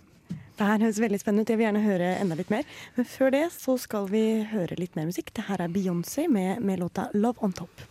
Det 0.59 0.67
her 0.67 0.82
høres 0.84 0.99
veldig 0.99 1.21
spennende 1.21 1.45
ut. 1.45 1.51
Jeg 1.53 1.59
vil 1.61 1.69
gjerne 1.69 1.86
høre 1.86 2.09
enda 2.19 2.36
litt 2.36 2.49
mer. 2.51 2.65
Men 2.97 3.05
før 3.07 3.32
det 3.32 3.45
så 3.55 3.77
skal 3.80 4.09
vi 4.11 4.23
høre 4.51 4.75
litt 4.75 4.97
mer 4.99 5.07
musikk. 5.07 5.32
Det 5.32 5.47
her 5.47 5.63
er 5.63 5.71
Beyoncé 5.71 6.27
med, 6.27 6.59
med 6.59 6.82
låta 6.84 7.07
'Love 7.13 7.39
On 7.47 7.55
Top'. 7.55 7.88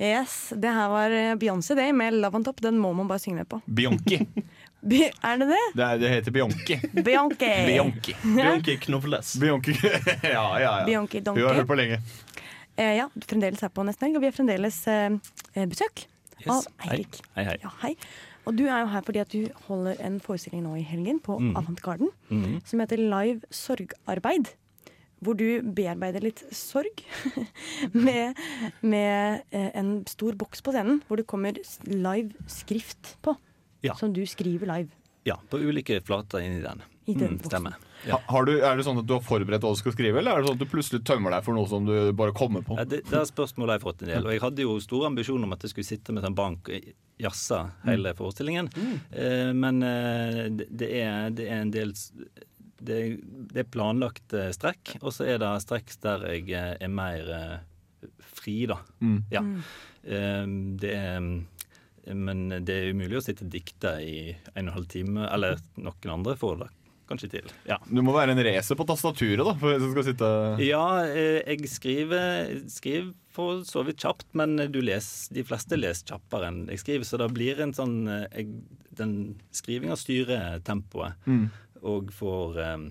Yes, 0.00 0.52
det 0.58 0.70
her 0.74 0.88
var 0.90 1.10
Beyoncé 1.38 1.74
det, 1.78 1.92
med 1.94 2.12
'Love 2.14 2.34
On 2.36 2.44
Top'. 2.44 2.60
Den 2.62 2.78
må 2.78 2.92
man 2.92 3.06
bare 3.08 3.18
synge 3.18 3.36
med 3.36 3.48
på. 3.48 3.60
Bianchi. 3.66 4.18
Be 4.84 5.10
er 5.22 5.36
det 5.38 5.46
det? 5.48 5.60
Det, 5.74 5.84
er, 5.84 5.98
det 5.98 6.08
heter 6.10 6.30
Bianchi. 6.34 6.76
Bianchi. 6.92 7.52
Bianchi. 7.66 8.14
Bianchi 8.24 8.76
Knofles. 8.76 9.36
Bianchi. 9.40 9.72
ja, 10.22 10.58
ja, 10.58 10.78
ja. 10.80 10.84
Bianchi 10.84 11.20
Donkey. 11.20 11.42
Hun 11.42 11.48
har 11.48 11.54
hørt 11.62 11.66
på 11.70 11.74
lenge. 11.78 12.00
Eh, 12.76 12.96
ja, 12.96 13.06
fremdeles 13.28 13.60
her 13.62 13.68
på 13.70 13.82
Nesten 13.86 14.06
Helg, 14.08 14.16
og 14.16 14.22
vi 14.22 14.26
har 14.26 14.32
fremdeles 14.34 14.80
eh, 14.90 15.10
besøk 15.70 16.04
besøk 16.42 16.50
av 16.50 16.90
Eirik. 16.90 17.20
Hei, 17.36 17.44
hei. 17.44 17.56
Ja, 17.62 17.70
hei. 17.84 17.94
Og 18.44 18.56
du 18.58 18.64
er 18.66 18.80
jo 18.82 18.86
her 18.92 19.00
fordi 19.06 19.20
at 19.22 19.30
du 19.32 19.46
holder 19.68 19.94
en 20.04 20.18
forestilling 20.20 20.64
nå 20.66 20.74
i 20.76 20.82
helgen 20.84 21.20
på 21.22 21.38
Mm. 21.40 21.54
Avantgarden 21.56 22.10
Mhm. 22.28 22.60
som 22.66 22.80
heter 22.80 22.96
Live 22.98 23.40
sorgarbeid. 23.50 24.50
Hvor 25.24 25.36
du 25.40 25.46
bearbeider 25.76 26.24
litt 26.24 26.42
sorg 26.54 27.02
med, 27.92 28.38
med 28.84 29.42
eh, 29.50 29.70
en 29.78 29.94
stor 30.10 30.36
boks 30.38 30.62
på 30.64 30.74
scenen 30.74 31.00
hvor 31.08 31.20
det 31.20 31.26
kommer 31.30 31.56
live 31.88 32.32
skrift 32.50 33.16
på. 33.24 33.36
Ja. 33.84 33.94
Som 34.00 34.14
du 34.16 34.22
skriver 34.28 34.68
live. 34.70 34.92
Ja, 35.28 35.38
på 35.50 35.58
ulike 35.60 35.98
flater 36.04 36.44
inni 36.44 36.60
den. 36.64 36.82
I 37.04 37.12
den 37.12 37.34
Mm, 37.36 37.42
stemmer. 37.44 37.74
Ja. 38.08 38.16
har 38.28 38.44
du, 38.48 38.52
er 38.64 38.76
det 38.76 38.84
sånn 38.86 38.98
at 39.00 39.06
du 39.08 39.12
har 39.12 39.20
forberedt 39.24 39.60
hva 39.64 39.70
du 39.74 39.76
skal 39.80 39.92
skrive, 39.92 40.18
eller 40.20 40.32
er 40.32 40.40
det 40.42 40.48
sånn 40.48 40.56
at 40.56 40.62
du 40.64 40.70
plutselig 40.72 41.02
tømmer 41.08 41.32
deg 41.34 41.44
for 41.44 41.56
noe 41.56 41.68
som 41.68 41.84
du 41.88 41.92
bare 42.16 42.32
kommer 42.36 42.64
på? 42.64 42.76
Ja, 42.80 42.84
det, 42.88 43.02
det 43.10 43.18
er 43.20 43.28
spørsmålet 43.28 43.74
jeg 43.74 43.80
har 43.80 43.84
fått 43.84 44.04
en 44.06 44.10
del. 44.12 44.24
Og 44.28 44.32
jeg 44.32 44.42
hadde 44.44 44.64
jo 44.64 44.74
store 44.84 45.10
ambisjoner 45.12 45.44
om 45.48 45.52
at 45.56 45.64
jeg 45.64 45.72
skulle 45.74 45.88
sitte 45.88 46.16
med 46.16 46.24
sånn 46.24 46.36
bank 46.36 46.68
og 46.72 46.88
jazze 47.20 47.60
hele 47.84 48.14
forestillingen. 48.16 48.70
Eh, 49.12 49.52
men 49.56 49.84
eh, 49.84 50.40
det, 50.56 50.68
det, 50.80 50.90
er, 51.04 51.28
det 51.36 51.48
er 51.50 51.60
en 51.66 51.74
del 51.76 51.92
det, 52.86 52.98
det 53.52 53.64
er 53.64 53.70
planlagt 53.72 54.34
eh, 54.36 54.50
strekk, 54.54 54.96
og 55.02 55.10
så 55.16 55.26
er 55.34 55.40
det 55.42 55.52
strekk 55.64 55.94
der 56.04 56.26
jeg 56.32 56.50
eh, 56.52 56.74
er 56.84 56.92
mer 56.92 57.32
eh, 57.38 57.58
fri, 58.34 58.60
da. 58.70 58.78
Mm. 59.00 59.18
Ja. 59.32 59.42
Mm. 59.44 59.58
Eh, 60.04 60.46
det 60.84 60.94
er 60.98 62.14
Men 62.14 62.48
det 62.68 62.74
er 62.76 62.90
umulig 62.92 63.16
å 63.16 63.24
sitte 63.24 63.46
og 63.46 63.52
dikte 63.54 63.94
i 64.04 64.16
en 64.52 64.66
og 64.66 64.66
en 64.66 64.74
halv 64.74 64.88
time, 64.92 65.28
eller 65.32 65.60
noen 65.80 66.18
andre 66.18 66.34
får 66.36 66.58
det 66.64 66.72
kanskje 67.08 67.28
til. 67.34 67.50
Ja. 67.68 67.76
Du 67.84 68.00
må 68.04 68.14
være 68.16 68.32
en 68.32 68.40
racer 68.44 68.76
på 68.78 68.86
tastaturet, 68.88 69.42
da, 69.44 69.52
for 69.60 69.72
hvis 69.74 69.82
du 69.84 69.90
skal 69.92 70.06
sitte 70.06 70.28
Ja, 70.64 70.84
jeg 71.04 71.68
skriver, 71.68 72.54
skriver 72.72 73.10
for 73.34 73.64
så 73.66 73.82
vidt 73.84 74.00
kjapt, 74.04 74.28
men 74.38 74.56
du 74.72 74.78
les, 74.84 75.08
de 75.34 75.44
fleste 75.46 75.76
leser 75.76 76.14
kjappere 76.14 76.48
enn 76.48 76.62
jeg 76.72 76.80
skriver, 76.84 77.08
så 77.08 77.20
det 77.20 77.28
blir 77.34 77.60
en 77.64 77.74
sånn 77.76 77.96
jeg, 78.08 78.46
Den 78.94 79.14
skrivinga 79.52 79.96
styrer 79.98 80.60
tempoet, 80.64 81.16
Mm. 81.26 81.48
Og 81.84 82.12
får 82.14 82.60
eh, 82.64 82.88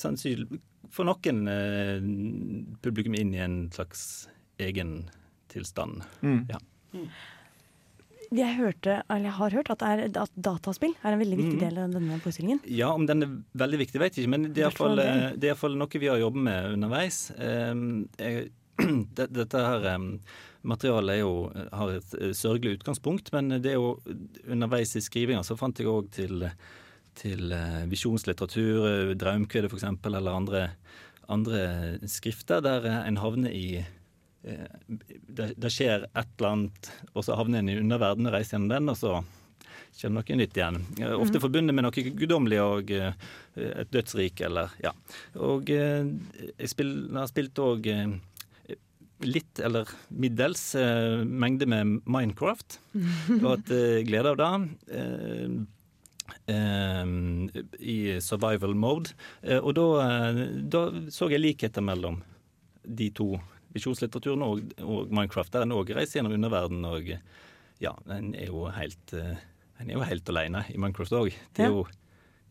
sannsynlig 0.00 0.60
For 0.90 1.06
noen 1.06 1.44
eh, 1.50 2.06
publikum 2.82 3.14
inn 3.14 3.34
i 3.36 3.42
en 3.44 3.60
slags 3.74 4.28
egen 4.60 5.04
tilstand. 5.50 6.02
Mm. 6.20 6.40
Ja. 6.50 6.58
Jeg, 8.30 8.54
hørte, 8.58 9.00
eller 9.08 9.30
jeg 9.30 9.36
har 9.38 9.54
hørt 9.58 9.70
at, 9.74 9.82
er, 9.82 10.02
at 10.22 10.34
dataspill 10.34 10.92
er 11.02 11.14
en 11.14 11.22
veldig 11.22 11.38
viktig 11.38 11.56
mm. 11.56 11.62
del 11.62 11.78
av 11.82 11.94
denne 11.94 12.18
forestillingen. 12.22 12.60
Ja, 12.70 12.92
om 12.94 13.06
den 13.08 13.26
er 13.26 13.32
veldig 13.62 13.80
viktig, 13.84 14.02
vet 14.02 14.18
jeg 14.18 14.26
ikke, 14.26 14.34
men 14.36 14.50
det 14.50 14.62
er 14.62 14.68
iallfall 14.68 15.56
fall 15.62 15.78
noe 15.80 16.02
vi 16.02 16.10
har 16.10 16.20
jobbet 16.20 16.46
med 16.46 16.76
underveis. 16.76 17.18
Um, 17.38 17.88
jeg, 18.20 18.50
det, 19.18 19.30
dette 19.34 19.64
her 19.64 19.88
um, 19.96 20.12
materialet 20.62 21.16
er 21.16 21.22
jo, 21.22 21.34
har 21.72 21.94
et 21.96 22.14
eh, 22.20 22.34
sørgelig 22.36 22.80
utgangspunkt, 22.80 23.32
men 23.34 23.56
det 23.62 23.74
er 23.74 23.80
jo 23.80 23.96
underveis 24.46 24.94
i 24.96 25.04
skrivinga 25.04 25.42
så 25.46 25.56
fant 25.58 25.80
jeg 25.80 25.90
òg 25.90 26.10
til, 26.14 26.46
til 27.18 27.52
eh, 27.54 27.84
visjonslitteratur, 27.90 28.84
eh, 28.88 29.14
Draumkvedet 29.18 29.70
f.eks., 29.70 29.86
eller 30.06 30.30
andre, 30.32 30.62
andre 31.30 31.62
skrifter 32.10 32.62
der 32.64 32.86
eh, 32.88 33.00
en 33.08 33.20
havner 33.22 33.54
i 33.54 33.82
det, 34.40 35.50
det 35.60 35.68
skjer 35.68 36.06
et 36.16 36.30
eller 36.38 36.48
annet, 36.48 36.86
og 37.12 37.26
så 37.26 37.34
havner 37.36 37.60
en 37.60 37.68
i 37.68 37.74
underverdenen 37.76 38.30
og 38.30 38.32
reiser 38.38 38.54
gjennom 38.54 38.70
den, 38.72 38.86
og 38.88 38.96
så 38.96 39.18
kommer 39.98 40.22
noe 40.22 40.36
nytt 40.40 40.56
igjen. 40.56 40.78
Ofte 41.18 41.36
mm. 41.36 41.42
forbundet 41.42 41.76
med 41.76 41.84
noe 41.84 42.04
guddommelig 42.16 42.60
og 42.64 42.92
et 42.94 43.90
dødsrike, 43.92 44.46
eller 44.48 44.72
ja. 44.80 44.94
Og 45.44 45.68
jeg 45.68 46.70
spill, 46.72 46.94
har 47.12 47.28
spilt 47.28 47.60
òg 47.60 47.90
litt, 49.28 49.60
eller 49.60 49.92
middels, 50.08 50.64
mengde 51.28 51.68
med 51.68 51.98
Minecraft. 52.08 52.78
Og 53.42 53.46
hatt 53.50 53.74
glede 54.08 54.32
av 54.32 54.40
det. 54.40 55.60
Eh, 56.50 57.04
i 57.78 57.96
survival 58.24 58.74
mode. 58.74 59.14
Eh, 59.42 59.58
og 59.58 59.74
da, 59.78 59.86
eh, 60.06 60.42
da 60.72 60.84
så 61.12 61.30
jeg 61.30 61.42
likheter 61.42 61.84
mellom 61.84 62.20
de 62.84 63.10
to 63.14 63.34
visjonslitteraturen 63.74 64.42
og, 64.42 64.74
og 64.82 65.12
Minecraft. 65.14 65.52
Der 65.54 65.66
en 65.66 65.76
òg 65.76 65.94
reiser 65.94 66.20
gjennom 66.20 66.34
underverdenen 66.38 66.88
og 66.90 67.14
ja, 67.80 67.94
en 68.12 68.34
er 68.34 68.50
jo 68.50 68.66
helt 68.74 69.14
En 69.80 69.88
er 69.88 69.94
jo 69.94 70.04
helt 70.04 70.28
alene 70.28 70.66
i 70.68 70.76
Minecraft 70.76 71.14
òg. 71.16 71.36
Det 71.56 71.64
er 71.64 71.70
jo, 71.72 71.86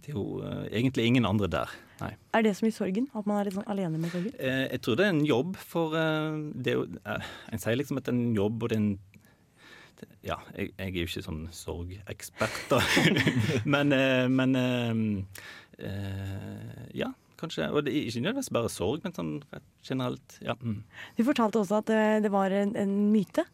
det 0.02 0.10
er 0.10 0.16
jo 0.18 0.40
egentlig 0.72 1.04
ingen 1.06 1.28
andre 1.30 1.46
der. 1.60 1.76
Nei. 2.00 2.14
Er 2.34 2.46
det 2.46 2.56
som 2.58 2.68
i 2.70 2.72
sorgen? 2.74 3.10
At 3.14 3.28
man 3.28 3.38
er 3.38 3.50
litt 3.50 3.58
sånn 3.58 3.68
alene 3.70 4.00
med 4.00 4.14
sorgen? 4.14 4.32
Eh, 4.40 4.66
jeg 4.72 4.82
tror 4.86 4.98
det 4.98 5.06
er 5.06 5.14
en 5.14 5.26
jobb 5.28 5.60
for 5.60 5.94
det 5.94 6.76
jo, 6.78 6.86
eh, 7.04 7.30
En 7.52 7.62
sier 7.62 7.78
liksom 7.78 8.00
at 8.00 8.08
det 8.08 8.14
er 8.14 8.18
en 8.18 8.38
jobb, 8.38 8.64
og 8.64 8.72
det 8.72 8.78
er 8.78 8.82
en 8.82 8.92
Ja, 10.26 10.40
jeg, 10.56 10.74
jeg 10.78 10.90
er 10.90 10.98
jo 11.00 11.08
ikke 11.08 11.26
sånn 11.26 11.46
sorgekspert, 11.56 12.60
da. 12.72 12.82
men 13.74 13.96
eh, 13.96 14.26
men 14.32 14.56
eh, 14.60 15.04
eh, 15.90 16.82
ja, 17.02 17.12
kanskje. 17.40 17.70
Og 17.72 17.86
det 17.86 17.94
er 17.94 18.10
ikke 18.10 18.26
nødvendigvis 18.26 18.54
bare 18.58 18.74
sorg, 18.74 19.06
men 19.06 19.16
sånn 19.16 19.34
generelt. 19.86 20.40
Ja. 20.44 20.58
Mm. 20.62 20.82
Du 21.18 21.24
fortalte 21.28 21.62
også 21.62 21.82
at 21.84 21.94
det, 22.24 22.34
var 22.34 22.54
en, 22.56 22.76
en 22.80 22.98
myte. 23.14 23.48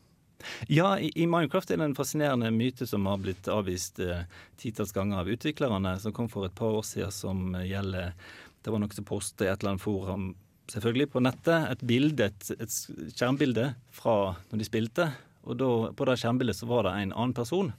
Ja, 0.67 0.95
i, 0.99 1.11
i 1.15 1.27
Minecraft 1.29 1.71
er 1.71 1.79
det 1.79 1.89
en 1.89 1.97
fascinerende 1.97 2.51
myte 2.53 2.87
som 2.89 3.05
har 3.09 3.21
blitt 3.21 3.47
avvist 3.51 3.99
eh, 4.03 4.25
titalls 4.61 4.93
ganger 4.95 5.23
av 5.23 5.29
utviklerne, 5.31 5.95
som 6.01 6.13
kom 6.15 6.29
for 6.31 6.47
et 6.47 6.57
par 6.57 6.79
år 6.81 6.85
siden, 6.87 7.13
som 7.13 7.55
gjelder 7.63 8.13
Det 8.65 8.73
var 8.73 8.81
noen 8.81 8.97
som 8.97 9.05
postet 9.05 9.45
i 9.45 9.51
et 9.51 9.61
eller 9.61 9.75
annet 9.75 9.85
forum, 9.85 10.33
selvfølgelig 10.71 11.11
på 11.13 11.21
nettet, 11.21 11.69
et 11.69 11.85
bilde, 11.85 12.29
et, 12.31 12.51
et 12.57 12.77
skjermbilde 13.13 13.69
fra 13.93 14.35
når 14.49 14.61
de 14.61 14.67
spilte. 14.67 15.09
Og 15.45 15.57
da, 15.57 15.67
på 15.93 16.05
det 16.09 16.15
skjermbildet 16.17 16.55
så 16.57 16.65
var 16.67 16.83
det 16.87 16.93
en 17.03 17.11
annen 17.13 17.33
person. 17.37 17.71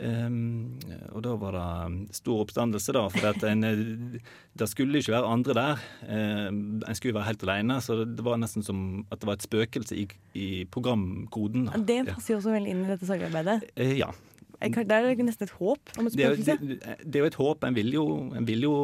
Ehm, 0.00 0.78
og 1.14 1.22
da 1.22 1.34
var 1.38 1.54
det 1.56 2.14
stor 2.16 2.42
oppstandelse, 2.44 2.92
da. 2.94 3.04
For 3.10 3.46
en, 3.50 3.64
eh, 3.64 4.20
det 4.58 4.68
skulle 4.70 4.98
ikke 5.00 5.14
være 5.14 5.30
andre 5.30 5.54
der. 5.58 5.82
Um, 6.06 6.82
en 6.86 6.94
skulle 6.98 7.14
være 7.14 7.28
helt 7.30 7.42
alene. 7.46 7.80
Så 7.82 8.00
det 8.06 8.24
var 8.26 8.38
nesten 8.42 8.62
som 8.66 9.06
at 9.10 9.20
det 9.20 9.26
var 9.30 9.38
et 9.38 9.46
spøkelse 9.46 9.96
i, 9.98 10.06
i 10.34 10.48
programkoden. 10.70 11.66
da. 11.70 11.78
Det 11.78 12.00
passer 12.12 12.34
jo 12.34 12.40
også 12.40 12.54
veldig 12.54 12.70
inn 12.74 12.84
i 12.84 12.90
dette 12.92 13.06
sorgarbeidet. 13.10 13.58
Uh, 13.78 13.94
ja. 13.98 14.10
Jeg 14.62 14.72
kan- 14.72 14.86
Det 14.88 14.96
er 14.96 15.22
nesten 15.24 15.42
et 15.44 15.50
håp 15.58 15.98
om 15.98 16.06
et 16.06 16.12
Det 16.16 16.38
spøkelse. 16.38 16.58
det, 16.60 16.98
det 17.10 17.16
er 17.16 17.20
jo 17.20 17.26
et 17.26 17.34
håp. 17.42 17.64
En 17.64 17.74
vil 17.74 17.92
jo, 17.92 18.06
en 18.34 18.44
vil 18.46 18.62
jo, 18.62 18.74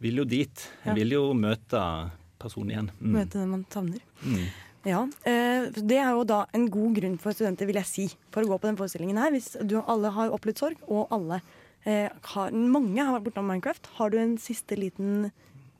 vil 0.00 0.16
jo 0.16 0.24
dit. 0.24 0.68
En 0.84 0.88
Ja. 0.90 0.94
vil 0.94 1.10
jo 1.10 1.32
møte 1.34 2.10
personen 2.38 2.70
igjen. 2.70 2.90
Mm. 3.00 3.12
Møte 3.12 3.32
den 3.38 3.48
man 3.50 3.66
savner. 3.68 3.98
Mm. 4.24 4.46
Ja, 4.88 5.02
eh, 5.28 5.68
Det 5.76 5.98
er 6.00 6.10
jo 6.16 6.24
da 6.24 6.46
en 6.56 6.68
god 6.72 6.94
grunn 6.96 7.18
for 7.20 7.32
studenter 7.36 7.66
vil 7.68 7.76
jeg 7.80 7.86
si, 7.88 8.08
for 8.32 8.42
å 8.42 8.48
gå 8.54 8.58
på 8.62 8.68
den 8.70 8.78
forestillingen 8.80 9.18
her. 9.20 9.30
Hvis 9.34 9.52
du, 9.66 9.76
alle 9.84 10.08
har 10.16 10.30
opplevd 10.32 10.58
sorg, 10.62 10.76
og 10.88 11.08
alle 11.12 11.40
eh, 11.84 12.08
har, 12.34 12.50
mange 12.52 13.04
har 13.04 13.12
vært 13.18 13.28
bortom 13.28 13.46
Minecraft, 13.50 13.90
har 13.98 14.10
du 14.10 14.18
en 14.18 14.36
siste 14.40 14.78
liten 14.80 15.30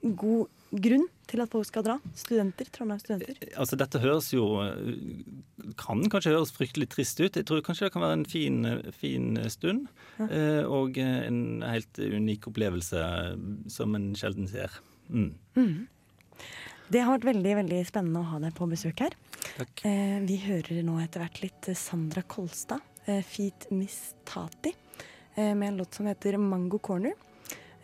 god 0.02 0.48
grunn 0.70 1.06
til 1.30 1.40
at 1.42 1.50
folk 1.50 1.66
skal 1.66 1.82
dra? 1.86 1.96
Studenter, 2.16 2.68
Trondheim 2.72 3.00
studenter. 3.02 3.36
Altså, 3.58 3.76
dette 3.80 4.00
høres 4.02 4.28
jo 4.32 4.44
Kan 5.80 6.04
kanskje 6.10 6.32
høres 6.34 6.52
fryktelig 6.54 6.88
trist 6.92 7.20
ut. 7.20 7.36
Jeg 7.36 7.46
tror 7.48 7.60
kanskje 7.66 7.88
det 7.88 7.92
kan 7.94 8.02
være 8.04 8.18
en 8.20 8.24
fin, 8.28 8.60
fin 8.96 9.36
stund. 9.52 9.88
Ja. 10.18 10.26
eh, 10.28 10.62
Og 10.66 10.96
en 10.98 11.62
helt 11.66 11.98
unik 12.00 12.48
opplevelse 12.52 13.02
som 13.70 13.94
en 13.98 14.12
sjelden 14.18 14.48
ser. 14.50 14.70
Mm. 15.08 15.32
Mhm. 15.56 15.88
Det 16.90 17.04
har 17.04 17.14
vært 17.14 17.28
veldig 17.28 17.52
veldig 17.60 17.80
spennende 17.86 18.20
å 18.24 18.28
ha 18.32 18.38
deg 18.42 18.54
på 18.56 18.66
besøk 18.70 19.04
her. 19.04 19.14
Takk. 19.56 19.82
Eh, 19.86 20.18
vi 20.26 20.40
hører 20.42 20.82
nå 20.86 20.96
etter 21.02 21.22
hvert 21.22 21.38
litt 21.44 21.68
eh, 21.70 21.78
Sandra 21.78 22.24
Kolstad, 22.26 22.82
eh, 23.06 23.20
Feet 23.22 23.68
Miss 23.70 24.16
Tati, 24.26 24.72
eh, 25.36 25.52
med 25.54 25.68
en 25.68 25.78
låt 25.82 25.94
som 25.94 26.08
heter 26.10 26.38
Mango 26.42 26.80
Corner. 26.82 27.14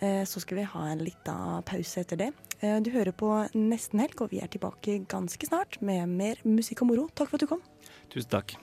Eh, 0.00 0.24
så 0.28 0.42
skal 0.42 0.58
vi 0.58 0.66
ha 0.72 0.82
en 0.90 1.04
liten 1.06 1.62
pause 1.70 2.02
etter 2.02 2.18
det. 2.24 2.32
Eh, 2.60 2.80
du 2.82 2.90
hører 2.90 3.14
på 3.16 3.30
Nesten 3.54 4.02
helg, 4.02 4.18
og 4.20 4.30
vi 4.34 4.42
er 4.42 4.50
tilbake 4.50 4.98
ganske 5.08 5.46
snart 5.48 5.78
med 5.80 6.08
mer 6.10 6.42
musikk 6.44 6.82
og 6.82 6.90
moro. 6.90 7.06
Takk 7.14 7.30
for 7.30 7.38
at 7.38 7.46
du 7.46 7.50
kom. 7.54 7.62
Tusen 8.10 8.30
takk. 8.34 8.56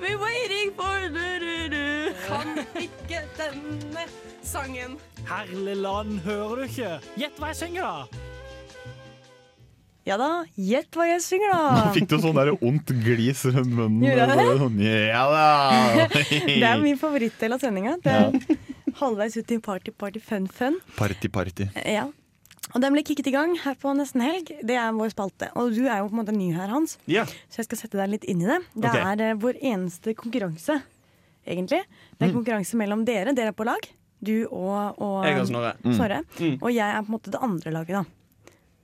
We're 0.00 0.18
waiting 0.18 0.72
for 0.78 1.08
du-du-du. 1.12 1.49
Kan 2.30 2.58
ikke 2.78 3.24
denne 3.34 4.04
sangen. 4.46 4.92
Herligland, 5.26 6.20
hører 6.22 6.60
du 6.60 6.66
ikke? 6.68 6.90
Gjett 7.18 7.40
hva 7.40 7.48
jeg 7.50 7.58
synger, 7.64 7.88
da! 7.88 8.26
Ja 10.06 10.16
da, 10.16 10.28
gjett 10.56 10.94
hva 10.96 11.08
jeg 11.10 11.24
synger, 11.24 11.50
da! 11.52 11.80
fikk 11.96 12.06
du 12.12 12.16
sånn 12.22 12.38
der 12.38 12.52
ondt 12.54 12.92
glis 13.02 13.42
rundt 13.50 13.74
munnen. 13.74 14.62
Sånn, 14.62 14.78
ja 14.86 15.24
da! 15.32 15.48
Det 16.46 16.62
er 16.62 16.78
min 16.82 17.00
favorittdel 17.00 17.58
av 17.58 17.64
sendinga. 17.66 17.96
Det 18.04 18.14
er 18.14 18.38
halvveis 19.02 19.36
ut 19.40 19.50
i 19.50 19.58
Party 19.66 19.90
Party 19.90 20.22
Fun 20.22 20.46
Fun. 20.46 20.78
Party, 20.96 21.32
party. 21.34 21.66
Ja. 21.82 22.06
Og 22.70 22.78
den 22.84 22.94
ble 22.94 23.02
kicket 23.02 23.26
i 23.26 23.34
gang 23.34 23.56
her 23.64 23.74
på 23.82 23.90
Nesten 23.98 24.22
Helg. 24.22 24.54
Det 24.66 24.78
er 24.78 24.94
vår 24.94 25.10
spalte. 25.16 25.50
Og 25.58 25.74
du 25.74 25.82
er 25.88 25.98
jo 25.98 26.06
på 26.06 26.14
en 26.14 26.22
måte 26.22 26.36
ny 26.36 26.52
her, 26.54 26.70
Hans. 26.70 26.94
Ja. 27.10 27.26
Så 27.50 27.64
jeg 27.64 27.72
skal 27.72 27.82
sette 27.82 27.98
deg 27.98 28.14
litt 28.14 28.26
inn 28.30 28.44
i 28.44 28.48
det. 28.52 28.60
Det 28.76 28.92
okay. 28.92 29.02
er 29.02 29.26
eh, 29.32 29.38
vår 29.42 29.58
eneste 29.72 30.14
konkurranse, 30.18 30.78
egentlig. 31.46 31.82
Det 32.18 32.28
er 32.28 32.32
Mm. 32.32 32.36
konkurranse 32.44 32.74
mellom 32.76 33.04
dere. 33.04 33.34
Dere 33.34 33.48
er 33.48 33.52
på 33.52 33.64
lag. 33.64 33.80
Du 34.22 34.46
og, 34.52 34.98
og 35.00 35.24
Jeg 35.24 35.40
og 35.40 35.46
Snorre. 35.48 35.74
Mm. 35.82 35.94
Snorre. 35.96 36.22
Mm. 36.38 36.58
Og 36.62 36.72
jeg 36.74 36.88
er 36.94 37.00
på 37.02 37.08
en 37.08 37.14
måte 37.18 37.30
det 37.30 37.40
andre 37.40 37.70
laget, 37.72 37.88
da. 37.88 38.04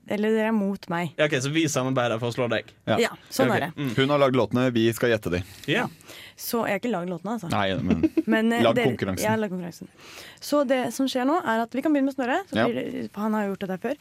Eller 0.09 0.30
dere 0.30 0.48
er 0.48 0.52
mot 0.54 0.78
meg. 0.88 1.11
Ja, 1.18 1.24
ok, 1.26 1.32
Så 1.42 1.50
vi 1.50 1.64
samarbeider 1.66 2.20
for 2.20 2.30
å 2.30 2.34
slå 2.34 2.48
deg? 2.48 2.68
Ja, 2.86 3.09
sånn 3.28 3.50
er 3.50 3.61
det. 3.66 3.70
Mm. 3.74 3.88
Hun 3.96 4.09
har 4.14 4.18
lagd 4.22 4.36
låtene, 4.38 4.68
vi 4.72 4.92
skal 4.94 5.11
gjette 5.11 5.30
de. 5.32 5.40
Ja. 5.66 5.88
Så 6.38 6.62
jeg 6.64 6.76
har 6.76 6.78
ikke 6.78 6.92
lagd 6.92 7.11
låtene, 7.11 7.34
altså. 7.34 7.50
Nei, 7.50 7.74
men, 7.82 8.04
Men, 8.26 8.52
eh, 8.52 8.62
lag 8.62 8.76
dere- 8.76 8.86
konkurransen. 8.94 9.24
Ja, 9.26 9.34
lag 9.34 9.50
konkurransen. 9.50 9.88
Så 10.40 10.62
det 10.66 10.92
som 10.94 11.07
skjer 11.11 11.26
nå, 11.26 11.40
er 11.42 11.64
at 11.66 11.74
vi 11.74 11.82
kan 11.82 11.92
begynne 11.92 12.07
med 12.07 12.14
Snorre. 12.14 12.38
Så 12.46 12.54
Ja. 12.54 13.09
han 13.20 13.34
har 13.34 13.46
jo 13.48 13.54
gjort 13.57 13.66
dette 13.66 13.80
før. 13.82 13.96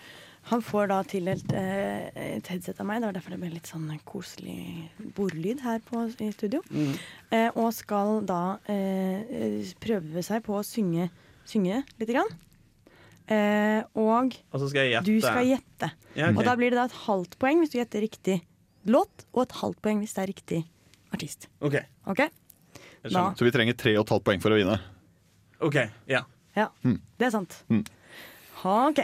Han 0.51 0.61
får 0.61 0.87
da 0.91 0.99
tildelt 1.09 1.51
eh, 1.57 2.09
et 2.37 2.47
headset 2.51 2.77
av 2.79 2.85
meg. 2.85 2.99
Det 3.01 3.07
var 3.09 3.15
derfor 3.17 3.33
det 3.33 3.39
ble 3.41 3.49
litt 3.55 3.69
sånn 3.71 3.87
koselig 4.05 4.91
bordlyd 5.17 5.63
her 5.65 5.79
på, 5.87 6.03
i 6.21 6.27
studio. 6.35 6.61
Mm. 6.69 6.91
Eh, 7.33 7.47
og 7.57 7.71
skal 7.73 8.19
da 8.29 8.41
eh, 8.69 9.65
prøve 9.81 10.21
seg 10.25 10.43
på 10.45 10.59
å 10.59 10.61
synge, 10.65 11.07
synge 11.49 11.81
lite 11.97 12.13
grann. 12.13 12.29
Eh, 13.25 13.81
og 13.97 14.35
Og 14.53 14.61
så 14.61 14.69
skal 14.69 14.85
jeg 14.91 15.01
du 15.07 15.15
skal 15.23 15.49
gjette. 15.49 15.89
Ja, 16.13 16.27
okay. 16.29 16.37
Og 16.37 16.45
da 16.45 16.53
blir 16.59 16.69
det 16.69 16.77
da 16.77 16.85
et 16.91 16.99
halvt 17.07 17.39
poeng 17.41 17.63
hvis 17.63 17.73
du 17.73 17.79
gjetter 17.79 18.05
riktig 18.05 18.37
låt, 18.85 19.25
og 19.33 19.47
et 19.47 19.55
halvt 19.63 19.81
poeng 19.81 20.03
hvis 20.03 20.13
det 20.13 20.21
er 20.27 20.29
riktig 20.29 20.61
artist. 21.15 21.49
OK. 21.65 21.79
Ok? 22.13 22.21
Da, 23.09 23.31
Så 23.37 23.45
vi 23.45 23.53
trenger 23.53 23.73
tre 23.77 23.95
og 23.97 24.05
et 24.05 24.13
halvt 24.13 24.29
poeng 24.29 24.41
for 24.45 24.53
å 24.53 24.61
vinne. 24.61 24.77
ok, 25.65 25.75
ja. 26.09 26.21
ja, 26.55 26.69
Mm. 26.85 26.99
det 27.17 27.25
er 27.25 27.33
sant. 27.33 27.63
Mm. 27.69 27.81
OK. 28.65 29.01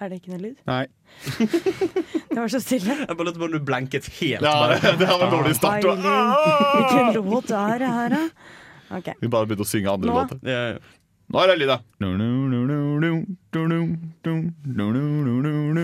Er 0.00 0.08
det 0.12 0.20
ikke 0.20 0.30
noe 0.30 0.38
lyd? 0.44 0.58
Nei. 0.68 0.86
Det 2.28 2.36
var 2.38 2.50
så 2.52 2.60
stille. 2.62 2.94
Jeg 3.00 3.16
bare 3.18 3.26
lurte 3.26 3.40
på 3.40 3.46
om 3.48 3.54
du 3.56 3.58
blanket 3.66 4.06
helt. 4.20 4.44
Ja, 4.46 4.52
bare. 4.60 4.76
det- 4.84 4.98
det 5.00 5.08
var 5.08 5.24
en 5.26 5.32
dårlig 5.34 5.54
start. 5.58 5.82
Hvilken 5.82 7.24
låt 7.32 7.50
er 7.50 7.78
det 7.82 7.88
her, 7.96 8.08
da? 8.14 8.22
Okay. 8.98 9.14
Vi 9.20 9.28
bare 9.28 9.46
begynte 9.50 9.66
å 9.66 9.68
synge 9.68 9.90
andre 9.92 10.08
Nå? 10.08 10.14
låter. 10.22 10.38
Nå 11.28 11.40
er 11.42 11.46
det 11.50 11.56
lyd, 11.58 11.68
da. 11.68 11.78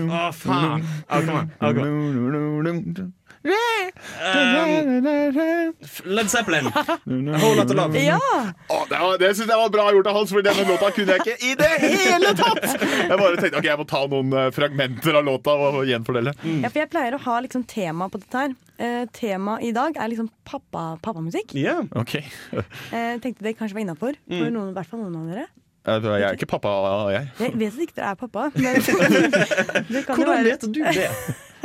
Å, 0.09 0.31
faen. 0.33 0.87
Ah, 1.09 1.21
kom 1.75 3.05
Um, 3.45 5.05
Led 6.05 6.29
Zeppelin. 6.29 6.65
Whole 6.73 7.55
lot 7.55 7.69
of 7.69 7.75
love. 7.77 7.95
Ja! 8.01 8.17
Å, 8.69 8.79
det 8.89 8.99
var- 9.01 9.17
det 9.21 9.29
syns 9.37 9.49
jeg 9.51 9.59
var 9.59 9.69
bra 9.73 9.85
gjort 9.93 10.07
av 10.09 10.15
Hans, 10.17 10.31
for 10.33 10.41
denne 10.45 10.65
låta 10.67 10.89
kunne 10.95 11.15
jeg 11.17 11.21
ikke 11.21 11.37
i 11.45 11.55
det 11.59 11.71
hele 11.83 12.31
tatt! 12.37 12.63
Jeg 12.81 13.17
bare 13.21 13.37
tenkte 13.41 13.59
ok, 13.61 13.67
jeg 13.69 13.77
må 13.81 13.85
ta 13.89 14.01
noen 14.11 14.33
eh, 14.33 14.49
fragmenter 14.55 15.19
av 15.19 15.25
låta 15.27 15.53
og 15.55 15.81
gjenfordele. 15.89 16.33
Ja, 16.63 16.69
for 16.71 16.79
jeg 16.81 16.89
pleier 16.93 17.17
å 17.17 17.21
ha 17.27 17.35
liksom 17.45 17.65
tema 17.69 18.09
på 18.09 18.21
dette 18.23 18.45
her. 18.45 18.55
Eh, 18.77 19.03
tema 19.15 19.59
i 19.63 19.71
dag 19.75 19.95
er 19.97 20.09
liksom 20.11 20.29
pappa, 20.47 20.95
pappamusikk. 21.05 21.53
Ok. 21.95 22.17
Eh, 22.91 23.13
tenkte 23.23 23.45
det 23.45 23.55
kanskje 23.59 23.77
var 23.77 23.85
innafor. 23.85 24.17
Mm. 24.25 24.39
For 24.41 24.49
noen, 24.57 24.73
i 24.73 24.77
hvert 24.79 24.89
fall 24.91 25.05
noen 25.05 25.21
av 25.21 25.29
dere. 25.35 25.47
Jeg 25.85 26.01
jeg 26.01 26.23
er 26.25 26.33
ikke 26.33 26.47
pappa, 26.49 26.69
jeg. 27.13 27.27
Jeg 27.37 27.51
vet 27.61 27.75
at 27.75 27.81
ikke 27.85 27.95
dere 27.99 28.07
er 28.09 28.15
pappa. 28.17 28.47
Men 28.55 28.79
det 29.93 30.01
kan 30.07 30.17
jo 30.17 30.23
Hvordan 30.23 30.31
være- 30.33 30.47
vet 30.49 30.63
du 30.65 30.79
det? 30.81 31.09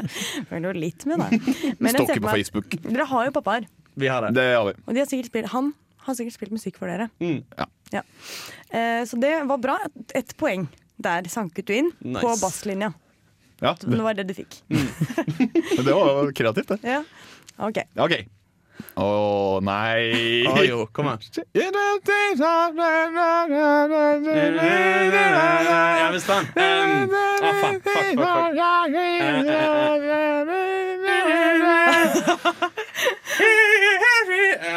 Følger 0.51 0.66
jo 0.72 0.72
litt 0.80 1.07
med, 1.11 1.18
da. 1.22 1.28
Men 1.80 1.90
jeg 1.90 1.92
ser 1.92 2.05
Stalker 2.05 2.20
på 2.20 2.28
meg- 2.30 2.40
Facebook. 2.40 2.76
Dere 2.86 3.07
har 3.12 3.28
jo 3.28 3.34
pappaer. 3.38 3.66
Vi 4.01 4.09
har 4.11 4.22
det. 4.26 4.34
Det 4.38 4.46
har 4.55 4.64
vi. 4.70 4.74
Og 4.86 4.94
de 4.96 5.03
har 5.03 5.09
sikkert 5.11 5.30
spilt, 5.32 5.51
han 5.53 5.72
har 6.07 6.16
sikkert 6.16 6.36
spilt 6.38 6.53
musikk 6.57 6.78
for 6.80 6.88
dere. 6.90 7.11
Mm. 7.20 7.42
Ja. 7.92 8.03
Eh, 8.70 9.03
så 9.11 9.18
det 9.20 9.34
var 9.51 9.59
bra. 9.61 9.78
Ett 10.14 10.36
poeng. 10.40 10.68
Der 11.01 11.24
sanket 11.32 11.66
du 11.68 11.74
inn 11.74 11.90
Nice. 12.05 12.20
på 12.22 12.34
basslinja. 12.40 12.92
Ja, 13.61 13.74
Det 13.80 13.90
Det 13.92 14.03
var 14.05 14.14
det 14.16 14.26
du 14.28 14.34
fikk. 14.36 14.61
Men 14.68 15.84
det 15.84 15.92
var 15.96 16.32
kreativt, 16.32 16.68
det. 16.68 16.78
Ja. 16.84 17.03
OK. 17.61 17.82
Ok. 18.01 18.14
Å 19.01 19.61
nei! 19.64 20.44
Å 20.44 20.64
jo, 20.66 20.86
kom 20.92 21.09
an. 21.09 21.18
Ja 21.55 21.70
visst 26.12 26.26
den 26.26 26.44
Um, 26.57 27.11
ah, 27.14 27.53
fuck, 27.61 27.82
fuck, 27.82 27.94
fuck, 28.18 28.55
fuck. 28.55 28.57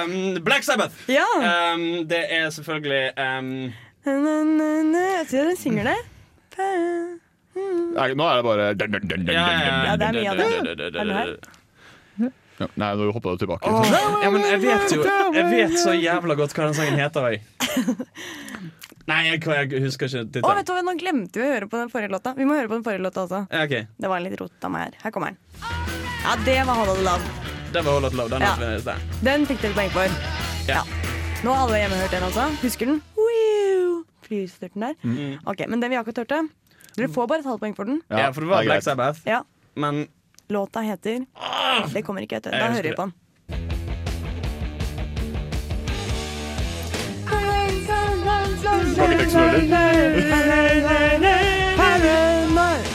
Um, 0.04 0.44
Black 0.44 0.64
Sabbath. 0.64 0.94
Ja. 1.10 1.26
Um, 1.44 2.08
det 2.08 2.26
er 2.30 2.50
selvfølgelig 2.50 3.12
um, 3.18 3.74
Jeg 4.06 5.26
tror 5.32 5.44
den 5.44 5.58
synger 5.58 5.84
det. 5.84 5.98
Nå 7.56 8.24
er 8.28 8.36
det 8.36 8.44
bare 8.44 8.64
ja, 8.64 8.74
Ja, 9.86 9.96
det 9.96 10.08
er 10.08 10.12
mye 10.14 10.30
av 10.30 10.38
det. 10.38 10.46
Er 10.86 11.04
det 11.04 11.14
her? 11.14 11.36
Ja, 12.60 12.68
Nei, 12.78 12.90
nå 13.00 13.08
hoppa 13.16 13.32
du 13.34 13.38
tilbake. 13.42 13.66
Åh, 13.66 13.94
ja, 14.24 14.30
men 14.30 14.44
jeg 14.46 14.60
vet 14.62 14.92
jo 14.94 15.04
Jeg 15.34 15.46
vet 15.50 15.74
så 15.82 15.94
jævla 15.98 16.36
godt 16.38 16.54
hva 16.54 16.68
den 16.70 16.76
sangen 16.78 17.00
heter. 17.02 17.30
Jeg. 17.34 17.42
Nei, 19.10 19.18
jeg, 19.28 19.42
jeg 19.44 19.82
husker 19.84 20.08
ikke 20.08 20.44
Å, 20.44 20.48
Oh, 20.48 20.54
vet 20.56 20.70
du 20.70 20.78
Nå 20.88 20.94
glemte 21.02 21.42
vi 21.42 21.48
å 21.48 21.54
høre 21.58 21.68
på 21.68 21.80
den 21.82 21.90
forrige 21.92 22.14
låta. 22.14 22.36
Vi 22.38 22.46
må 22.48 22.56
høre 22.56 22.70
på 22.72 22.78
den 22.78 22.86
forrige 22.86 23.04
låta 23.04 23.26
også. 23.26 23.42
Ja, 23.52 23.64
ok. 23.66 23.74
Det 24.00 24.12
var 24.14 24.24
litt 24.24 24.38
rot 24.40 24.68
av 24.70 24.72
meg 24.76 24.86
her. 24.86 25.00
Her 25.04 25.16
kommer 25.16 25.34
den. 25.34 25.40
Ja, 26.24 26.36
det 26.46 26.60
var 26.70 26.78
Hold 26.80 26.94
the 27.02 27.08
Love. 27.10 27.34
Det 27.74 27.82
var 27.84 27.98
Hold 27.98 28.06
Out 28.12 28.20
Love. 28.22 28.30
Den 28.38 28.46
Ja. 28.48 28.80
sted. 28.86 29.10
Den 29.26 29.48
fikk 29.50 29.62
dere 29.66 29.74
poeng 29.76 29.92
for. 29.98 30.20
Ja. 30.70 30.84
Nå 31.44 31.52
har 31.52 31.66
alle 31.68 31.82
hjemme 31.82 32.00
hørt 32.00 32.14
den 32.16 32.24
også. 32.30 32.46
Husker 32.62 32.86
den? 32.94 33.02
Flystyrten 34.24 34.80
der. 34.86 34.94
Mm. 35.04 35.40
Ok, 35.52 35.66
Men 35.68 35.82
den 35.84 35.92
vi 35.92 35.98
akkurat 36.00 36.24
hørte 36.24 36.38
Dere 36.96 37.10
får 37.12 37.28
bare 37.28 37.42
et 37.42 37.46
halvt 37.50 37.60
poeng 37.60 37.76
for 37.76 37.90
den. 37.90 38.00
Ja, 38.14 38.30
for 38.32 38.46
det 38.46 38.50
var 38.54 38.64
Black. 38.64 38.84
Sabbath. 38.86 39.20
Ja. 39.28 39.42
Men 39.76 40.06
Låta 40.50 40.80
heter 40.80 41.26
Det 41.94 42.02
kommer 42.04 42.22
ikke 42.22 42.38
etter. 42.38 42.52
Da 42.52 42.72
hører 42.74 42.84
vi 42.84 42.96
på 42.96 43.02
den. 43.08 43.14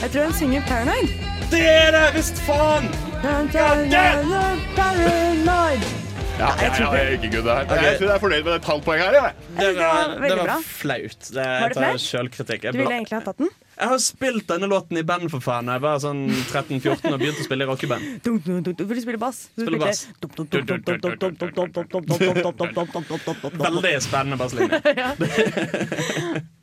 Jeg 0.01 0.09
tror 0.13 0.23
hun 0.23 0.33
synger 0.33 0.61
Paranoid. 0.67 1.09
Det 1.51 1.61
er 1.69 1.91
det 1.95 2.03
visst 2.15 2.39
faen! 2.47 2.87
Paranoid. 3.21 3.91
Ja, 6.39 6.47
jeg, 6.55 6.71
jeg, 6.71 6.79
jeg 6.79 6.99
er 7.03 7.09
ikke 7.17 7.29
good 7.33 7.43
der. 7.49 7.57
Jeg 7.83 7.97
tror 7.99 8.07
jeg 8.07 8.15
er 8.15 8.21
fornøyd 8.23 8.43
med 8.47 8.53
et 8.55 8.67
halvt 8.69 8.85
poeng 8.85 9.01
her. 9.03 9.15
Ja. 9.17 9.31
Det 9.59 9.71
var, 9.75 10.13
det 10.23 10.37
var 10.39 10.61
flaut. 10.63 11.25
Det, 11.27 11.35
Var 11.35 11.43
det 11.43 11.65
jeg 11.67 11.73
tar 11.75 11.81
flaut? 11.83 12.03
selvkritikk. 12.05 12.61
Du 12.71 12.77
ville 12.79 12.95
egentlig 12.95 13.17
ha 13.17 13.25
tatt 13.25 13.41
den. 13.43 13.49
Jeg 13.79 13.87
har 13.87 13.99
spilt 14.03 14.47
denne 14.49 14.67
låten 14.67 14.97
i 14.99 15.03
band 15.07 15.29
for 15.31 15.39
faen 15.43 15.69
jeg 15.71 15.81
var 15.83 15.99
sånn 16.03 16.25
13-14 16.51 17.13
og 17.13 17.19
begynte 17.21 17.43
å 17.43 17.47
spille 17.47 17.63
i 17.63 17.69
rockeband. 17.69 18.01
For 18.25 18.93
du 18.93 19.01
spiller 19.01 19.21
bass. 19.21 19.39
Du 19.55 19.63
Spiller 19.63 19.79
bass. 19.79 19.99
Veldig 23.63 23.93
spennende 24.03 24.39
basslinje. 24.39 24.79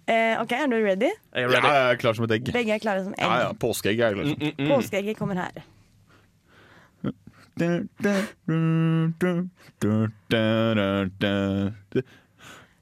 Eh, 0.07 0.39
OK, 0.39 0.53
er 0.55 0.69
du 0.71 0.77
ready? 0.79 1.09
Jeg 1.35 1.49
er 1.49 1.51
Ja, 1.51 1.61
jeg 1.67 1.87
er 1.91 1.97
klar 1.99 2.14
som 2.14 2.25
et 2.29 2.35
egg. 2.37 2.53
Begge 2.55 2.77
er 2.77 2.79
klare 2.79 3.03
som 3.03 3.14
Ja, 3.19 3.27
ja, 3.27 3.49
egg. 3.51 3.59
Påskeegg 3.59 3.99
er 3.99 4.12
jeg 4.12 4.14
klar 4.14 4.29
som. 4.29 4.37
Mm, 4.39 4.53
mm. 4.55 4.69
Påskeegget 4.71 5.19
kommer 5.19 5.35
her. 5.41 5.51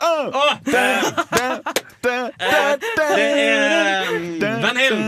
Åh, 0.05 0.55
det, 0.64 0.85
eh, 0.85 1.74
det 2.05 3.09
er 3.18 4.61
Van 4.62 4.76
Halen 4.76 5.02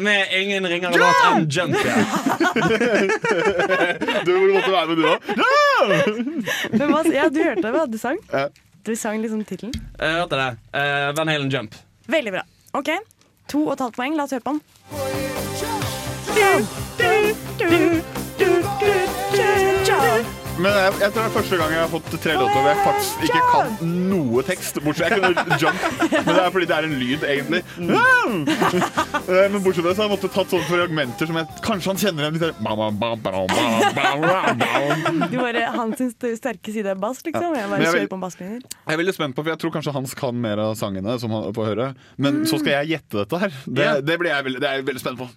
med 0.00 0.26
ingen 0.40 0.66
ringere 0.66 0.98
låt 0.98 1.14
enn 1.28 1.46
Jump. 1.50 1.76
Du 4.24 4.32
måtte 4.52 4.70
være 4.72 4.86
med, 4.86 4.96
du 4.96 5.04
òg. 5.10 5.18
Men 6.72 7.12
ja, 7.14 7.28
du 7.28 7.40
hørte 7.42 7.72
hva 7.74 7.86
du 7.90 7.98
sang? 8.00 8.18
Du 8.86 8.96
sang 8.96 9.20
liksom 9.20 9.44
tittelen. 9.44 9.74
Jeg 10.00 10.12
hørte 10.22 10.36
det. 10.40 10.50
Eh, 10.80 11.10
Van 11.16 11.28
Halen 11.28 11.50
Jump. 11.52 11.74
Veldig 12.10 12.32
bra. 12.38 12.42
OK, 12.80 12.90
to 13.50 13.66
og 13.66 13.72
et 13.76 13.80
halvt 13.84 13.96
poeng. 13.98 14.16
La 14.16 14.24
oss 14.24 14.34
høre 14.36 14.44
på 14.44 14.50
den. 14.56 14.60
Men 20.60 20.74
jeg, 20.76 20.92
jeg 21.00 21.12
tror 21.14 21.22
det 21.22 21.28
er 21.30 21.34
første 21.38 21.56
gang 21.60 21.70
jeg 21.72 21.80
har 21.80 21.90
fått 21.92 22.08
tre 22.20 22.34
låter 22.36 22.58
hvor 22.60 22.68
jeg 22.68 22.80
faktisk 22.84 23.22
ikke 23.28 23.42
kan 23.50 23.66
noe 24.10 24.42
tekst. 24.44 24.80
Bortsett 24.84 25.14
Jeg 25.14 25.20
kunne 25.22 25.58
jump, 25.62 25.80
men 26.12 26.28
det 26.30 26.42
er 26.44 26.50
fordi 26.54 26.66
det 26.70 26.76
er 26.76 26.88
en 26.90 26.96
lyd, 27.00 27.20
egentlig. 27.34 27.62
Eh, 29.30 29.46
Men 29.52 29.60
bortsett 29.62 29.84
fra 29.84 29.90
det 29.90 29.96
så 29.96 30.02
har 30.02 30.08
jeg 30.08 30.12
måttet 30.14 30.32
tatt 30.34 30.50
sånne 30.52 30.66
fragmenter 30.66 31.28
som 31.28 31.36
jeg 31.38 31.46
kanskje 31.64 31.90
han 31.90 31.98
kjenner 32.00 32.22
igjen. 32.26 32.36
Du 35.30 35.36
bare, 35.40 35.62
Hans 35.76 36.00
st- 36.02 36.32
sterke 36.38 36.72
side 36.74 36.90
er 36.92 36.98
bass, 37.00 37.20
liksom. 37.26 37.54
Jeg 37.56 37.68
bare 37.70 37.84
kjører 37.86 38.08
på 38.10 38.18
en 38.18 38.24
basslinjer. 38.24 38.62
Jeg 38.64 38.94
er 38.96 39.00
veldig 39.02 39.14
spent 39.16 39.36
på, 39.36 39.44
for 39.44 39.52
jeg 39.52 39.60
tror 39.62 39.74
kanskje 39.76 39.94
Hans 39.94 40.14
kan 40.18 40.40
mer 40.42 40.62
av 40.62 40.74
sangene 40.80 41.16
som 41.22 41.34
han 41.36 41.50
får 41.56 41.70
høre. 41.72 41.86
Men 42.20 42.42
så 42.50 42.58
skal 42.62 42.72
jeg 42.80 42.94
gjette 42.96 43.22
dette 43.22 43.42
her. 43.44 43.54
Det, 43.66 43.88
det, 44.08 44.18
blir 44.22 44.32
jeg 44.34 44.56
det 44.58 44.66
er 44.70 44.80
jeg 44.80 44.88
veldig 44.90 45.04
spent 45.04 45.20
på. 45.22 45.28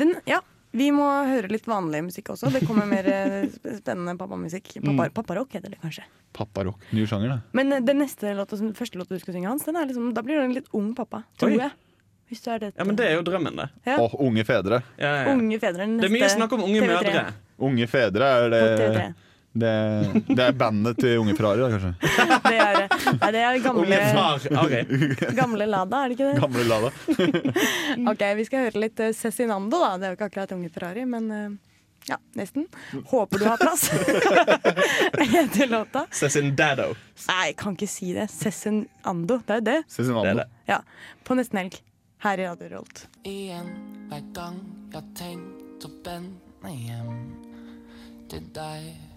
Den, 0.00 0.14
ja, 0.26 0.40
vi 0.72 0.88
må 0.94 1.04
høre 1.28 1.48
litt 1.52 1.66
vanlig 1.68 2.00
musikk 2.06 2.30
også. 2.34 2.50
Det 2.52 2.62
kommer 2.66 2.86
mer 2.88 3.06
eh, 3.12 3.38
sp- 3.52 3.78
spennende 3.82 4.16
pappamusikk. 4.20 4.74
Pappa, 4.80 5.06
Mm. 5.08 5.14
Papparock 5.14 5.52
heter 5.58 5.70
det 5.74 5.78
kanskje. 5.82 6.04
Papparock. 6.32 6.80
Ny 6.96 7.04
sjanger, 7.06 7.28
det. 7.34 7.40
Men 7.52 7.72
eh, 7.76 7.80
den 7.84 7.98
neste 8.00 8.32
låta, 8.34 8.56
første 8.74 8.96
låta 9.00 9.14
du 9.14 9.20
skal 9.20 9.34
synge, 9.36 9.48
Hans, 9.52 9.64
den 9.68 9.76
er 9.76 9.86
liksom, 9.90 10.12
da 10.16 10.22
blir 10.24 10.40
du 10.40 10.44
en 10.46 10.54
litt 10.56 10.70
ung 10.72 10.94
pappa. 10.96 11.22
Tror 11.38 11.52
Oi. 11.52 11.58
jeg. 11.60 11.70
Hvis 12.32 12.40
du 12.40 12.48
er 12.50 12.58
det. 12.62 12.70
Ja, 12.78 12.84
men 12.88 12.96
det 12.96 13.04
er 13.10 13.18
jo 13.18 13.24
drømmen, 13.26 13.56
det. 13.60 13.66
Ja. 13.84 13.98
Åh, 14.00 14.14
unge 14.24 14.44
fedre. 14.48 14.78
Ja, 14.96 15.10
ja, 15.10 15.24
ja. 15.26 15.34
Unge 15.36 15.58
fedre. 15.60 15.84
Det 16.00 16.08
er 16.08 16.14
mye 16.14 16.30
snakk 16.32 16.52
om 16.56 16.62
unge 16.64 16.80
TV3. 16.80 16.88
mødre. 17.04 17.24
Unge 17.68 17.86
fedre 17.92 18.30
er 18.38 18.48
det 18.54 18.62
På 18.64 18.78
TV3. 18.80 19.04
Det, 19.52 19.72
det 20.28 20.44
er 20.46 20.54
bandet 20.56 20.96
til 20.96 21.18
Unge 21.20 21.34
Ferrari, 21.36 21.60
da, 21.60 21.68
kanskje. 21.74 21.90
Det 22.52 22.54
er, 22.56 22.78
det. 22.78 23.16
nei, 23.20 23.28
det 23.34 23.42
er 23.44 23.58
gamle, 23.64 23.98
okay. 24.62 25.34
gamle 25.36 25.66
Lada, 25.68 25.98
er 26.04 26.12
det 26.12 26.16
ikke 26.16 26.30
det? 26.30 26.40
Gamle 26.40 26.64
Lada. 26.68 26.90
Ok, 28.12 28.24
Vi 28.38 28.46
skal 28.48 28.66
høre 28.66 28.82
litt 28.86 29.02
uh, 29.04 29.10
Cezinando, 29.16 29.80
da. 29.82 29.92
Det 30.00 30.08
er 30.08 30.14
jo 30.14 30.18
ikke 30.18 30.30
akkurat 30.30 30.56
Unge 30.56 30.70
Ferrari, 30.72 31.04
men 31.08 31.28
eh, 31.36 31.44
ja, 32.08 32.16
nesten. 32.38 32.66
Håper 33.12 33.38
du 33.38 33.46
har 33.50 33.60
plass. 33.60 33.90
Heter 35.34 35.68
låta. 35.68 36.06
Cezinando. 36.10 36.88
Nei, 37.28 37.38
jeg 37.52 37.56
kan 37.60 37.76
ikke 37.76 37.90
si 37.92 38.12
det. 38.16 38.28
Cezinando. 38.32 39.40
Det 39.44 39.58
er 39.58 39.62
jo 39.62 39.68
det. 39.68 39.78
Cezinando. 39.92 40.24
Det 40.24 40.34
er 40.34 40.42
det. 40.42 40.48
Ja, 40.72 40.80
På 41.28 41.36
nesten 41.38 41.60
helg. 41.60 41.80
Her 42.22 42.38
i 42.38 42.44
Radio 42.46 42.68
Rolt. 42.76 43.06
Igjen 43.26 43.70
hver 44.08 44.26
gang 44.36 44.60
jeg 44.92 45.00
har 45.00 45.08
tenkt 45.18 45.88
å 45.88 45.94
vende 46.06 46.76
hjem 46.76 47.24
til 48.30 48.46
deg. 48.54 49.11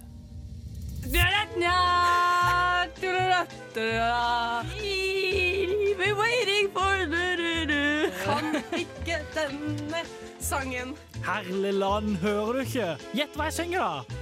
Kan 8.25 8.55
ikke 8.73 9.19
denne 9.35 10.01
sangen. 10.41 10.95
Herligland, 11.25 12.15
hører 12.23 12.53
du 12.57 12.61
ikke? 12.63 12.87
Gjett 13.17 13.37
hva 13.37 13.49
jeg 13.51 13.57
synger, 13.59 13.85
da! 13.85 14.21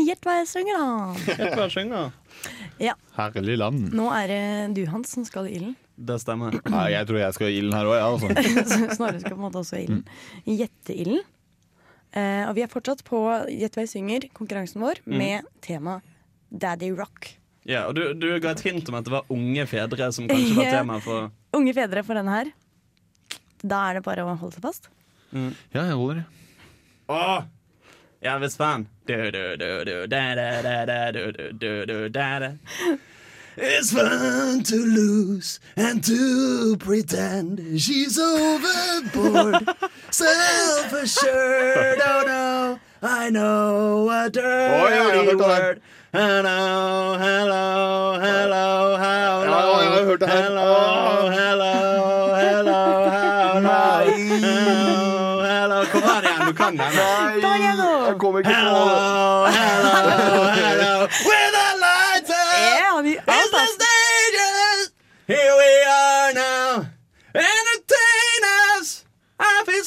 Gjett 0.00 0.24
hva 0.24 0.34
jeg 0.38 0.48
synger, 0.48 0.80
da. 0.80 0.88
Gjett 1.30 1.56
hva 1.56 1.64
jeg 1.66 1.74
synger. 1.74 2.12
Ja, 2.80 2.94
Herlig 3.16 3.56
land. 3.60 3.90
Nå 3.96 4.06
er 4.16 4.30
det 4.30 4.42
du, 4.78 4.84
Hans, 4.92 5.10
som 5.16 5.24
skal 5.28 5.48
i 5.50 5.56
ilden. 5.58 5.74
Det 6.00 6.16
stemmer. 6.22 6.56
Nei, 6.72 6.86
jeg 6.94 7.08
tror 7.08 7.18
jeg 7.20 7.36
skal 7.36 7.50
i 7.50 7.58
ilden 7.60 7.76
her 7.76 7.90
òg, 7.90 7.96
ja, 7.98 8.06
altså. 8.08 8.28
Snorre 8.96 9.20
skal 9.20 9.34
på 9.34 9.40
en 9.40 9.44
måte 9.44 9.60
også 9.60 9.80
i 9.80 9.84
ilden. 9.88 10.04
Gjetteilden. 10.48 11.20
Eh, 12.12 12.48
og 12.48 12.56
vi 12.56 12.64
er 12.64 12.70
fortsatt 12.72 13.04
på 13.06 13.20
Gjett 13.54 13.76
hva 13.76 13.84
jeg 13.84 13.92
synger, 13.92 14.28
konkurransen 14.34 14.82
vår, 14.82 14.98
Mm. 15.06 15.18
med 15.18 15.50
tema 15.62 16.00
Daddy 16.50 16.90
Rock. 16.98 17.36
Ja, 17.68 17.84
og 17.86 17.94
du, 17.94 18.14
du 18.14 18.26
ga 18.40 18.50
et 18.56 18.64
hint 18.64 18.88
om 18.88 18.96
at 18.98 19.04
det 19.06 19.12
var 19.12 19.28
unge 19.30 19.66
fedre 19.68 20.08
som 20.12 20.26
kanskje 20.26 20.56
var 20.56 20.70
tema 20.80 20.98
for 21.04 21.30
Unge 21.54 21.74
fedre 21.76 22.02
for 22.06 22.14
denne 22.18 22.32
her. 22.34 22.50
Da 23.62 23.90
er 23.90 23.98
det 23.98 24.04
bare 24.06 24.24
å 24.24 24.34
holde 24.40 24.56
seg 24.56 24.62
fast. 24.64 24.88
mm. 25.32 25.52
Ja, 25.74 25.84
jeg 25.84 25.98
holder. 25.98 26.24
Åh! 27.10 27.42
er 28.22 28.38
visst 28.38 28.58
fan. 28.60 28.86
Du, 29.06 29.14
du, 29.30 29.56
du, 29.56 29.68
du, 29.84 29.94
da, 30.06 30.34
da, 30.34 30.84
da, 30.86 30.98
du, 31.12 31.32
du, 31.52 31.86
du, 31.86 32.08
da, 32.08 32.38
da. 32.38 32.50
It's 33.56 33.92
fun 33.92 34.62
to 34.62 34.76
lose 34.76 35.58
and 35.76 36.02
to 36.04 36.76
pretend 36.78 37.80
she's 37.80 38.18
overboard. 38.18 39.68
Self-assured, 40.10 41.98
oh 42.04 42.22
no, 42.26 42.78
I 43.02 43.30
know 43.30 44.08
a 44.10 44.30
dirty 44.30 44.48
Å, 44.48 44.88
ja, 44.88 44.94
jeg 44.94 45.04
har 45.04 45.14
hørt 45.14 45.26
det 45.30 45.38
der. 45.38 45.46
word. 45.46 45.80
Hello, 46.12 47.16
hello, 47.18 48.18
hello, 48.20 48.98
hello. 48.98 48.98
hello. 48.98 49.70
Hello, 50.26 51.30
hello, 51.30 51.72
hello, 52.00 52.60
hello, 52.60 52.84
hello, 53.50 54.60
hello. 55.46 55.78
Kom 55.92 56.02
her 56.02 56.22
igjen, 56.22 56.46
du 56.46 56.52
kan 56.54 56.76
den. 56.76 56.90
Kom 58.18 58.34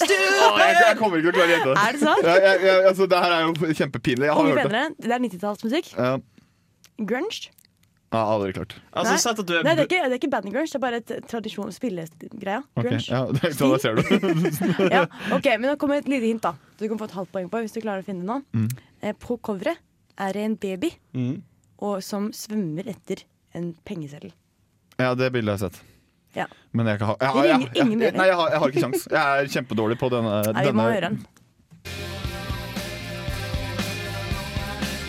stupid. 0.06 0.28
Jeg- 0.44 0.70
jeg 0.74 0.84
jeg 0.88 0.98
kommer 1.00 1.18
ikke 1.18 1.32
til 1.32 1.34
å 1.34 1.38
klare 1.40 1.50
å 1.50 1.56
gjette 1.58 1.74
Er 1.88 1.92
det 1.98 2.00
sant? 2.04 2.24
Ja, 2.28 2.36
jeg, 2.46 2.62
jeg, 2.68 2.86
altså, 2.92 3.08
det 3.10 3.18
her 3.24 3.32
er 3.32 3.42
jo 3.48 3.74
kjempepinlig. 3.82 4.26
Jeg 4.30 4.34
har 4.38 4.48
hørt 4.54 4.72
det. 4.72 4.86
det 5.08 5.12
er 5.18 5.20
90-tallsmusikk. 5.28 5.92
Ja, 5.98 6.18
Grunge. 7.04 7.50
Ja, 8.14 8.20
aldri 8.30 8.52
klart. 8.54 8.76
Altså, 8.94 9.14
Nei. 9.16 9.32
at 9.32 9.40
du 9.48 9.54
er 9.58 9.64
Nei, 9.66 9.72
det 9.74 9.82
er 9.82 9.88
ikke, 9.90 10.02
det 10.06 10.14
er 10.14 10.20
ikke 10.20 10.30
grunge, 10.54 10.68
det 10.70 10.76
er 10.78 10.82
bare 10.84 10.98
et 11.02 11.14
tradisjon 11.32 11.72
spillegreia. 11.74 12.60
Grunge. 12.78 13.00
Grunge. 13.00 13.08
ja, 13.10 13.26
det, 13.34 13.50
da 13.58 13.78
ser 13.82 13.96
du. 13.98 14.04
Ja, 14.94 15.02
ok, 15.34 15.48
Men 15.58 15.66
nå 15.72 15.78
kommer 15.82 15.98
et 15.98 16.06
lite 16.12 16.28
hint, 16.30 16.44
da. 16.46 16.52
Du 16.78 16.86
kan 16.92 17.00
få 17.02 17.08
et 17.10 17.16
halvt 17.18 17.32
poeng 17.34 17.50
på 17.50 17.64
hvis 17.64 17.74
du 17.74 17.82
klarer 17.82 18.04
å 18.04 18.06
finne 18.06 18.22
noe. 18.28 18.44
Mm. 18.54 18.68
Eh, 19.02 19.14
På 19.18 19.40
coveret 19.42 19.82
er 20.22 20.34
det 20.38 20.44
en 20.46 20.56
baby 20.62 20.92
Mm. 21.18 21.42
og, 21.82 22.04
som 22.06 22.30
svømmer 22.32 22.86
etter 22.94 23.24
en 23.58 23.74
pengeseddel. 23.84 24.32
Ja, 25.00 25.16
det 25.18 25.32
bildet 25.34 25.58
har 25.58 25.58
jeg 25.58 25.72
sett. 25.74 25.82
Ja. 26.34 26.48
Men 26.74 26.88
jeg, 26.90 27.00
kan 27.00 27.12
ha, 27.12 27.16
jeg, 27.22 27.30
har- 27.30 27.46
jeg, 27.46 27.60
ringer 27.60 27.84
ingen 27.86 28.02
jeg, 28.02 28.18
nei, 28.18 28.26
jeg, 28.32 28.36
har, 28.40 28.50
jeg 28.50 28.60
har 28.64 28.74
ikke 28.74 28.84
sjans. 28.88 29.08
Jeg 29.12 29.22
er 29.44 29.54
kjempedårlig 29.54 29.98
på 30.02 30.10
denne. 30.14 30.42
Nei, 30.50 30.66
vi 30.66 30.74
må 30.74 30.88
denne 30.88 30.90
høre 30.90 31.08
den. 31.12 31.24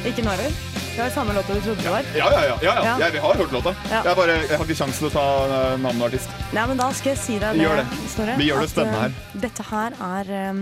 Ikke 0.05 0.22
Narver? 0.27 0.53
Det 0.95 1.03
var 1.03 1.09
samme 1.11 1.33
låta 1.35 1.55
du 1.55 1.61
trodde 1.61 1.83
det 1.83 1.91
var? 1.91 2.05
Ja, 2.14 2.27
ja, 2.33 2.43
ja. 2.47 2.59
ja, 2.62 2.75
ja. 2.85 2.99
Jeg, 3.01 3.12
vi 3.12 3.18
har 3.18 3.35
hørt 3.35 3.53
låta. 3.53 3.72
Jeg, 3.91 4.16
bare, 4.16 4.35
jeg 4.45 4.59
har 4.59 4.64
ikke 4.68 4.77
sjans 4.79 5.01
til 5.01 5.09
å 5.09 5.11
ta 5.11 5.25
navnet 5.51 5.83
navn 5.83 6.03
og 6.05 6.07
artist. 6.07 6.37
Nei, 6.55 6.66
men 6.70 6.79
da 6.79 6.87
skal 6.95 7.14
jeg 7.14 7.20
si 7.25 7.39
deg 7.43 7.57
Vi 7.59 7.64
gjør 7.64 7.81
det. 7.81 7.87
Snorre, 8.12 8.37
Vi 8.39 8.47
gjør 8.47 8.62
det 8.62 8.70
spennende 8.70 9.01
eh, 9.01 9.03
her. 9.09 9.41
Dette 9.43 9.66
her 9.72 9.97
er 10.12 10.31
um, 10.53 10.61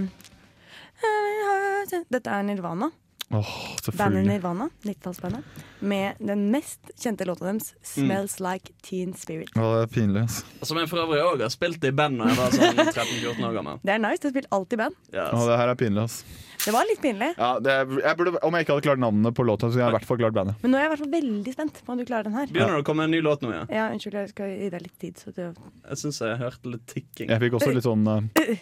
Dette 2.16 2.38
er 2.38 2.46
Nirvana. 2.48 2.88
Åh, 3.32 3.48
Bandet. 3.96 4.26
Nirvana, 4.28 4.66
90-tallsbandet, 4.84 5.42
med 5.80 6.18
den 6.20 6.50
mest 6.52 6.90
kjente 7.00 7.24
låta 7.24 7.46
deres, 7.48 7.72
Mm. 7.72 8.06
'Smells 8.08 8.34
Like 8.40 8.72
Teen 8.84 9.14
Spirit'. 9.16 9.52
Å, 9.56 9.64
det 9.80 9.82
er 9.86 9.90
pinlig, 9.94 10.22
altså. 10.22 10.44
Som 10.68 10.78
jeg 10.78 10.88
for 10.88 11.00
øvrig 11.02 11.22
òg 11.24 11.40
har 11.42 11.48
spilt 11.52 11.82
i 11.84 11.90
band 11.96 12.20
da 12.20 12.28
jeg 12.28 12.36
var 12.36 12.50
sånn 12.54 12.76
13-14 12.92 13.46
år 13.48 13.54
gammel. 13.56 13.80
Det 13.82 13.94
er 13.94 13.98
nice, 14.04 14.20
du 14.22 14.28
har 14.28 14.34
spilt 14.36 14.50
alltid 14.52 14.76
i 14.78 14.80
band. 14.82 14.96
Å, 15.16 15.44
det 15.48 15.56
her 15.62 15.72
er 15.72 15.78
pinlig, 15.80 16.02
altså. 16.04 16.24
Det 16.62 16.70
var 16.76 16.84
litt 16.86 17.00
pinlig, 17.02 17.30
Ja, 17.38 17.58
det 17.58 17.72
er, 17.74 17.86
jeg 18.04 18.16
burde, 18.20 18.36
om 18.46 18.54
jeg 18.54 18.62
ikke 18.66 18.74
hadde 18.76 18.84
klart 18.86 19.00
navnene 19.02 19.32
på 19.34 19.42
låta, 19.48 19.66
så 19.66 19.72
skulle 19.74 19.86
jeg 19.88 19.94
i 19.94 19.96
hvert 19.98 20.06
fall 20.12 20.20
klart 20.20 20.36
bandet. 20.36 20.60
men 20.62 20.70
nå 20.70 20.78
er 20.78 20.84
jeg 20.84 20.90
i 20.90 20.92
hvert 20.92 21.02
fall 21.02 21.14
veldig 21.16 21.52
spent 21.56 21.80
på 21.86 21.92
om 21.96 21.98
du 21.98 22.04
klarer 22.06 22.28
den 22.28 22.36
her. 22.38 22.46
Begynner 22.52 22.76
det 22.78 22.84
å 22.84 22.86
komme 22.86 23.08
en 23.08 23.10
ny 23.16 23.20
låt 23.24 23.42
nå, 23.42 23.50
ja? 23.56 23.64
Ja, 23.72 23.88
unnskyld, 23.90 24.14
jeg 24.20 24.30
skal 24.30 24.52
gi 24.52 24.68
deg 24.76 24.84
litt 24.84 24.98
tid. 25.02 25.16
Så 25.18 25.32
du... 25.34 25.42
Jeg 25.88 25.98
syns 26.04 26.20
jeg 26.22 26.38
hørte 26.38 26.70
litt 26.76 26.86
tikking. 26.86 27.32
Jeg 27.34 27.40
fikk 27.42 27.56
også 27.58 27.72
litt 27.74 27.88
sånn 27.88 28.06
uh, 28.12 28.54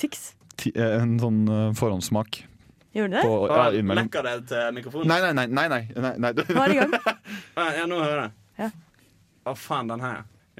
Tix. 0.00 0.32
ti, 0.56 0.72
eh, 0.74 0.96
En 1.02 1.18
sånn 1.20 1.42
uh, 1.50 1.72
forhåndssmak. 1.76 2.44
Gjorde 2.92 3.08
du 3.08 3.16
det? 3.16 3.22
På, 3.24 3.46
ja, 3.48 3.70
innimellom. 3.72 4.04
Lekker 4.04 4.22
det 4.22 4.34
til 4.48 4.74
mikrofonen? 4.76 5.08
Nei, 5.08 5.20
nei, 5.20 5.46
nei. 5.46 5.68
nei, 5.68 5.80
nei, 5.96 6.12
nei. 6.18 6.32
Nå 6.32 6.62
er 6.62 6.68
det 6.68 6.74
i 6.74 6.78
gang. 6.80 6.92
Ja, 7.78 7.86
nå 7.88 7.96
hører 8.02 8.22
jeg. 8.22 8.30
Ja. 8.58 8.68
Å, 9.48 9.54
faen, 9.56 9.88
den 9.88 10.00
her. 10.04 10.22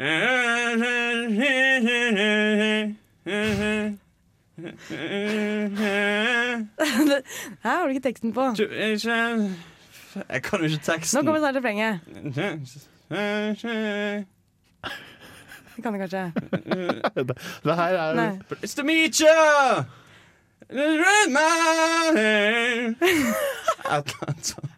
Her 7.62 7.76
har 7.76 7.84
du 7.86 7.92
ikke 7.92 8.06
teksten 8.08 8.32
på. 8.32 8.48
Jeg 8.52 10.42
kan 10.42 10.58
jo 10.60 10.64
ikke 10.64 10.84
teksten. 10.84 11.18
Nå 11.18 11.24
kommer 11.28 11.40
snart 11.40 11.56
refrenget. 11.60 12.00
Det 15.76 15.82
kan 15.82 15.92
du 15.92 15.98
kanskje. 15.98 16.32
det, 17.14 17.36
det 17.64 17.76
her 17.76 17.94
er 17.94 18.14
Nei. 18.14 18.40
It's 18.62 18.74
to 18.74 18.84
meet 18.84 19.20
you! 19.20 19.84
Et 20.72 20.78
eller 23.92 24.24
annet 24.26 24.46
sånt. 24.46 24.70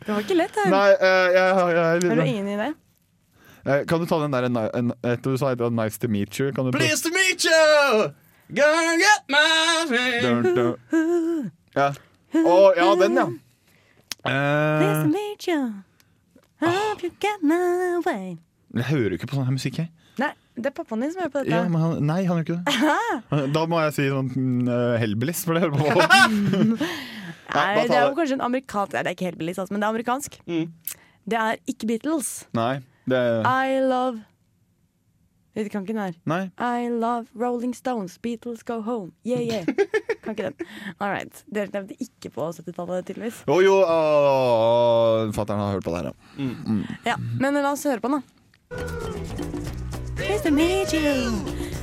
Det 0.00 0.12
var 0.12 0.20
ikke 0.24 0.36
lett 0.38 0.56
her. 0.56 0.70
Nei, 0.72 0.90
eh, 0.94 1.28
jeg, 1.36 1.54
har- 1.58 1.70
jeg, 1.70 1.78
er 1.78 2.08
Har 2.08 2.16
du 2.16 2.22
ingen 2.22 2.48
idé? 2.48 2.68
Eh, 3.66 3.84
Kan 3.86 4.00
du 4.00 4.06
ta 4.06 4.18
den 4.22 4.32
der 4.32 4.42
en, 4.46 4.92
Du 5.24 5.36
sa 5.36 5.46
et, 5.52 5.58
'nice 5.60 5.98
to 5.98 6.08
meet 6.08 6.30
you'. 6.40 6.52
Kan 6.52 6.64
du 6.64 6.70
Pleased 6.72 7.02
to 7.04 7.10
meet 7.10 7.44
you! 7.44 8.12
Gonna 8.54 8.96
get 8.96 9.20
my 9.28 9.42
dun. 10.22 11.50
Ja. 11.76 11.92
Å, 12.34 12.72
ja, 12.76 12.94
den, 13.02 13.16
ja. 13.16 13.26
Nice 13.26 13.40
to 14.24 14.28
Eh, 14.28 15.06
meet 15.06 15.46
you. 15.48 15.72
Hope 16.62 17.02
you 17.04 17.10
get 17.20 17.42
my 17.42 18.00
way. 18.06 18.36
jeg 18.76 18.84
hører 18.90 19.14
jo 19.14 19.18
ikke 19.20 19.28
på 19.30 19.36
sånn 19.38 19.46
her 19.48 19.54
musikk, 19.56 19.78
jeg. 19.82 19.90
Nei, 20.20 20.30
det 20.56 20.70
er 20.70 20.74
pappaen 20.76 21.02
din 21.04 21.10
som 21.12 21.20
hører 21.22 21.32
på 21.34 21.42
dette. 21.44 21.52
Ja, 21.52 21.68
men 21.68 21.80
han, 21.82 21.98
nei, 22.08 22.22
han 22.24 22.40
gjør 22.40 22.46
ikke 22.46 22.56
det. 22.64 23.48
Da 23.56 23.64
må 23.68 23.80
jeg 23.84 23.92
si 23.98 24.06
sånn 24.12 24.30
mm, 24.32 24.68
eh, 24.72 24.94
Hellbillies, 25.02 25.42
for 25.44 25.56
det 25.58 25.66
hører 25.66 25.76
på. 25.76 25.84
Nei, 27.56 27.66
Nei, 27.76 27.84
det 27.88 27.96
er 27.96 28.06
jo 28.06 28.08
det. 28.10 28.16
kanskje 28.18 28.36
en 28.38 28.44
amerikansk 28.48 28.96
Nei, 28.96 29.02
det 29.04 29.10
er 29.12 29.16
ikke 29.18 29.28
helt 29.28 29.40
billig, 29.42 29.54
altså, 29.60 29.74
men 29.76 29.82
det 29.84 29.86
er 29.88 29.94
amerikansk. 29.94 30.38
Det 31.26 31.38
er 31.42 31.60
ikke 31.74 31.88
Beatles. 31.92 32.30
Nei, 32.56 32.72
det 33.10 33.20
I 33.44 33.78
love 33.84 34.24
Jeg 35.56 35.70
kan 35.72 35.86
ikke 35.86 35.94
den 35.94 36.02
her. 36.02 36.16
Nei. 36.28 36.50
I 36.60 36.88
love 36.92 37.26
Rolling 37.34 37.72
Stones, 37.74 38.18
Beatles 38.18 38.62
go 38.62 38.82
home. 38.84 39.12
Yeah, 39.24 39.40
yeah. 39.40 39.64
Kan 40.22 40.34
ikke 40.36 40.50
den. 40.50 40.66
All 41.00 41.08
right. 41.08 41.44
Dere 41.48 41.72
nevnte 41.72 41.96
ikke 41.96 42.30
på 42.34 42.50
70-tallet, 42.52 43.06
tydeligvis. 43.08 43.38
Jo, 43.48 43.60
jo, 43.64 43.78
fatter'n 45.32 45.62
har 45.62 45.78
hørt 45.78 45.86
på 45.86 45.94
det 45.94 46.02
her, 46.02 46.10
ja. 46.10 46.44
Mm. 46.44 46.82
Ja, 47.06 47.16
Men 47.40 47.56
la 47.56 47.72
oss 47.72 47.86
høre 47.88 48.04
på 48.04 48.12
den, 48.12 48.20
da. 48.20 48.26
Nice 50.20 50.44
to 50.44 50.52
meet 50.52 50.92
you. 50.92 51.32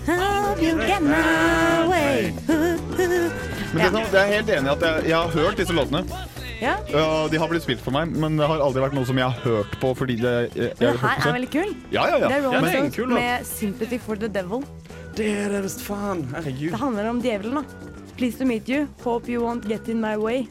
Hope 0.06 0.62
you 0.62 0.78
get 0.78 1.02
my 1.02 1.88
way. 1.90 2.30
Men 3.74 3.96
det, 3.96 4.02
er 4.04 4.14
jeg 4.14 4.22
er 4.22 4.34
helt 4.36 4.50
enig 4.54 4.70
i 4.70 4.74
at 4.76 4.82
jeg, 4.86 5.06
jeg 5.10 5.18
har 5.18 5.34
hørt 5.34 5.58
disse 5.58 5.74
låtene. 5.74 6.04
Ja. 6.64 6.78
Uh, 6.94 7.26
de 7.32 7.42
har 7.42 7.52
blitt 7.52 7.66
spilt 7.66 7.84
for 7.84 7.96
meg, 7.96 8.14
men 8.16 8.40
det 8.40 8.48
har 8.50 8.64
aldri 8.64 8.84
vært 8.86 8.96
noe 8.96 9.08
som 9.10 9.20
jeg 9.20 9.28
har 9.28 9.44
hørt 9.44 9.78
på 9.82 9.94
fordi 10.00 10.18
det 10.22 10.34
jeg, 10.34 10.52
jeg, 10.56 10.80
det 10.80 10.94
her 11.04 11.28
er 11.28 11.38
veldig 11.38 11.52
kul. 11.54 11.72
Ja, 11.92 12.08
ja, 12.08 12.20
ja. 12.24 12.32
Det 12.32 12.38
er 12.40 12.46
Rolling 12.48 12.56
Ja, 12.56 12.66
det 12.66 12.74
er 12.74 12.84
en 12.84 12.92
Stones 12.92 12.98
kul 12.98 13.16
med 13.18 13.48
'Sympathy 13.50 14.00
for 14.02 14.20
the 14.20 14.32
Devil'. 14.32 14.66
Det 15.14 15.30
er 15.30 15.50
det 15.54 15.64
visst 15.68 15.84
faen. 15.86 16.24
Herregud. 16.34 16.72
Det 16.74 16.80
handler 16.82 17.10
om 17.12 17.22
djevelen, 17.22 17.62
da. 17.62 17.92
Pleased 18.18 18.40
to 18.40 18.46
meet 18.46 18.70
you. 18.70 18.88
Hope 19.04 19.30
you 19.30 19.42
won't 19.44 19.68
get 19.70 19.88
in 19.90 20.02
my 20.02 20.16
way. 20.18 20.48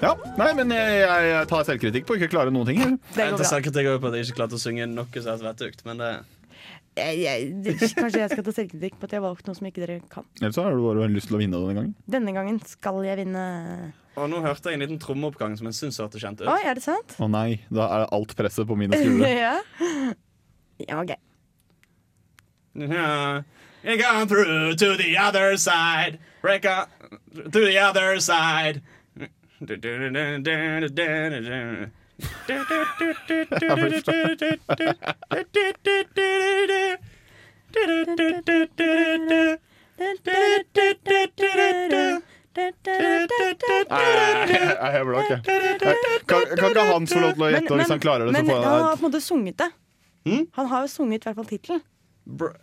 Ja, 0.00 0.14
Nei, 0.38 0.48
men 0.56 0.72
jeg, 0.72 0.98
jeg, 1.02 1.46
tar 1.50 1.64
selvkritikk 1.68 2.06
på 2.08 2.14
å 2.14 2.18
ikke 2.18 2.30
klare 2.32 2.52
noen 2.54 2.68
ting. 2.70 2.80
jeg. 2.80 2.98
Jeg 3.18 3.36
tar 3.36 3.48
selvkritikk 3.50 3.90
på 4.00 4.10
at 4.10 4.16
jeg 4.16 4.28
ikke 4.28 4.40
klarte 4.40 4.58
å 4.58 4.62
synge 4.62 4.86
noe 4.90 5.06
som 5.20 5.32
helst 5.32 5.46
vettugt, 5.46 5.84
men 5.88 6.02
det 6.02 6.12
Jeg, 6.98 7.18
jeg, 7.22 7.74
kanskje 7.94 8.22
jeg 8.24 8.30
skal 8.32 8.44
ta 8.46 8.52
selvkritikk 8.56 8.96
på 8.98 9.06
at 9.06 9.12
jeg 9.14 9.20
har 9.20 9.26
valgt 9.28 9.46
noe 9.46 9.54
som 9.54 9.66
ikke 9.68 9.84
dere 9.84 10.00
kan. 10.10 10.26
Ellers 10.40 10.56
så 10.56 10.64
har 10.66 10.74
du 10.74 10.82
bare 10.82 11.10
lyst 11.12 11.30
til 11.30 11.38
å 11.38 11.42
vinne 11.42 11.60
denne 11.60 11.76
gangen. 11.76 11.92
Denne 12.10 12.34
gangen 12.34 12.58
skal 12.66 12.98
jeg 13.06 13.20
vinne. 13.20 13.44
Og 14.18 14.30
nå 14.32 14.40
hørte 14.44 14.72
jeg 14.72 14.78
en 14.78 14.84
liten 14.84 15.00
trommeoppgang 15.02 15.54
som 15.58 15.68
jeg 15.70 15.78
syns 15.78 16.00
hørtes 16.02 16.24
kjent 16.24 16.42
ut. 16.42 16.50
Oi, 16.50 16.60
er 16.66 16.78
det 16.78 16.84
sant? 16.84 17.14
Å 17.22 17.28
nei, 17.30 17.60
da 17.70 17.86
er 17.96 18.08
alt 18.16 18.34
presset 18.38 18.68
på 18.68 18.76
mine 18.78 18.98
skuldre. 18.98 19.30
ja. 19.30 19.54
ja, 20.82 21.00
OK. 21.00 21.14
Yeah. 22.78 23.42
You 23.82 23.96
gone 23.96 24.28
through 24.28 24.74
to 24.74 24.96
the 24.96 25.16
other 25.16 25.56
side. 25.56 26.18
Break 26.42 26.66
up 26.66 26.90
to 27.32 27.50
the 27.50 27.78
other 27.78 28.20
side. 28.20 28.82
Jeg 43.88 44.92
hever 44.94 45.12
det 45.14 45.20
ikke. 45.24 45.38
Kan, 46.28 46.40
kan 46.58 46.70
ikke 46.70 46.86
han 46.92 47.06
få 47.08 47.20
lov 47.22 47.34
til 47.38 47.44
å 47.46 47.50
gjette, 47.54 47.72
og 47.72 47.76
hvis 47.82 47.92
han 47.94 48.02
klarer 48.02 48.22
det, 48.28 48.32
så 48.34 48.38
men 48.38 48.46
får 48.50 48.56
han 48.58 48.64
har 48.68 48.78
han 48.88 48.96
på 48.98 49.04
en 49.04 49.08
måte 49.10 49.22
sunget 49.24 49.56
det. 49.64 49.70
Han 50.58 50.66
har 50.72 50.80
jo 50.86 50.88
sunget 50.92 51.22
i 51.22 51.28
hvert 51.30 51.38
fall 51.42 51.50
tittelen. 51.52 51.84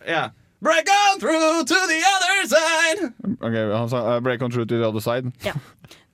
Yeah. 0.06 0.28
Break 0.62 0.88
on 0.88 1.18
through 1.20 1.64
to 1.68 1.74
the 1.88 1.98
other 2.14 2.46
side. 2.48 3.12
Ok, 3.44 3.56
Han 3.76 3.88
sa 3.92 3.98
uh, 4.16 4.20
'break 4.24 4.40
on 4.42 4.50
through 4.50 4.64
to 4.66 4.76
the 4.78 4.86
other 4.88 5.00
side'. 5.04 5.32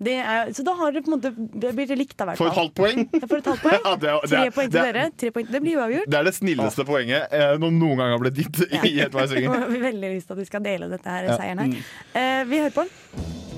Det 0.03 0.15
er, 0.19 0.51
så 0.53 0.65
da 0.67 0.73
har 0.75 0.91
det 0.93 1.05
på 1.07 1.13
en 1.13 1.15
måte 1.15 1.31
Det 1.63 1.71
blir 1.77 1.87
det 1.87 1.97
likt, 1.97 2.17
da, 2.19 2.25
i 2.25 2.27
hvert 2.33 2.39
For 2.41 2.51
fall. 2.51 2.53
et 2.53 2.59
halvt 2.59 2.75
poeng! 2.75 3.29
Får 3.31 3.37
et 3.39 3.47
halvt 3.47 3.63
poeng. 3.63 3.79
Ja, 3.85 3.95
det 3.97 4.09
er- 4.11 4.21
det 4.27 4.31
Tre 4.31 4.51
poeng 4.57 4.71
til 4.73 4.81
er- 4.81 4.93
dere. 4.93 5.11
Tre 5.17 5.31
poeng. 5.31 5.47
Det 5.53 5.61
blir 5.63 5.77
uavgjort. 5.79 6.11
Det 6.11 6.19
er 6.19 6.25
det 6.25 6.35
snilleste 6.35 6.85
poenget 6.85 7.23
eh, 7.31 7.55
noen 7.63 7.79
noen 7.79 7.97
gang 8.03 8.11
har 8.11 8.19
blitt 8.19 8.35
gitt 8.43 8.61
i 8.83 8.99
et 9.01 9.13
Nå 9.15 9.19
har 9.55 9.69
veldig 9.87 10.11
lyst 10.17 10.27
til 10.27 10.35
at 10.35 10.39
vi 10.43 10.45
skal 10.51 10.61
dele 10.67 10.91
dette 10.91 11.07
her, 11.09 11.25
Ja. 11.31 11.39
seieren 11.39 11.59
her. 11.63 11.79
Uh, 12.19 12.45
vi 12.51 12.59
hører 12.59 12.75
på 12.75 12.83
den. 12.83 13.52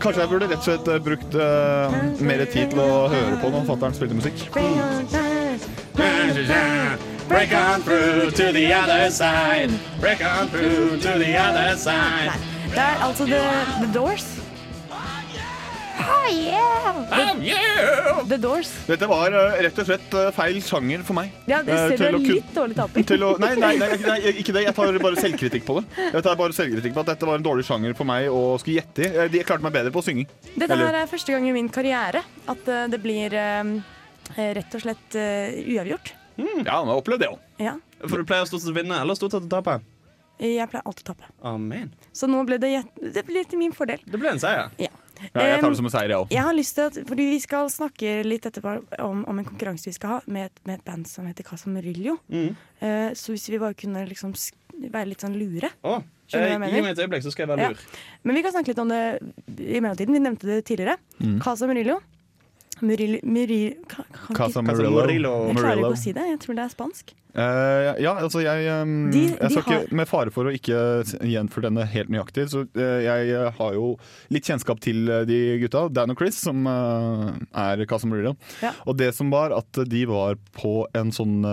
Kanskje 0.00 0.20
jeg 0.20 0.28
burde 0.30 0.46
rett 0.48 0.58
og 0.58 0.64
slett 0.64 0.88
eh, 0.88 1.00
brukt 1.02 1.34
uh, 1.36 1.92
mer 2.24 2.44
tid 2.48 2.70
til 2.72 2.80
å 2.80 3.06
høre 3.12 3.36
på 3.42 3.50
når 3.52 3.66
fatter'n 3.68 3.96
spilte 3.96 4.16
musikk. 4.16 4.38
Break 7.28 7.52
on 7.52 7.82
through 7.82 8.30
to 8.30 8.52
the 8.52 8.72
other 8.72 9.10
side. 9.10 9.70
Break 10.00 10.20
on 10.24 10.48
through 10.48 10.96
to 11.02 11.18
the 11.18 11.36
other 11.36 11.76
side. 11.76 12.32
Det 12.70 12.78
er 12.78 13.04
altså 13.04 13.24
The, 13.24 13.40
the 13.82 13.92
Doors. 13.94 14.45
Oh 15.96 16.26
yeah! 16.30 18.22
The 18.28 18.36
Doors. 18.40 18.68
Dette 18.88 19.06
var 19.08 19.32
eh, 19.32 19.58
rett 19.66 19.78
og 19.80 19.86
slett 19.88 20.14
eh, 20.18 20.28
feil 20.34 20.58
sjanger 20.64 21.02
for 21.06 21.16
meg. 21.18 21.30
Ja, 21.48 21.60
det 21.64 21.74
Eh, 21.76 21.88
ser 21.92 21.96
du 22.00 22.04
er 22.06 22.16
litt 22.18 22.52
dårlig 22.56 22.76
taper. 22.78 23.04
Å, 23.26 23.30
nei, 23.42 23.50
nei, 23.60 23.72
nei, 23.80 23.88
nei, 24.02 24.18
ikke 24.42 24.54
det. 24.56 24.64
Jeg 24.66 24.74
tar 24.76 24.98
bare 25.02 25.20
selvkritikk 25.20 25.66
på 25.68 25.78
det. 25.78 25.84
Jeg 26.16 26.24
tar 26.26 26.38
bare 26.40 26.56
selvkritikk 26.56 26.96
på 26.96 27.04
At 27.04 27.12
dette 27.14 27.28
var 27.28 27.38
en 27.40 27.46
dårlig 27.46 27.66
sjanger 27.68 27.94
for 27.98 28.08
meg 28.08 28.28
å 28.32 28.42
skulle 28.60 28.80
gjette 28.80 29.06
i. 29.06 29.26
De 29.32 29.42
klarte 29.46 29.64
meg 29.66 29.74
bedre 29.76 29.92
på 29.94 30.02
å 30.02 30.06
synge. 30.06 30.26
Dette 30.54 30.68
Eller- 30.72 30.90
her 30.90 31.00
er 31.04 31.10
første 31.10 31.32
gang 31.36 31.46
i 31.48 31.54
min 31.56 31.68
karriere 31.72 32.22
at 32.48 32.64
det 32.92 33.00
blir 33.02 33.30
rett 34.36 34.74
og 34.74 34.82
slett 34.82 35.16
uavgjort. 35.16 36.12
Mm. 36.36 36.64
Ja, 36.66 36.82
nå 36.84 36.90
har 36.92 37.00
opplevd 37.00 37.22
det 37.24 37.30
òg. 37.32 37.38
Ja. 37.62 37.76
For 38.04 38.20
du 38.20 38.24
pleier 38.28 38.44
stort 38.48 38.60
sett 38.60 38.74
å 38.74 38.76
vinne, 38.76 38.98
eller 39.00 39.16
stort 39.16 39.32
sett 39.32 39.46
å 39.46 39.48
tape? 39.48 39.78
Jeg 40.42 40.68
pleier 40.68 40.84
alltid 40.84 41.06
å 41.06 41.14
tape. 41.14 41.30
Amen. 41.48 41.94
Så 42.12 42.28
nå 42.28 42.42
ble 42.44 42.58
det, 42.60 42.74
det 43.00 43.22
ble 43.24 43.44
til 43.48 43.58
min 43.62 43.72
fordel. 43.72 44.02
Det 44.04 44.18
ble 44.20 44.34
en 44.34 44.42
seier. 44.42 44.68
Ja. 44.82 44.90
Ja, 45.34 45.42
jeg 45.48 45.60
tar 45.60 45.70
det 45.70 45.76
som 45.78 45.86
en 45.88 45.90
seier, 45.94 46.08
jeg 46.12 46.18
òg. 46.18 46.30
Jeg 46.34 46.42
har 46.44 46.54
lyst 46.54 46.74
til 46.74 46.82
at, 46.90 46.98
fordi 47.08 47.26
Vi 47.30 47.38
skal 47.40 47.68
snakke 47.72 48.24
litt 48.24 48.42
etterpå 48.46 48.74
om, 49.00 49.24
om 49.28 49.38
en 49.38 49.44
konkurranse 49.44 49.86
vi 49.88 49.92
skal 49.96 50.08
ha 50.16 50.20
med, 50.26 50.46
et- 50.50 50.60
med 50.66 50.78
et 50.78 50.84
band 50.84 51.06
som 51.06 51.26
heter 51.26 51.44
Casa 51.44 51.68
Murillo. 51.70 52.18
Mm. 52.30 52.50
Uh, 52.82 53.10
så 53.16 53.32
hvis 53.32 53.48
vi 53.50 53.58
bare 53.58 53.74
kunne 53.74 54.06
liksom 54.08 54.34
være 54.92 55.08
litt 55.08 55.20
sånn 55.24 55.36
lure 55.38 55.70
eh. 55.84 56.00
Gi 56.28 56.58
meg 56.58 56.90
et 56.90 56.98
øyeblikk, 56.98 57.22
så 57.22 57.30
skal 57.32 57.46
jeg 57.46 57.56
være 57.56 57.60
Ja. 57.62 57.68
lur. 57.70 57.78
Men 58.24 58.34
vi 58.34 58.42
kan 58.42 58.52
snakke 58.52 58.68
litt 58.68 58.78
om 58.82 58.88
det 58.88 59.02
i 59.58 59.80
mellomtiden. 59.80 60.12
Vi 60.12 60.18
nevnte 60.18 60.46
det 60.50 60.64
tidligere. 60.66 60.96
Mm. 61.22 61.40
Casa 61.40 61.66
Murillo. 61.66 62.00
Murillo, 62.82 63.18
Murillo 63.24 64.34
Casa 64.36 64.60
Murillo. 64.60 65.46
Jeg 65.48 65.56
klarer 65.56 65.78
ikke 65.80 65.92
å 65.94 65.96
si 65.96 66.12
det. 66.12 66.24
Jeg 66.28 66.40
tror 66.42 66.54
det 66.58 66.64
er 66.66 66.72
spansk. 66.74 67.14
Eh, 67.36 67.90
ja, 68.00 68.14
altså 68.16 68.40
jeg, 68.40 68.64
um, 68.82 69.10
De- 69.12 69.26
jeg 69.28 69.38
de 69.38 69.50
skal 69.52 69.62
har- 69.66 69.82
ikke, 69.84 69.92
Med 70.00 70.08
fare 70.08 70.30
for 70.32 70.48
å 70.48 70.52
ikke 70.56 70.78
gjenfortelle 71.20 71.68
denne 71.76 71.86
helt 71.92 72.08
nøyaktig, 72.08 72.46
så 72.48 72.62
uh, 72.64 73.00
jeg 73.04 73.28
eh, 73.36 73.50
har 73.58 73.74
jo 73.76 73.90
litt 74.32 74.46
kjennskap 74.48 74.80
til 74.80 75.04
de 75.28 75.38
gutta, 75.60 75.82
Dan 75.92 76.10
og 76.14 76.18
Chris, 76.20 76.38
som 76.40 76.64
uh, 76.66 77.34
er 77.52 77.84
Casa 77.86 78.06
Murillo. 78.08 78.36
Ja. 78.62 78.72
Og 78.86 78.96
det 78.96 79.10
som 79.14 79.28
var 79.30 79.52
at 79.52 79.80
de 79.86 80.04
var 80.08 80.36
på 80.56 80.86
en 80.96 81.12
sånn 81.12 81.44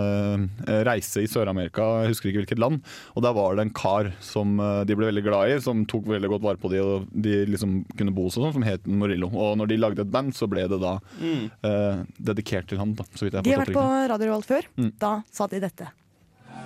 reise 0.86 1.22
i 1.22 1.28
Sør-Amerika, 1.30 1.84
jeg 2.04 2.14
husker 2.14 2.30
ikke 2.30 2.42
hvilket 2.44 2.62
land, 2.62 2.80
og 3.14 3.22
der 3.26 3.34
var 3.36 3.56
det 3.56 3.66
en 3.66 3.74
kar 3.76 4.12
som 4.24 4.56
de 4.86 4.96
ble 4.96 5.08
veldig 5.10 5.24
glad 5.26 5.52
i, 5.52 5.58
som 5.62 5.84
tok 5.90 6.06
veldig 6.08 6.30
godt 6.32 6.44
vare 6.46 6.60
på 6.62 6.70
de, 6.72 6.80
og 6.82 7.06
de 7.12 7.44
liksom 7.50 7.82
kunne 7.98 8.14
bo 8.14 8.26
hos 8.28 8.38
og 8.38 8.46
sånn, 8.48 8.56
som 8.58 8.66
het 8.66 8.86
Murillo. 8.88 9.28
Og 9.34 9.56
når 9.60 9.68
de 9.72 9.78
lagde 9.80 10.04
et 10.04 10.10
band, 10.14 10.32
så 10.36 10.48
ble 10.50 10.64
det 10.70 10.80
da 10.80 10.94
Mm. 11.20 11.50
eh, 11.66 12.02
dedikert 12.22 12.66
til 12.70 12.78
han, 12.78 12.94
da, 12.94 13.04
så 13.14 13.24
vidt 13.26 13.34
jeg 13.34 13.44
De 13.44 13.50
har 13.50 13.58
har 13.60 13.66
vært 13.66 13.74
på. 13.76 13.84
Radio 14.14 14.26
Revolt 14.30 14.46
før. 14.48 14.62
Mm. 14.78 14.92
Da 14.98 15.12
sa 15.30 15.46
de 15.50 15.60
dette. 15.60 15.73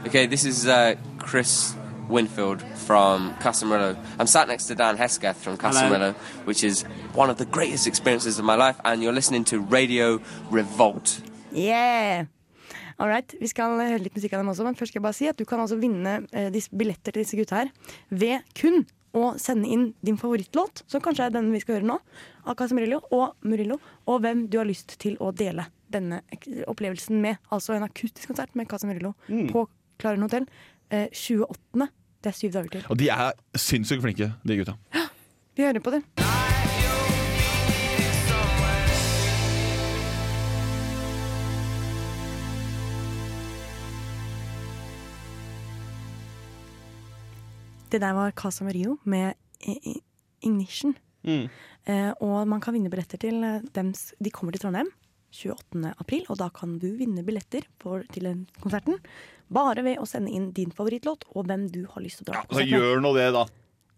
Okay, 0.06 0.26
this 0.26 0.44
is 0.44 0.66
uh, 0.66 0.94
Chris 1.18 1.74
Winfield 2.09 2.62
from 2.86 3.34
Casamarillo. 3.40 3.96
I'm 4.18 4.26
sat 4.26 4.48
next 4.48 4.66
to 4.66 4.74
Dan 4.74 4.96
Hesketh 4.96 5.36
from 5.36 5.59
Casamarillo, 5.59 6.14
which 6.44 6.64
is 6.64 6.82
one 7.14 7.30
of 7.30 7.36
the 7.36 7.44
greatest 7.44 7.86
experiences 7.86 8.38
of 8.38 8.44
my 8.44 8.54
life, 8.54 8.80
and 8.84 9.02
you're 9.02 9.12
listening 9.12 9.44
to 9.44 9.61
Radio 9.61 10.20
Revolt. 10.50 11.20
Yeah! 11.52 12.26
All 12.98 13.09
right, 13.09 13.34
Vi 13.40 13.46
skal 13.46 13.76
høre 13.78 13.98
litt 14.02 14.14
musikk 14.16 14.32
av 14.34 14.40
dem 14.42 14.50
også, 14.50 14.64
men 14.66 14.74
først 14.78 14.90
skal 14.90 14.98
jeg 14.98 15.06
bare 15.06 15.18
si 15.18 15.28
at 15.30 15.38
du 15.38 15.44
kan 15.46 15.61
altså 15.62 15.76
vinne 15.78 16.24
eh, 16.32 16.48
disse 16.50 16.70
billetter 16.74 17.14
til 17.14 17.22
disse 17.22 17.38
gutta 17.38 17.61
her 17.61 17.68
ved 18.11 18.46
kun 18.59 18.82
å 19.14 19.36
sende 19.38 19.70
inn 19.70 19.92
din 20.02 20.18
favorittlåt, 20.18 20.82
som 20.90 21.02
kanskje 21.02 21.28
er 21.28 21.34
den 21.34 21.52
vi 21.54 21.61
skal 21.62 21.78
høre 21.78 21.90
nå, 21.92 21.98
av 22.46 22.59
Casamurillo 22.59 23.04
og 23.14 23.36
Murillo, 23.46 23.78
og 24.06 24.22
hvem 24.24 24.48
du 24.50 24.59
har 24.59 24.66
lyst 24.68 24.98
til 24.98 25.14
å 25.22 25.30
dele 25.30 25.68
denne 25.93 26.20
opplevelsen 26.66 27.20
med. 27.22 27.36
Altså 27.53 27.74
en 27.76 27.82
akustisk 27.86 28.28
konsert 28.28 28.55
med 28.57 28.66
Casa 28.68 28.86
Murillo 28.86 29.12
Mm. 29.28 29.49
på 29.53 29.68
Klaren 29.99 30.22
hotell 30.22 30.47
eh, 30.91 31.09
28. 31.12 31.89
Det 32.24 32.26
er 32.32 32.34
syv 32.36 32.53
dager 32.53 32.68
til. 32.68 32.84
Og 32.91 32.99
de 32.99 33.09
er 33.09 33.32
sinnssykt 33.57 34.03
flinke, 34.03 34.32
de 34.47 34.57
gutta. 34.57 34.74
Ja, 34.95 35.07
Vi 35.57 35.62
hører 35.62 35.80
på 35.80 35.91
det. 35.91 36.03
Det 47.93 48.01
der 48.01 48.12
var 48.12 48.30
Casa 48.36 48.64
Mario 48.64 48.99
med 49.05 49.32
Ignition. 50.43 50.97
Mm. 51.24 51.49
Eh, 51.86 52.11
og 52.20 52.49
man 52.49 52.61
kan 52.61 52.74
vinne 52.76 52.91
billetter 52.91 53.18
til 53.18 53.43
dems 53.74 54.12
De 54.24 54.30
kommer 54.30 54.53
til 54.55 54.61
Trondheim 54.62 54.86
28. 55.35 55.95
april, 55.99 56.24
og 56.33 56.41
da 56.41 56.49
kan 56.55 56.79
du 56.83 56.89
vinne 56.99 57.24
billetter 57.26 57.66
for, 57.83 58.05
til 58.14 58.29
den 58.31 58.45
konserten. 58.62 58.99
Bare 59.53 59.85
ved 59.85 60.01
å 60.01 60.09
sende 60.09 60.33
inn 60.35 60.51
din 60.57 60.72
favorittlåt 60.74 61.24
og 61.35 61.49
hvem 61.49 61.68
du 61.72 61.85
har 61.89 62.05
lyst 62.05 62.20
til 62.20 62.29
å 62.29 62.33
dra 62.33 62.45
på 62.45 62.53
Så 62.53 62.62
konsert 62.62 62.74
gjør 62.74 63.03
nå 63.05 63.14
det, 63.16 63.31
da. 63.37 63.47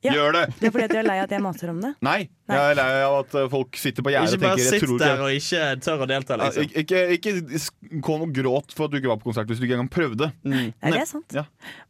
Ja. 0.00 0.14
Gjør 0.16 0.32
det! 0.32 0.42
Det 0.56 0.68
er 0.70 0.72
fordi 0.72 0.84
at 0.86 0.92
du 0.94 0.98
er 1.02 1.04
lei 1.04 1.14
av 1.20 1.26
at 1.26 1.32
jeg 1.34 1.42
maser 1.44 1.70
om 1.74 1.80
det. 1.82 1.90
Nei, 2.06 2.20
jeg 2.48 2.70
er 2.70 2.76
lei 2.78 2.84
av 3.04 3.16
at 3.18 3.34
eh, 3.36 3.48
folk 3.52 3.76
sitter 3.76 4.06
på 4.06 4.12
gjerdet 4.14 4.32
Ikke 4.32 4.38
og 4.38 4.46
bare 4.46 4.62
Ikke 4.62 4.70
bare 4.70 4.86
sitt 4.88 5.02
der 5.02 5.24
og 5.24 5.34
ikke 5.36 5.66
tør 5.84 6.04
å 6.04 6.06
delta, 6.08 6.38
liksom. 6.40 6.70
ikke, 6.80 7.02
ikke, 7.18 7.34
ikke 7.58 7.98
kom 8.06 8.24
og 8.24 8.32
gråt 8.38 8.72
for 8.72 8.88
at 8.88 8.94
du 8.94 8.96
ikke 8.96 9.10
var 9.10 9.20
på 9.20 9.28
konsert 9.28 9.50
hvis 9.52 9.60
du 9.60 9.66
ikke 9.66 9.76
engang 9.76 9.92
prøvde. 9.92 10.30
Nei, 10.48 10.70
det 10.80 11.02
er 11.02 11.10
sant. 11.10 11.36
Ja. 11.36 11.44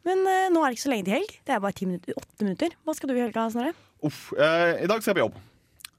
Men 0.08 0.26
uh, 0.26 0.48
nå 0.50 0.64
er 0.64 0.72
det 0.74 0.80
ikke 0.80 0.86
så 0.88 0.90
lenge 0.90 1.06
til 1.06 1.16
helg. 1.20 1.36
Det 1.46 1.54
er 1.54 1.62
bare 1.62 1.78
ti 1.78 1.86
minutter, 1.86 2.18
åtte 2.18 2.48
minutter. 2.48 2.74
Hva 2.82 2.96
skal 2.98 3.12
du 3.12 3.14
i 3.14 3.22
helga, 3.22 3.46
Snorre? 3.54 3.76
Uff, 4.10 4.24
Uh, 4.34 4.74
I 4.82 4.90
dag 4.90 5.04
skal 5.04 5.12
jeg 5.12 5.20
på 5.20 5.24
jobb, 5.28 5.38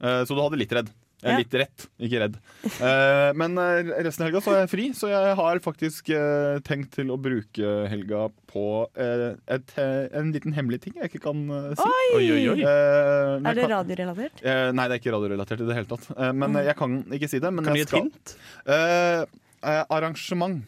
uh, 0.04 0.22
så 0.28 0.36
du 0.36 0.44
hadde 0.44 0.60
litt 0.60 0.76
redd. 0.82 0.92
Eh, 1.22 1.30
er 1.32 1.42
Litt 1.44 1.54
rett, 1.54 1.84
ikke 2.02 2.22
redd. 2.24 2.38
Eh, 2.66 3.30
men 3.38 3.58
eh, 3.62 3.92
resten 4.08 4.26
av 4.26 4.30
helga 4.32 4.42
så 4.42 4.56
er 4.56 4.64
jeg 4.64 4.72
fri, 4.72 4.86
så 4.98 5.12
jeg 5.12 5.36
har 5.38 5.62
faktisk 5.62 6.10
eh, 6.16 6.58
tenkt 6.66 6.96
til 6.98 7.14
å 7.14 7.18
bruke 7.22 7.74
helga 7.92 8.24
på 8.52 8.66
et, 8.98 9.74
en 9.78 10.32
liten 10.34 10.56
hemmelig 10.58 10.82
ting 10.84 10.98
jeg 10.98 11.12
ikke 11.12 11.22
kan 11.30 11.44
si. 11.78 11.86
Oi! 11.86 12.18
Oi, 12.18 12.42
oi, 12.52 12.58
Er 12.66 13.56
det 13.56 13.70
radiorelatert? 13.72 14.42
Nei, 14.76 14.88
det 14.90 14.98
er 14.98 15.00
ikke 15.00 15.14
radiorelatert 15.16 15.64
i 15.64 15.70
det 15.70 15.78
hele 15.78 15.92
tatt. 15.94 16.10
Men 16.36 16.58
eh, 16.60 16.68
jeg 16.72 16.78
kan 16.82 16.98
ikke 17.16 17.30
si 17.32 17.40
det. 17.44 17.54
Men 17.54 17.70
Kan 17.70 17.78
du 17.78 17.84
jeg 17.84 17.88
gi 17.88 18.02
et 18.02 18.02
hint? 18.02 18.36
Arrangement. 19.62 20.64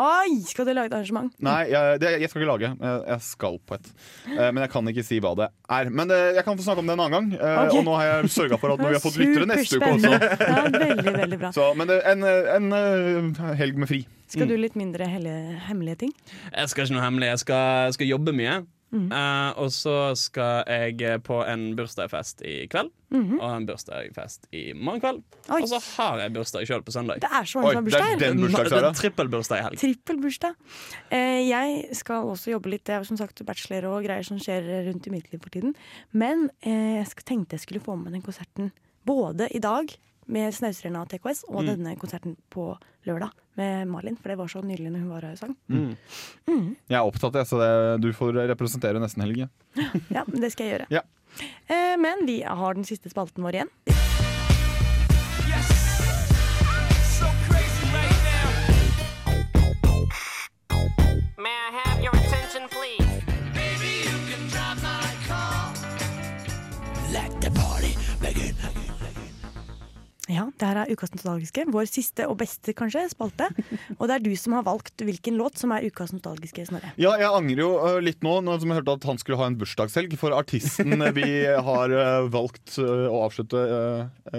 Oi! 0.00 0.40
Skal 0.48 0.66
du 0.66 0.72
lage 0.74 0.90
et 0.90 0.94
arrangement? 0.96 1.30
Nei, 1.44 1.68
jeg, 1.70 1.98
det, 2.02 2.08
jeg 2.22 2.30
skal 2.32 2.42
ikke 2.42 2.48
lage. 2.50 2.70
Jeg, 2.80 3.02
jeg 3.12 3.20
skal 3.22 3.58
på 3.62 3.76
et. 3.76 3.90
Eh, 4.32 4.48
men 4.50 4.58
jeg 4.64 4.70
kan 4.72 4.90
ikke 4.90 5.04
si 5.06 5.20
hva 5.22 5.34
det 5.38 5.46
er. 5.70 5.90
Men 5.94 6.10
eh, 6.10 6.32
jeg 6.40 6.44
kan 6.48 6.58
få 6.58 6.66
snakke 6.66 6.82
om 6.82 6.90
det 6.90 6.96
en 6.96 7.04
annen 7.04 7.14
gang. 7.14 7.28
Eh, 7.38 7.60
Ok. 7.64 7.76
Og 7.78 7.86
nå 7.86 7.94
har 8.00 8.08
jeg 8.10 8.32
sørga 8.34 8.58
for 8.58 8.74
at 8.74 8.82
når 8.82 8.90
vi 8.90 8.98
har 8.98 9.04
fått 9.04 9.20
lyttere 9.22 9.46
neste 9.52 9.78
uke 9.78 9.92
også. 9.94 10.10
Superspennende. 10.10 10.50
Ja, 10.50 10.84
veldig, 10.88 11.14
veldig 11.20 11.38
bra. 11.44 11.52
Så, 11.58 11.68
men 11.78 11.92
det, 11.92 12.00
en, 12.10 12.26
en 12.26 12.78
eh, 12.80 13.54
helg 13.62 13.78
med 13.84 13.92
fri. 13.92 14.02
Skal 14.34 14.50
du 14.50 14.56
litt 14.58 14.74
mindre 14.74 15.06
helle- 15.06 15.60
hemmelige 15.68 16.00
ting? 16.06 16.12
Jeg 16.50 16.72
skal 16.72 16.88
ikke 16.88 16.96
noe 16.96 17.04
hemmelig. 17.06 17.28
Jeg 17.36 17.44
skal, 17.44 17.66
jeg 17.90 17.94
skal 18.00 18.10
jobbe 18.16 18.34
mye. 18.34 18.56
Mhm. 18.94 19.10
Uh, 19.10 19.50
og 19.58 19.72
så 19.74 20.14
skal 20.18 20.62
jeg 20.70 21.22
på 21.26 21.40
en 21.42 21.72
bursdagsfest 21.78 22.44
i 22.46 22.66
kveld. 22.70 22.92
Mhm. 23.14 23.40
Og 23.40 23.48
en 23.50 23.66
bursdagsfest 23.66 24.46
i 24.54 24.72
morgen 24.74 25.02
kveld. 25.02 25.20
Oi. 25.48 25.60
Og 25.60 25.68
så 25.70 25.80
har 25.96 26.22
jeg 26.22 26.34
bursdag 26.34 26.68
sjøl 26.70 26.84
på 26.86 26.94
søndag. 26.94 27.20
Det 27.22 27.30
er 27.30 27.44
så 27.50 27.60
mange 27.60 27.74
som 27.74 27.80
har 27.80 27.88
bursdag 27.88 28.06
her. 28.06 28.70
Det 28.70 28.90
er 28.90 28.98
Trippelbursdag 29.02 29.58
i 29.58 29.66
helg. 29.66 29.80
Trippel 29.82 30.22
bursdag. 30.22 30.54
Eh, 31.10 31.42
jeg 31.48 31.96
skal 31.98 32.30
også 32.30 32.54
jobbe 32.54 32.70
litt. 32.70 32.86
Jeg 32.88 33.02
har 33.02 33.04
som 33.08 33.18
sagt 33.18 33.44
bachelor 33.46 33.90
og 33.92 34.06
greier 34.06 34.26
som 34.26 34.38
skjer 34.38 34.88
rundt 34.88 35.06
i 35.06 35.14
mitt 35.14 35.30
liv 35.32 35.42
for 35.42 35.50
tiden. 35.50 35.74
Men 36.12 36.48
uh, 36.66 37.02
jeg 37.02 37.26
tenkte 37.26 37.58
jeg 37.58 37.66
skulle 37.66 37.84
få 37.84 37.98
med 37.98 38.14
den 38.14 38.22
konserten 38.22 38.72
både 39.04 39.50
i 39.54 39.60
dag 39.62 39.90
med 40.26 40.54
Snausrenna 40.54 41.02
og 41.02 41.08
TKS, 41.08 41.44
og 41.48 41.62
Mm. 41.64 41.66
denne 41.66 41.96
konserten 41.98 42.36
på 42.50 42.76
lørdag 43.06 43.30
med 43.56 43.86
Malin. 43.88 44.16
For 44.16 44.28
det 44.28 44.38
var 44.38 44.46
så 44.48 44.62
nydelig 44.64 44.90
når 44.92 45.00
hun 45.00 45.10
var 45.10 45.20
her 45.22 45.32
og 45.32 45.38
sang. 45.38 45.56
Mm. 45.68 45.96
Mm. 46.48 46.76
Jeg 46.88 46.96
er 46.98 47.04
opptatt, 47.04 47.34
jeg, 47.34 47.46
så 47.46 47.58
det, 47.60 48.00
du 48.02 48.12
får 48.12 48.32
representere 48.48 49.00
nesten 49.00 49.22
helg. 49.22 49.48
Ja. 50.10 50.24
Det 50.26 50.52
skal 50.52 50.66
jeg 50.66 50.78
gjøre. 50.78 50.86
Ja. 50.90 51.02
Eh, 51.68 51.96
men 51.98 52.26
vi 52.26 52.42
har 52.42 52.74
den 52.74 52.84
siste 52.84 53.10
spalten 53.10 53.42
vår 53.42 53.54
igjen. 53.60 53.70
May 61.36 61.50
I 61.50 61.70
have 61.72 61.93
Ja, 70.24 70.46
det 70.56 70.64
her 70.64 70.78
er 70.80 70.88
Ukas 70.88 71.10
nostalgiske. 71.12 71.66
Vår 71.68 71.84
siste 71.90 72.24
og 72.30 72.38
beste, 72.40 72.72
kanskje, 72.72 73.02
spalte. 73.12 73.44
Og 73.98 74.08
det 74.08 74.14
er 74.14 74.22
du 74.24 74.30
som 74.40 74.54
har 74.56 74.62
valgt 74.64 75.02
hvilken 75.04 75.36
låt 75.36 75.58
som 75.60 75.74
er 75.76 75.84
Ukas 75.84 76.14
nostalgiske, 76.16 76.64
Snorre. 76.70 76.94
Ja, 76.96 77.12
jeg 77.20 77.28
angrer 77.28 77.60
jo 77.60 77.68
øh, 77.76 77.98
litt 78.00 78.24
nå, 78.24 78.38
nå 78.46 78.54
som 78.62 78.72
jeg 78.72 78.78
hørte 78.80 78.94
at 78.96 79.04
han 79.10 79.20
skulle 79.20 79.36
ha 79.42 79.50
en 79.50 79.58
bursdagshelg. 79.60 80.16
For 80.20 80.32
artisten 80.32 80.96
vi 81.18 81.28
har 81.68 81.92
øh, 81.92 82.30
valgt 82.32 82.78
øh, 82.80 83.04
å 83.12 83.20
avslutte 83.26 83.60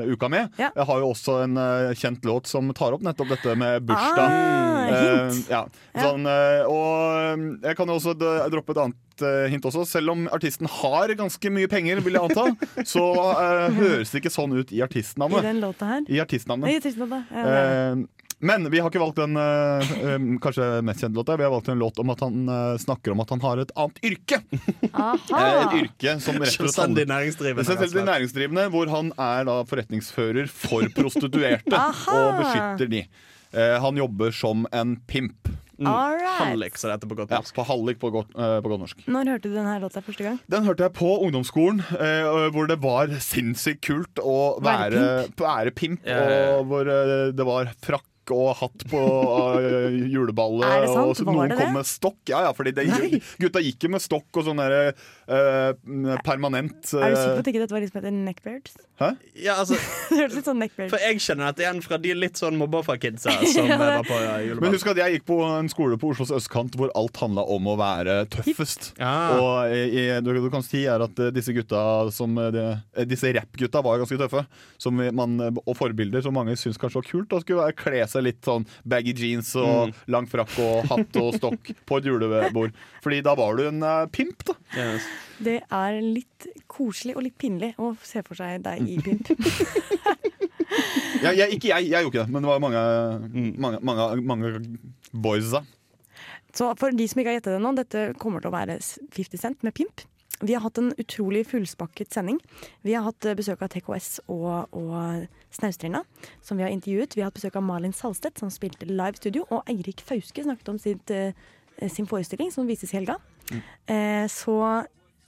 uka 0.09 0.27
med, 0.33 0.49
Ja. 0.57 0.71
jeg 0.75 0.89
har 0.89 0.99
jo 1.05 1.11
også 1.13 1.37
en 1.45 1.55
kjent 1.95 2.25
låt 2.27 2.49
som 2.49 2.67
tar 2.75 2.95
opp 2.97 3.05
nettopp 3.05 3.29
dette 3.35 3.53
med 3.59 3.85
bursdag. 3.85 4.25
Ah, 4.25 4.89
hint. 4.89 5.45
Eh, 5.45 5.53
ja. 5.53 5.61
Sånn, 6.01 6.25
og 6.69 7.45
jeg 7.65 7.77
kan 7.77 7.89
jo 7.89 7.95
også 7.99 8.13
droppe 8.17 8.73
et 8.75 8.81
annet 8.83 9.23
hint 9.53 9.63
også. 9.69 9.85
Selv 9.87 10.11
om 10.11 10.25
artisten 10.35 10.67
har 10.81 11.13
ganske 11.15 11.51
mye 11.53 11.69
penger, 11.71 12.01
vil 12.03 12.17
jeg 12.17 12.27
anta, 12.27 12.49
så 12.93 13.05
høres 13.77 14.11
det 14.11 14.21
ikke 14.23 14.33
sånn 14.33 14.57
ut 14.57 14.73
i 14.75 14.81
I 14.81 14.83
artistnavnet. 14.85 15.45
den 15.45 15.61
låta 15.63 15.84
her. 15.89 16.05
I 16.09 16.19
artistnavnet. 16.23 16.69
I 16.71 16.77
artistnavnet. 16.81 17.31
Ja, 17.31 17.39
ja, 17.39 17.55
er. 17.55 17.91
Eh, 17.95 18.05
Men 18.45 18.65
vi 18.69 18.79
har 18.83 18.89
ikke 18.91 18.99
valgt 18.99 19.15
den 19.21 19.37
eh, 19.39 20.25
kanskje 20.43 20.65
mest 20.83 20.99
kjente 21.01 21.15
låta. 21.15 21.37
Vi 21.39 21.43
har 21.47 21.51
valgt 21.53 21.69
en 21.71 21.79
låt 21.79 21.99
om 22.03 22.09
at 22.11 22.19
han 22.25 22.49
eh, 22.51 22.77
snakker 22.83 23.13
om 23.15 23.21
at 23.23 23.29
han 23.31 23.41
har 23.41 23.61
et 23.63 23.71
annet 23.79 24.01
yrke. 24.03 24.41
Eh, 24.51 25.61
et 25.63 25.77
yrke 25.79 26.17
som 26.19 26.35
rett 26.35 26.49
og 26.49 26.51
slett 26.51 26.57
Selvstendig 26.59 27.07
næringsdrivende, 27.09 27.65
Selvstendig 27.65 28.05
næringsdrivende, 28.11 28.67
hvor 28.75 28.91
han 28.91 29.13
er 29.15 29.47
da 29.47 29.55
forretningsfører 29.71 30.51
for 30.51 30.85
prostituerte 30.99 31.79
og 32.11 32.41
beskytter 32.43 32.91
de. 32.91 33.05
Eh, 33.55 33.77
han 33.81 33.97
jobber 34.03 34.35
som 34.35 34.67
en 34.75 34.97
pimp. 35.07 35.47
Mm. 35.75 35.89
All. 35.91 36.23
Hallik, 36.39 36.77
så 36.79 36.87
det 36.87 36.95
heter 36.95 37.11
på 37.11 37.17
godt 37.19 37.33
Ja, 37.35 37.41
på 37.55 37.65
hallik 37.67 37.99
på 37.99 38.11
godt, 38.13 38.31
uh, 38.37 38.57
på 38.63 38.71
godt 38.71 38.83
norsk. 38.85 39.03
Når 39.11 39.31
hørte 39.33 39.51
du 39.51 39.57
denne 39.57 39.75
låta 39.83 40.03
første 40.05 40.23
gang? 40.23 40.39
Den 40.51 40.67
hørte 40.67 40.87
jeg 40.87 40.95
på 40.95 41.11
ungdomsskolen, 41.25 41.83
uh, 41.91 42.47
hvor 42.55 42.69
det 42.71 42.79
var 42.83 43.11
sinnssykt 43.23 43.83
kult 43.85 44.23
å 44.23 44.55
Være 44.63 44.95
være, 44.95 45.31
være 45.39 45.75
pimp. 45.75 46.05
Ja, 46.07 46.19
ja. 46.31 46.43
Og 46.55 46.69
hvor 46.71 46.87
uh, 46.87 47.31
det 47.35 47.47
var 47.47 47.73
frakk 47.83 48.07
og 48.33 48.55
hatt 48.61 48.85
på 48.89 49.01
eh, 49.59 49.97
juleballet. 50.13 50.65
Er 50.65 50.85
det 50.85 50.89
sant? 50.93 51.09
Og 51.11 51.15
så 51.19 51.25
noen 51.27 51.49
det 51.51 51.57
kom 51.59 51.73
med 51.77 51.85
stokk. 51.89 52.17
Ja, 52.31 52.41
ja, 52.47 52.53
fordi 52.57 52.71
det, 52.77 52.87
gutta 53.41 53.61
gikk 53.61 53.85
jo 53.85 53.91
med 53.93 54.01
stokk 54.03 54.39
og 54.41 54.47
sånn 54.47 54.61
derre 54.61 54.93
eh, 55.27 56.17
permanent 56.25 56.93
Er 56.95 57.13
du 57.13 57.17
sikker 57.17 57.29
på 57.29 57.35
eh, 57.35 57.39
at 57.43 57.49
ikke 57.51 57.61
dette 57.63 57.75
var 57.75 57.83
de 57.85 57.89
som 57.91 57.99
heter 58.01 58.15
neckbeards? 58.15 58.75
Hæ? 59.01 59.09
Ja, 59.43 59.57
altså, 59.59 59.75
Det 60.09 60.19
hørtes 60.21 60.37
litt 60.39 60.47
sånn 60.47 60.59
neckbeards 60.63 60.93
for 60.93 61.03
jeg 61.03 61.19
kjenner 61.25 61.49
dette 61.51 61.65
igjen 61.65 61.81
fra 61.83 61.97
de 62.01 62.13
litt 62.15 62.39
sånn 62.39 62.55
mobba-kidsa 62.61 63.33
som 63.51 63.67
Ja, 63.71 63.77
var 63.81 64.05
på 64.07 64.17
juleball. 64.21 64.61
Men 64.63 64.75
husk 64.77 64.89
at 64.93 65.01
jeg 65.01 65.17
gikk 65.17 65.25
på 65.27 65.39
en 65.45 65.69
skole 65.71 65.97
på 65.99 66.13
Oslos 66.13 66.31
østkant 66.35 66.77
hvor 66.79 66.93
alt 66.95 67.19
handla 67.21 67.43
om 67.55 67.67
å 67.67 67.75
være 67.79 68.21
tøffest. 68.33 68.93
Ja. 69.01 69.13
Og 69.39 69.73
i, 69.75 69.81
i- 70.05 70.21
du, 70.25 70.31
du 70.39 70.49
kan 70.53 70.63
si 70.65 70.85
er 70.89 71.03
at 71.03 71.19
disse 71.35 71.53
gutta 71.55 71.81
som 72.15 72.35
de, 72.37 72.63
Disse 73.09 73.29
rappgutta 73.35 73.81
var 73.83 73.99
ganske 74.01 74.17
tøffe. 74.21 74.45
Som 74.81 75.01
vi- 75.01 75.11
man, 75.15 75.35
og 75.65 75.73
forbilder 75.77 76.23
som 76.25 76.33
mange 76.37 76.55
syns 76.59 76.79
kanskje 76.81 77.01
var 77.01 77.07
kult. 77.09 77.27
Da 77.33 77.41
skulle 77.43 77.65
være- 77.65 77.75
kle 77.81 78.01
seg 78.15 78.25
litt 78.25 78.41
sånn 78.47 78.65
baggy 78.87 79.13
jeans 79.19 79.51
og 79.59 79.89
Mm. 79.91 79.93
lang 80.15 80.27
frakk 80.31 80.55
og 80.63 80.87
hatt 80.91 81.19
og 81.21 81.35
stokk 81.37 81.71
på 81.87 81.99
et 82.01 82.07
julebord. 82.09 82.73
Fordi 83.03 83.21
da 83.25 83.35
var 83.37 83.59
du 83.59 83.67
en 83.67 83.83
uh, 83.83 84.05
pimp, 84.11 84.43
da. 84.47 84.55
Yes. 84.75 85.05
Det 85.43 85.59
er 85.67 85.99
litt 86.01 86.47
koselig 86.71 87.15
og 87.19 87.25
litt 87.27 87.37
pinlig 87.41 87.73
å 87.77 87.91
se 88.01 88.23
for 88.25 88.39
seg 88.39 88.63
deg 88.65 88.87
i 88.87 88.97
pimp. 89.05 89.29
ja, 91.23 91.31
jeg, 91.35 91.55
ikke 91.57 91.69
jeg, 91.71 91.89
jeg 91.91 92.05
gjorde 92.05 92.11
ikke 92.11 92.25
det, 92.25 92.33
men 92.35 92.45
det 92.45 92.49
var 92.51 92.63
mange, 92.63 92.83
Mm. 93.35 93.49
mange, 93.61 93.79
mange, 93.85 94.07
mange 94.25 94.51
boys 95.13 95.51
da. 95.53 95.63
Så 96.55 96.69
for 96.79 96.95
de 96.95 97.07
som 97.11 97.19
ikke 97.19 97.33
har 97.33 97.39
gjettet 97.39 97.55
det 97.57 97.63
nå, 97.63 97.71
dette 97.75 98.03
kommer 98.21 98.39
til 98.43 98.51
å 98.51 98.55
være 98.55 98.77
50 98.79 99.41
Cent 99.41 99.63
med 99.65 99.75
Pimp. 99.75 100.05
Vi 100.43 100.53
har 100.55 100.63
hatt 100.65 100.77
en 100.79 100.91
utrolig 100.99 101.45
fullspakket 101.47 102.11
sending. 102.15 102.39
Vi 102.83 102.93
har 102.95 103.03
hatt 103.07 103.23
eh, 103.27 103.35
besøk 103.39 103.61
av 103.63 103.69
TKS 103.71 104.19
og, 104.27 104.67
og 104.75 105.27
Snaustrinda, 105.55 106.03
som 106.45 106.59
vi 106.59 106.65
har 106.65 106.73
intervjuet. 106.73 107.15
Vi 107.15 107.23
har 107.23 107.31
hatt 107.31 107.37
besøk 107.39 107.55
av 107.59 107.63
Malin 107.65 107.93
Salstedt, 107.95 108.41
som 108.41 108.51
spilte 108.53 108.87
live 108.89 109.15
studio, 109.19 109.45
og 109.49 109.63
Eirik 109.71 110.03
Fauske 110.05 110.43
snakket 110.45 110.71
om 110.73 110.79
sitt, 110.81 111.11
eh, 111.11 111.89
sin 111.91 112.07
forestilling, 112.09 112.51
som 112.51 112.67
vises 112.67 112.93
i 112.93 112.99
helga. 112.99 113.17
Eh, 113.87 114.27
så, 114.31 114.59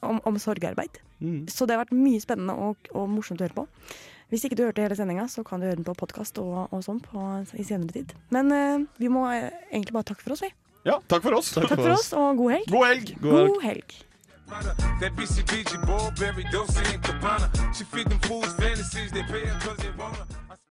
om, 0.01 0.21
om 0.25 0.39
sorgarbeid. 0.39 1.01
Så 1.49 1.65
det 1.65 1.73
har 1.75 1.85
vært 1.85 1.95
mye 1.97 2.21
spennende 2.21 2.53
og, 2.53 2.77
og 2.93 3.09
morsomt 3.09 3.41
å 3.41 3.47
høre 3.47 3.57
på. 3.57 3.67
Hvis 4.29 4.43
ikke 4.43 4.57
du 4.59 4.65
hørte 4.65 4.83
hele 4.83 4.95
sendinga, 4.99 5.25
så 5.31 5.43
kan 5.47 5.61
du 5.61 5.69
høre 5.69 5.79
den 5.79 5.87
på 5.87 5.95
podkast 5.97 6.37
og, 6.43 6.67
og 6.75 6.81
sånn 6.83 6.99
på, 6.99 7.21
i 7.55 7.63
senere 7.65 7.95
tid. 7.95 8.11
Men 8.35 8.51
eh, 8.51 8.85
vi 8.99 9.09
må 9.11 9.23
eh, 9.31 9.47
egentlig 9.71 9.95
bare 9.95 10.09
takke 10.11 10.25
for 10.25 10.35
oss, 10.35 10.43
vi. 10.43 10.51
Ja, 10.87 10.99
takk 11.11 11.23
for 11.25 11.35
oss. 11.39 11.53
Takk 11.55 11.73
for 11.73 11.93
oss, 11.95 12.11
og 12.15 12.37
god 12.39 12.53
helg. 12.57 12.69
God 12.71 12.85
helg. 12.87 13.13
God 13.23 13.63
helg. 13.63 13.95
That 14.47 15.13
BCBG 15.15 15.85
Burberry, 15.85 16.45
Dolce 16.51 16.79
and 16.93 17.03
Gabbana. 17.03 17.75
She 17.75 17.83
feed 17.83 18.07
them 18.07 18.19
fools 18.19 18.53
fantasies, 18.53 19.11
they 19.11 19.23
pay 19.23 19.45
her 19.45 19.59
cause 19.59 19.77
they 19.77 19.89
wanna. 19.97 20.25